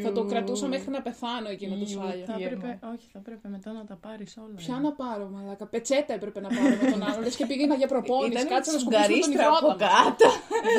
θα 0.04 0.12
το 0.12 0.26
κρατούσα 0.26 0.68
μέχρι 0.68 0.90
να 0.92 1.02
πεθάνω 1.02 1.50
εκείνο 1.50 1.74
το 1.76 1.80
Ιου, 1.82 1.88
σάλιο. 1.88 2.26
Θα 2.26 2.34
Τι 2.34 2.44
έπρεπε, 2.44 2.68
έργο. 2.68 2.94
όχι, 2.94 3.08
θα 3.12 3.20
έπρεπε 3.20 3.48
μετά 3.50 3.72
να 3.72 3.86
τα 3.86 3.96
πάρεις 3.96 4.38
όλα. 4.38 4.54
Ποια 4.56 4.80
να 4.80 4.92
πάρω, 4.94 5.30
μαλάκα. 5.30 5.68
Πετσέτα 5.68 6.14
έπρεπε 6.14 6.40
να 6.40 6.48
πάρω 6.48 6.76
με 6.84 6.92
τον 6.92 7.04
άλλον. 7.04 7.22
Λες 7.24 7.36
και 7.36 7.46
πήγαινα 7.46 7.76
για 7.76 7.88
προπόνηση. 7.88 8.32
Ήταν 8.32 8.48
Κάτσε 8.48 8.72
να 8.72 8.78
με 8.78 8.80
σκουπίσω 8.82 9.02
τον 9.02 9.12
σουγκαρίστρα 9.24 9.48
από 9.48 9.66
υδρότα. 9.66 9.88
κάτω. 9.88 10.30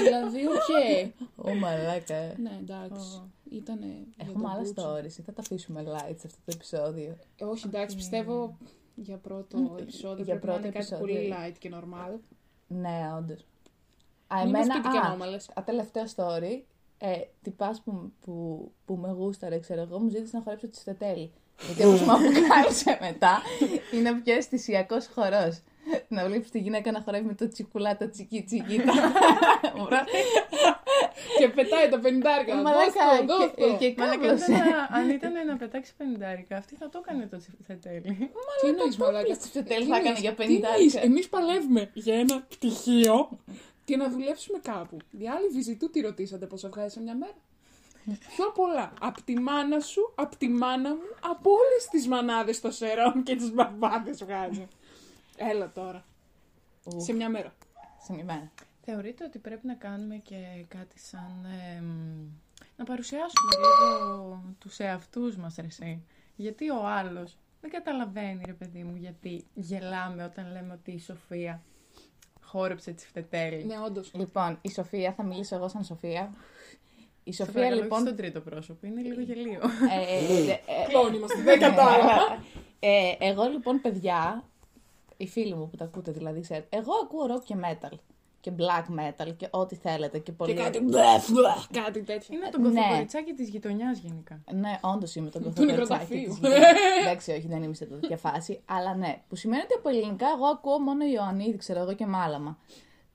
δηλαδή, 0.04 0.46
οκ. 0.46 0.70
Ω 1.48 1.54
μαλάκα. 1.54 2.20
ναι, 2.36 2.56
εντάξει. 2.60 3.22
Ήτανε. 3.50 3.86
για 3.86 4.04
Έχουμε 4.16 4.42
τον 4.42 4.50
άλλα 4.50 4.62
Μπούτσο. 4.62 4.94
stories 4.94 5.18
ή 5.18 5.22
θα 5.22 5.32
τα 5.32 5.40
αφήσουμε 5.40 5.82
light 5.86 6.16
σε 6.20 6.26
αυτό 6.26 6.38
το 6.44 6.52
επεισόδιο. 6.54 7.16
Ε, 7.36 7.44
Όχι, 7.44 7.66
εντάξει, 7.66 7.96
πιστεύω 7.96 8.58
για 8.94 9.16
πρώτο 9.16 9.58
Μμ, 9.58 9.76
επεισόδιο 9.84 10.24
για 10.24 10.38
πρέπει 10.38 10.46
να 10.46 10.52
πρώτο 10.52 10.58
είναι 10.66 10.68
κάτι 10.78 10.86
επεισόδιο. 10.94 11.14
πολύ 11.14 11.34
light 11.36 11.56
και 11.58 11.70
normal. 11.74 12.18
Ναι, 12.66 12.98
όντως. 13.18 13.44
Α, 14.34 14.42
Μην 14.42 14.50
μας 14.50 14.64
εμένα, 14.64 14.74
πείτε 14.80 14.88
και 14.92 14.98
α, 14.98 15.00
ανώμαλες. 15.06 15.50
α, 15.54 15.62
τελευταίο 15.64 16.04
story. 16.16 16.62
Ε, 17.02 17.08
τυπάς 17.42 17.80
που, 17.84 18.12
που, 18.24 18.32
που 18.84 18.94
με 18.96 19.12
γούσταρε, 19.18 19.58
ξέρω 19.58 19.80
εγώ, 19.80 19.98
μου 19.98 20.08
ζήτησε 20.08 20.36
να 20.36 20.42
χορέψω 20.42 20.68
τη 20.68 20.76
Στετέλη. 20.76 21.32
Γιατί 21.66 21.84
όπως 21.84 22.00
μου 22.00 22.12
αποκάλυψε 22.12 22.98
μετά, 23.00 23.42
είναι 23.92 24.10
ο 24.10 24.20
πιο 24.24 24.34
αισθησιακός 24.34 25.06
χορός. 25.14 25.60
Να 26.08 26.24
βλέπεις 26.26 26.50
τη 26.50 26.58
γυναίκα 26.58 26.92
να 26.92 27.00
χορεύει 27.00 27.26
με 27.26 27.34
το 27.34 27.48
τσικουλά, 27.48 27.96
το 27.96 28.10
τσικί 28.10 28.42
τσικί. 28.42 28.80
και 31.38 31.48
πετάει 31.48 31.88
τα 31.88 31.98
πενιντάρικα. 32.00 32.54
Μαλάκα, 32.56 32.84
Δώσ' 32.86 33.26
το, 33.26 33.36
δώσ' 33.38 33.50
και, 33.54 33.60
το. 33.62 33.76
και 33.78 33.94
Μαλάκα, 33.98 34.16
κάβλωσε. 34.20 34.44
δεν 34.46 34.56
θα- 34.56 34.88
αν 34.96 35.10
ήταν 35.10 35.32
να 35.46 35.56
πετάξει 35.56 35.92
πενιντάρικα, 35.96 36.56
αυτή 36.56 36.74
θα 36.76 36.88
το 36.88 37.00
έκανε 37.04 37.26
το 37.26 37.36
τσιφτετέλι. 37.38 38.00
Τι 38.60 38.68
εννοείς, 38.68 38.96
μαλάκα; 38.96 39.34
στη 39.34 39.46
Στετέλη 39.46 39.80
Τι 39.84 39.86
θα 39.90 39.96
έκανε 39.96 40.08
εννοείς, 40.08 40.20
για 40.20 40.34
τι 40.34 40.36
50 40.36 40.44
εννοείς, 40.68 40.94
άρικα. 40.96 41.00
Εμείς 41.12 41.28
παλεύουμε 41.28 41.90
για 41.94 42.14
ένα 42.14 42.40
πτυχίο 42.48 43.28
και 43.90 43.96
να 43.96 44.10
δουλέψουμε 44.10 44.58
κάπου. 44.58 44.96
Οι 45.10 45.28
άλλοι 45.28 45.48
βυζιτού 45.48 45.90
τι 45.90 46.00
ρωτήσατε 46.00 46.46
πόσο 46.46 46.68
βγάζει 46.68 46.92
σε 46.94 47.00
μια 47.00 47.14
μέρα. 47.16 47.34
Πιο 48.36 48.50
πολλά. 48.54 48.92
Απ' 49.00 49.20
τη 49.22 49.38
μάνα 49.40 49.80
σου, 49.80 50.12
απ' 50.14 50.36
τη 50.36 50.48
μάνα 50.48 50.94
μου, 50.94 51.02
από 51.20 51.50
όλες 51.50 51.86
τις 51.90 52.06
μανάδες 52.08 52.60
των 52.60 52.72
σερών 52.72 53.22
και 53.22 53.36
τις 53.36 53.52
μπαμπάδες 53.52 54.24
βγάζει. 54.24 54.68
Έλα 55.36 55.72
τώρα. 55.72 56.04
Ουφ, 56.84 57.02
Σε 57.02 57.12
μια 57.12 57.28
μέρα. 57.28 57.54
σε 58.04 58.12
μια 58.12 58.24
μέρα. 58.24 58.52
Θεωρείτε 58.84 59.24
ότι 59.24 59.38
πρέπει 59.38 59.66
να 59.66 59.74
κάνουμε 59.74 60.16
και 60.16 60.64
κάτι 60.68 60.98
σαν... 60.98 61.46
εμ, 61.76 62.28
να 62.76 62.84
παρουσιάσουμε 62.84 63.52
λίγο 63.56 64.42
τους 64.58 64.78
εαυτούς 64.78 65.36
μας, 65.36 65.54
ρε 65.60 65.66
εσύ. 65.66 66.02
Γιατί 66.36 66.70
ο 66.70 66.86
άλλος 66.86 67.36
δεν 67.60 67.70
καταλαβαίνει, 67.70 68.42
ρε 68.46 68.52
παιδί 68.52 68.82
μου, 68.82 68.96
γιατί 68.96 69.44
γελάμε 69.54 70.24
όταν 70.24 70.52
λέμε 70.52 70.72
ότι 70.72 70.90
η 70.90 70.98
Σοφία 71.00 71.62
χόρεψε 72.50 72.90
τη 72.92 73.06
φτετέλη. 73.06 73.64
Ναι, 73.64 73.74
όντως. 73.86 74.10
Λοιπόν, 74.14 74.58
η 74.62 74.70
Σοφία, 74.70 75.12
θα 75.12 75.22
μιλήσω 75.22 75.54
εγώ 75.56 75.68
σαν 75.68 75.84
Σοφία. 75.84 76.32
Η 77.24 77.32
Σε 77.32 77.44
Σοφία 77.44 77.54
παρακαλώ, 77.60 77.82
λοιπόν. 77.82 77.98
όχι 77.98 78.06
στον 78.06 78.16
τρίτο 78.16 78.40
πρόσωπο, 78.40 78.86
είναι 78.86 79.00
λίγο 79.00 79.20
γελίο. 79.20 79.60
ε, 79.90 80.16
ε, 80.16 80.50
ε, 80.52 80.58
Κλόν 80.88 81.14
είμαστε, 81.14 81.42
δεν 81.42 81.58
κατάλαβα. 81.60 82.44
ε, 82.80 83.14
εγώ 83.18 83.44
λοιπόν, 83.44 83.80
παιδιά, 83.80 84.44
οι 85.16 85.26
φίλοι 85.26 85.54
μου 85.54 85.68
που 85.70 85.76
τα 85.76 85.84
ακούτε 85.84 86.12
δηλαδή, 86.12 86.40
ξέρετε, 86.40 86.76
εγώ 86.76 86.92
ακούω 87.04 87.36
rock 87.36 87.44
και 87.44 87.54
metal. 87.64 87.96
Και 88.40 88.52
black 88.58 89.00
metal 89.00 89.34
και 89.36 89.48
ό,τι 89.50 89.74
θέλετε. 89.74 90.18
Και, 90.18 90.32
πολύ... 90.32 90.54
Και 90.54 90.62
κάτι. 90.62 90.80
μπλεφ, 90.80 91.30
μπλεφ, 91.30 91.66
Κάτι 91.72 92.02
τέτοιο. 92.02 92.36
είναι 92.36 92.48
το 92.50 92.58
ναι. 92.58 92.68
κοθοκοριτσάκι 92.68 93.32
της 93.32 93.48
γειτονιάς 93.48 93.98
γενικά. 93.98 94.40
Ναι, 94.52 94.78
όντως 94.80 95.14
είμαι 95.14 95.30
τον 95.30 95.42
Του 95.42 95.48
κοθοκοριτσάκι 95.48 96.14
νεκροταφείου. 96.14 96.38
της 96.40 96.50
Εντάξει, 97.02 97.30
όχι, 97.30 97.46
δεν 97.46 97.62
είμαι 97.62 97.74
σε 97.74 97.84
τέτοια 97.84 98.16
φάση. 98.16 98.60
Αλλά 98.64 98.94
ναι, 98.94 99.22
που 99.28 99.36
σημαίνει 99.36 99.62
ότι 99.62 99.74
από 99.74 99.88
ελληνικά 99.88 100.26
εγώ 100.36 100.46
ακούω 100.46 100.78
μόνο 100.78 101.04
Ιωαννίδη, 101.04 101.56
ξέρω 101.56 101.80
εγώ 101.80 101.94
και 101.94 102.06
Μάλαμα. 102.06 102.58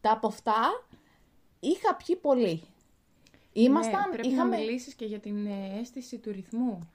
Τα 0.01 0.11
από 0.11 0.27
αυτά 0.27 0.85
είχα 1.59 1.95
πιει 1.95 2.15
πολύ. 2.15 2.61
Ήμασταν, 3.53 4.09
ναι, 4.09 4.15
πρέπει 4.15 4.27
είχαμε 4.27 4.55
να 4.55 4.61
μιλήσεις 4.61 4.93
και 4.93 5.05
για 5.05 5.19
την 5.19 5.45
ε, 5.45 5.79
αίσθηση 5.79 6.17
του 6.17 6.31
ρυθμού. 6.31 6.89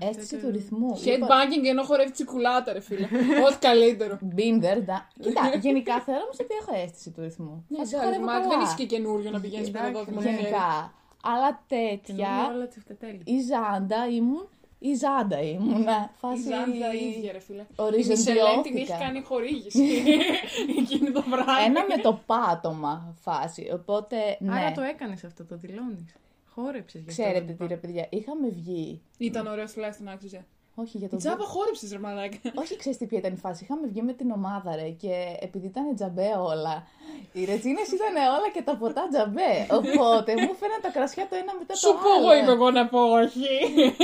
Αίσθηση 0.00 0.34
Αυτό 0.34 0.36
του 0.36 0.52
το- 0.52 0.58
ρυθμού. 0.58 0.98
Λοιπόν, 1.04 1.28
Headbanging 1.28 1.64
ενώ 1.68 1.82
χορεύει 1.82 2.10
τσικουλάτα, 2.10 2.72
ρε 2.72 2.80
φίλε. 2.80 3.04
Ό,τι 3.46 3.58
καλύτερο. 3.58 4.18
Been 4.36 4.62
there, 4.64 4.78
da- 4.90 5.04
Κοίτα, 5.20 5.42
γενικά 5.66 6.00
θεωρώ 6.00 6.20
όμως 6.22 6.36
ότι 6.40 6.54
έχω 6.60 6.82
αίσθηση 6.84 7.10
του 7.10 7.20
ρυθμού. 7.20 7.64
Ναι, 7.68 7.78
Φάση 7.78 7.94
εντάξει, 7.94 8.06
χορεύω 8.14 8.24
Μάρκ, 8.32 8.42
καλά. 8.42 8.54
δεν 8.56 8.64
είσαι 8.66 8.74
και 8.76 8.86
καινούριο 8.86 9.30
να 9.30 9.40
πηγαίνεις 9.40 9.68
Εντάξει, 9.68 9.92
παιδό 10.04 10.20
ναι. 10.20 10.30
Γενικά. 10.30 10.92
Αλλά 11.22 11.60
Καινούργια 11.66 11.98
τέτοια, 12.06 12.50
όλα 12.54 12.68
τσιφτετέλη. 12.68 13.20
η 13.24 13.40
Ζάντα 13.40 14.06
ήμουν, 14.10 14.48
η 14.78 14.94
Ζάντα 14.94 15.40
ήμουν. 15.42 15.82
Η 15.82 15.86
Φάση... 16.20 16.42
Ζάντα 16.42 16.92
ίδια, 16.94 17.32
ρε 17.32 17.38
φίλε. 17.38 17.60
Η 17.60 17.64
οριζοντιώθηκα. 17.76 18.32
Μισελέν 18.32 18.62
την 18.62 18.76
έχει 18.76 18.92
κάνει 19.04 19.20
χορήγηση 19.22 19.82
εκείνη 20.80 21.10
το 21.10 21.22
βράδυ. 21.30 21.64
Ένα 21.64 21.84
με 21.88 21.96
το 22.02 22.20
πάτωμα 22.26 23.14
φάση. 23.20 23.70
Οπότε, 23.74 24.16
ναι. 24.40 24.54
Άρα 24.54 24.72
το 24.72 24.82
έκανες 24.82 25.24
αυτό, 25.24 25.44
το 25.44 25.56
δηλώνεις. 25.56 26.14
Χόρεψες 26.54 27.00
γι' 27.00 27.10
αυτό. 27.10 27.22
Ξέρετε 27.22 27.44
δεν 27.44 27.56
τι 27.56 27.66
ρε 27.66 27.76
παιδιά, 27.76 28.06
είχαμε 28.10 28.48
βγει. 28.48 29.02
Ήταν 29.18 29.46
ωραίο 29.46 29.64
τουλάχιστον 29.72 30.08
άξιζε. 30.08 30.44
Όχι 30.74 30.98
για 30.98 31.08
το 31.08 31.16
Τζάμπα 31.16 31.44
χόρεψες, 31.44 31.92
ρε 31.92 31.98
μαλάκα. 31.98 32.36
Όχι, 32.54 32.76
ξέρεις 32.76 32.98
τι 32.98 33.06
ποια 33.06 33.18
ήταν 33.18 33.32
η 33.32 33.36
φάση. 33.36 33.64
Είχαμε 33.64 33.86
βγει 33.86 34.02
με 34.02 34.12
την 34.12 34.30
ομάδα, 34.30 34.76
ρε, 34.76 34.88
και 34.90 35.36
επειδή 35.40 35.66
ήταν 35.66 35.94
τζαμπέ 35.94 36.28
όλα, 36.38 36.86
οι 37.32 37.44
ρετσίνε 37.44 37.80
ήταν 37.80 38.14
όλα 38.36 38.50
και 38.52 38.62
τα 38.62 38.76
ποτά 38.76 39.08
τζαμπέ. 39.08 39.66
Οπότε 39.70 40.32
μου 40.32 40.54
φέραν 40.54 40.80
τα 40.82 40.90
κρασιά 40.90 41.28
το 41.28 41.36
ένα 41.36 41.54
μετά 41.54 41.72
το 41.72 41.78
Σου 41.78 41.88
άλλο. 41.88 41.98
πω 41.98 42.10
εγώ 42.20 42.42
είμαι 42.42 42.52
εγώ 42.52 42.70
να 42.70 42.88
πω 42.88 43.00
όχι. 43.00 43.46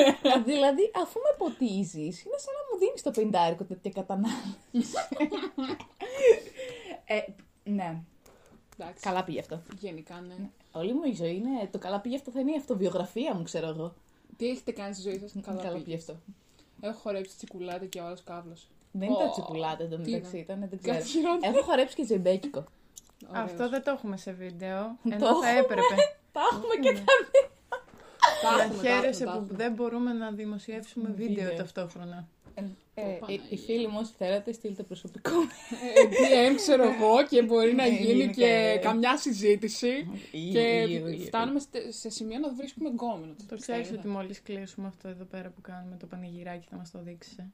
Δηλαδή, 0.50 0.90
αφού 1.02 1.18
με 1.26 1.32
ποτίζεις, 1.38 2.24
είναι 2.24 2.38
σαν 2.44 2.54
να 2.58 2.62
μου 2.68 2.78
δίνεις 2.78 3.02
το 3.02 3.10
πεντάρικο 3.10 3.64
τέτοια 3.64 3.90
κατανάλωση. 3.90 4.96
ε, 7.14 7.18
ναι, 7.64 8.02
Εντάξει, 8.78 9.02
καλά 9.02 9.24
πήγε 9.24 9.40
αυτό. 9.40 9.62
γενικά 9.78 10.14
ναι. 10.28 10.34
Όλη 10.76 10.92
μου 10.94 11.04
η 11.04 11.14
ζωή 11.14 11.34
είναι. 11.34 11.68
Το 11.70 11.78
καλά 11.78 12.00
πήγε 12.00 12.16
αυτό 12.16 12.30
θα 12.30 12.40
είναι 12.40 12.52
η 12.52 12.56
αυτοβιογραφία 12.56 13.34
μου, 13.34 13.42
ξέρω 13.42 13.68
εγώ. 13.68 13.94
Τι 14.36 14.48
έχετε 14.48 14.72
κάνει 14.72 14.94
στη 14.94 15.02
ζωή 15.02 15.18
σας, 15.18 15.32
καλά, 15.42 15.56
καλά 15.62 15.72
πήγε. 15.72 15.84
πήγε 15.84 15.96
αυτό. 15.96 16.16
Έχω 16.80 16.98
χορέψει 16.98 17.36
τσικουλάτα 17.36 17.84
και 17.86 18.00
όλος 18.00 18.22
κάβλο. 18.24 18.56
Δεν 18.92 19.10
ήταν 19.10 19.30
τσικουλάτα 19.30 19.82
εντωμεταξύ, 19.84 20.38
ήταν, 20.38 20.66
δεν 20.70 20.78
ξέρω. 20.78 20.96
Κάτι 20.96 21.08
χειρότερο. 21.08 21.52
Έχω 21.56 21.62
χορέψει 21.64 21.94
και 21.96 22.04
τζεμπέκικο. 22.04 22.64
Αυτό 23.32 23.68
δεν 23.68 23.82
το 23.82 23.90
έχουμε 23.90 24.16
σε 24.16 24.32
βίντεο, 24.32 24.96
Το 25.02 25.10
ενώ 25.14 25.26
θα 25.26 25.48
έχουμε. 25.48 25.58
έπρεπε. 25.60 25.94
Τα 26.32 26.40
έχουμε 26.52 26.74
και 26.74 26.92
τα 26.92 27.04
Τα 28.42 28.56
Να 28.56 28.62
έχουμε, 28.62 28.82
τα 28.82 28.88
χαίρεσαι 28.88 29.22
έχουμε, 29.22 29.24
τα 29.24 29.32
που 29.38 29.44
έχουμε. 29.52 29.56
δεν 29.64 29.72
μπορούμε 29.72 30.12
να 30.12 30.30
δημοσιεύσουμε 30.30 31.08
βίντεο 31.08 31.44
Βίντεο. 31.44 31.56
ταυτόχρονα. 31.56 32.28
Ε, 32.98 33.02
Ωπα, 33.16 33.26
οι- 33.32 33.40
οι 33.48 33.56
φίλοι 33.56 33.86
μου, 33.86 33.96
όσοι 34.00 34.12
θέλετε, 34.18 34.52
στείλτε 34.52 34.82
προσωπικό. 34.82 35.30
Ε, 35.94 36.50
DM 36.52 36.54
ξέρω 36.56 36.82
εγώ 36.82 37.24
και 37.28 37.42
μπορεί 37.42 37.74
να 37.74 37.88
Ναι, 37.88 37.94
γίνει 37.96 38.12
γίνει 38.12 38.26
και 38.26 38.32
και- 38.32 38.78
καμιά 38.82 39.16
συζήτηση. 39.18 39.88
Και 40.52 40.86
Ιου, 40.88 41.06
ιου, 41.06 41.06
ιου. 41.06 41.20
φτάνουμε 41.20 41.58
στε- 41.60 41.92
σε 41.92 42.10
σημείο 42.10 42.38
να 42.38 42.52
βρίσκουμε 42.54 42.88
γκόμενο. 42.88 43.34
Το 43.48 43.56
ξέρεις 43.56 43.90
ότι 43.90 44.08
μόλις 44.08 44.42
κλείσουμε 44.42 44.86
αυτό 44.86 45.08
εδώ 45.08 45.24
πέρα 45.24 45.50
που 45.50 45.60
κάνουμε 45.60 45.96
το 45.96 46.06
πανηγυράκι 46.06 46.66
θα 46.70 46.76
μας 46.76 46.90
το 46.90 47.02
δείξεις. 47.02 47.38
ε. 47.38 47.50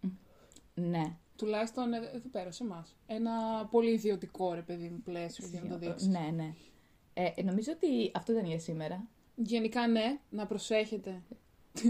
Ναι. 0.75 1.17
Τουλάχιστον 1.37 1.93
ε, 1.93 1.97
εδώ 2.15 2.29
πέρα 2.33 2.51
σε 2.51 2.63
εμά. 2.63 2.87
Ένα 3.07 3.33
πολύ 3.71 3.91
ιδιωτικό 3.91 4.55
ρε 4.55 4.63
παιδί 4.63 4.89
μου 4.89 5.01
πλαίσιο 5.05 5.47
για 5.51 5.61
να 5.63 5.69
το 5.69 5.79
δείξει. 5.79 6.09
Ναι, 6.09 6.31
ναι. 6.35 6.55
Ε, 7.15 7.43
νομίζω 7.43 7.73
ότι 7.73 8.11
αυτό 8.15 8.33
ήταν 8.33 8.45
για 8.47 8.59
σήμερα. 8.59 9.07
Γενικά 9.35 9.87
ναι, 9.89 10.19
να 10.31 10.47
προσέχετε 10.47 11.23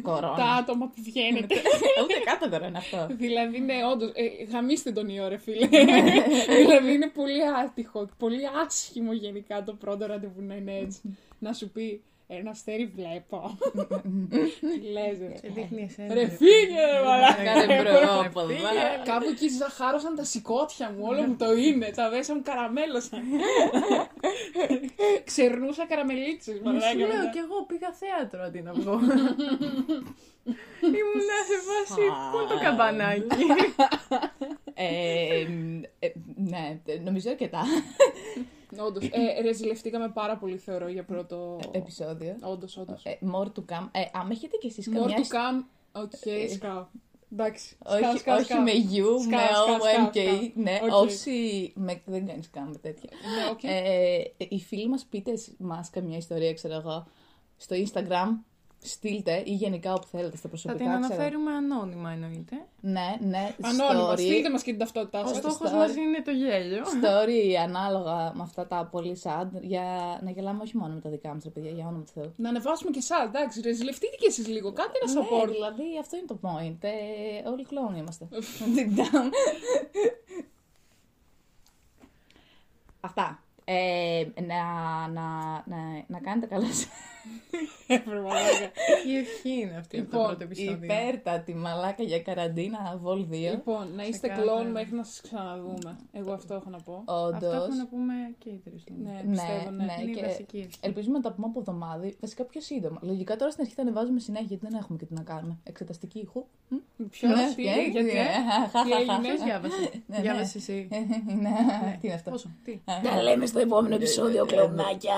Κορώνα. 0.03 0.35
τα 0.37 0.45
άτομα 0.45 0.87
που 0.87 1.03
βγαίνετε. 1.03 1.55
Ούτε 2.03 2.15
κάτω 2.25 2.49
τώρα 2.51 2.67
είναι 2.67 2.79
αυτό. 2.79 3.07
δηλαδή, 3.11 3.61
ναι, 3.61 3.75
όντως. 3.93 4.11
Ε, 4.15 4.45
γαμίστε 4.45 4.93
τον 4.93 5.09
ιό, 5.09 5.29
ρε 5.29 5.37
φίλε. 5.37 5.67
δηλαδή, 6.59 6.93
είναι 6.93 7.09
πολύ 7.09 7.41
άτυχο, 7.65 8.09
πολύ 8.19 8.43
άσχημο 8.65 9.13
γενικά 9.13 9.63
το 9.63 9.73
πρώτο 9.73 10.07
ραντεβού 10.07 10.43
να 10.43 10.55
είναι 10.55 10.77
έτσι. 10.77 11.01
να 11.39 11.53
σου 11.53 11.71
πει 11.71 12.03
ένα 12.39 12.51
αστέρι 12.51 12.87
βλέπω. 12.97 13.59
Τι 14.61 14.89
λες, 14.93 15.19
ρε. 15.29 15.37
Σε 15.37 15.49
δείχνει 15.55 15.83
εσένα. 15.91 16.15
Ρε 16.15 16.29
φύγε, 16.29 16.81
ρε 16.93 17.05
μαλάκα. 17.07 17.43
Κάνε 17.43 17.65
ρε, 17.67 17.83
bro 17.83 17.99
ρε, 17.99 18.27
από 18.27 18.41
εδώ. 18.41 18.49
φύγε. 18.49 18.61
Κάπου 19.05 19.29
εκεί 19.29 19.49
ζαχάρωσαν 19.49 20.15
τα 20.17 20.25
συκώτια 20.25 20.91
μου, 20.91 21.05
όλο 21.09 21.23
μου 21.23 21.37
το 21.37 21.53
είναι. 21.67 21.91
Τα 21.95 22.09
μέσα 22.11 22.35
μου 22.35 22.43
καραμέλωσαν. 22.45 23.21
Ξερνούσα 25.25 25.87
καραμελίτσες, 25.87 26.55
Σου 26.57 26.63
μαλάκα. 26.65 26.95
λέω 26.95 27.07
μετά. 27.07 27.31
κι 27.33 27.39
εγώ 27.39 27.65
πήγα 27.67 27.93
θέατρο 27.93 28.43
αντί 28.43 28.61
να 28.63 28.73
βγω. 28.73 28.93
Ήμουνα 30.99 31.39
σε 31.49 31.57
φάση, 31.69 32.01
πού 32.31 32.39
είναι 32.39 32.49
το 32.49 32.59
καμπανάκι; 32.63 33.47
Ε, 34.75 35.47
ε, 35.99 36.13
ναι, 36.37 36.79
νομίζω 37.05 37.31
αρκετά 37.31 37.63
Όντως, 38.79 39.05
ε, 39.05 39.41
ρεζιλευτήκαμε 39.43 40.09
πάρα 40.09 40.37
πολύ 40.37 40.57
θεωρώ 40.59 40.89
για 40.89 41.05
πρώτο... 41.05 41.59
επεισόδιο. 41.73 42.37
Όντως, 42.41 42.77
όντως. 42.77 43.05
Ε, 43.05 43.19
more 43.33 43.47
to 43.47 43.61
come. 43.73 43.89
Ε, 43.93 44.01
άμα 44.13 44.29
έχετε 44.31 44.57
κι 44.57 44.67
εσείς 44.67 44.89
More 44.91 44.95
καμιά... 44.99 45.17
to 45.17 45.21
come. 45.21 45.65
Οκ, 45.93 46.13
σκάω. 46.55 46.87
Εντάξει. 47.33 47.77
Σκάω, 47.85 48.11
Όχι, 48.11 48.19
σκάω, 48.19 48.37
όχι 48.37 48.45
σκάω. 48.45 48.63
με 48.63 48.73
you, 48.73 49.21
Σκάω, 49.23 49.41
με 49.41 49.47
σκάω, 49.47 49.79
σκάω, 49.79 50.07
OMK. 50.07 50.11
σκάω. 50.13 50.63
Ναι, 50.63 50.79
Οκ. 50.83 50.93
όσοι... 50.93 51.73
Με, 51.75 52.03
δεν 52.05 52.27
κάνεις 52.27 52.51
καν 52.51 52.69
με 52.69 52.77
τέτοια. 52.77 53.11
Ναι, 53.37 53.51
οκ. 53.51 53.63
Ε, 53.63 54.23
οι 54.49 54.61
φίλοι 54.61 54.89
μας 54.89 55.05
πείτε 55.05 55.33
μας 55.59 55.91
καμιά 55.91 56.17
ιστορία, 56.17 56.55
ξέρω 56.55 56.75
εγώ, 56.75 57.07
στο 57.57 57.77
Instagram. 57.77 58.29
Στείλτε 58.85 59.43
ή 59.47 59.55
γενικά 59.55 59.93
όπου 59.93 60.07
θέλετε 60.07 60.37
στα 60.37 60.41
Θα 60.43 60.49
προσωπικά. 60.49 60.85
την 60.85 61.01
ξέρω. 61.01 61.05
αναφέρουμε 61.15 61.53
ανώνυμα 61.53 62.11
εννοείται. 62.11 62.57
Ναι, 62.81 63.17
ναι. 63.21 63.55
Ανώνυμα, 63.63 64.13
story. 64.13 64.19
στείλτε 64.19 64.51
μας 64.51 64.63
και 64.63 64.71
την 64.71 64.79
ταυτότητά 64.81 65.23
Ο 65.23 65.27
σας. 65.27 65.37
στόχος 65.37 65.71
story. 65.71 65.75
μας 65.75 65.97
είναι 65.97 66.23
το 66.23 66.31
γέλιο. 66.31 66.83
Story 66.85 67.55
ανάλογα 67.63 68.33
με 68.35 68.43
αυτά 68.43 68.67
τα 68.67 68.89
πολύ 68.91 69.21
sad 69.23 69.47
για 69.61 70.19
να 70.23 70.31
γελάμε 70.31 70.63
όχι 70.63 70.77
μόνο 70.77 70.95
με 70.95 71.01
τα 71.01 71.11
δικά 71.11 71.35
μας, 71.35 71.45
ρε 71.45 71.51
παιδιά, 71.51 71.71
για 71.71 71.87
όνομα 71.87 72.05
του 72.05 72.11
Θεού. 72.15 72.33
Να 72.37 72.49
ανεβάσουμε 72.49 72.91
και 72.91 72.99
εσάς, 72.99 73.25
εντάξει, 73.25 73.61
ρε, 73.61 73.73
ζηλευτείτε 73.73 74.17
και 74.17 74.27
εσείς 74.27 74.47
λίγο, 74.47 74.73
κάντε 74.73 74.93
ένα 75.03 75.13
Ναι, 75.13 75.21
support. 75.21 75.49
δηλαδή 75.49 75.83
αυτό 76.01 76.17
είναι 76.17 76.27
το 76.27 76.39
point. 76.43 76.77
Ε, 76.81 77.49
όλοι 77.49 77.65
κλόνοι 77.65 77.99
είμαστε. 77.99 78.29
Deep 78.77 78.99
down. 78.99 79.31
Αυτά. 83.01 83.43
Ε, 83.65 84.25
να, 84.47 84.63
να, 85.09 85.23
να, 85.67 85.77
να 86.07 86.19
κάνετε 86.19 86.47
καλά 86.47 86.67
σας. 86.67 86.87
Η 89.07 89.17
ευχή 89.17 89.51
είναι 89.61 89.77
αυτή 89.79 89.99
από 89.99 90.11
το 90.11 90.17
Λοιπόν, 90.17 90.27
πρώτο 90.27 90.45
επεισόδιο; 90.45 90.79
Υπέρτατη 90.85 91.55
μαλάκα 91.55 92.03
για 92.03 92.21
καραντίνα, 92.23 92.99
βολ 93.03 93.27
2. 93.31 93.31
Λοιπόν, 93.31 93.89
να 93.97 94.03
είστε 94.07 94.29
Ξεκάθαρα. 94.29 94.59
κλόν 94.61 94.71
μέχρι 94.71 94.95
να 94.97 95.03
σας 95.05 95.21
ξαναδούμε. 95.21 95.97
Εγώ 96.13 96.33
αυτό 96.33 96.55
έχω 96.55 96.71
να 96.71 96.79
πω. 96.81 97.03
Αυτό 97.07 97.27
Όντως. 97.27 97.55
έχουμε 97.55 97.77
να 97.77 97.87
πούμε 97.87 98.15
και 98.39 98.49
οι 98.49 98.61
τρεις. 98.65 98.85
Ναι, 99.03 99.11
Ναι, 99.25 99.31
πιστεύω, 99.31 99.71
ναι. 99.71 99.85
ναι. 99.85 99.95
Είναι 100.03 100.11
η 100.11 100.15
και 100.15 100.25
βασική 100.25 100.57
ευχή. 100.59 100.79
Ελπίζουμε 100.81 101.17
να 101.17 101.23
τα 101.23 101.33
πούμε 101.33 101.47
από 101.51 101.59
εβδομάδι. 101.59 102.17
Βασικά 102.21 102.45
πιο 102.45 102.61
σύντομα. 102.61 102.99
Λογικά 103.03 103.37
τώρα 103.37 103.51
στην 103.51 103.63
αρχή 103.63 103.75
θα 103.75 103.83
ανεβάζουμε 103.83 104.21
συνέχεια 104.21 104.47
γιατί 104.49 104.67
δεν 104.67 104.79
έχουμε 104.81 104.99
και 104.99 105.05
τι 105.05 105.15
να 105.15 105.23
κάνουμε. 105.23 105.57
Εξεταστική 105.65 106.19
ήχου. 106.19 106.45
Μ; 106.69 106.77
Ποιος, 107.11 107.31
Ναι, 107.33 107.49
τι, 107.49 107.55
ποια- 107.63 107.73
γιατί, 107.77 108.03
ναι, 108.13 108.23
χα, 108.73 108.83
τι 108.85 108.91
χα, 108.91 108.95
χα. 108.95 108.99
έγινε; 109.01 109.19
Ποιος 109.29 109.43
διάβασε; 109.43 109.81
Ναι, 110.07 110.17
ναι. 110.17 110.21
Διάβασε 110.23 110.59
εσύ. 110.59 110.89
Ναι, 111.41 111.51
τι 112.01 112.07
είναι 112.07 112.15
αυτό; 112.15 112.31
Πόσο, 112.31 112.51
τι. 112.65 112.81
Τα 112.85 113.23
λέμε 113.23 113.47
στο 113.53 113.61
επόμενο 113.61 113.95
επεισόδιο, 113.95 114.47
κλονάκια. 114.47 115.15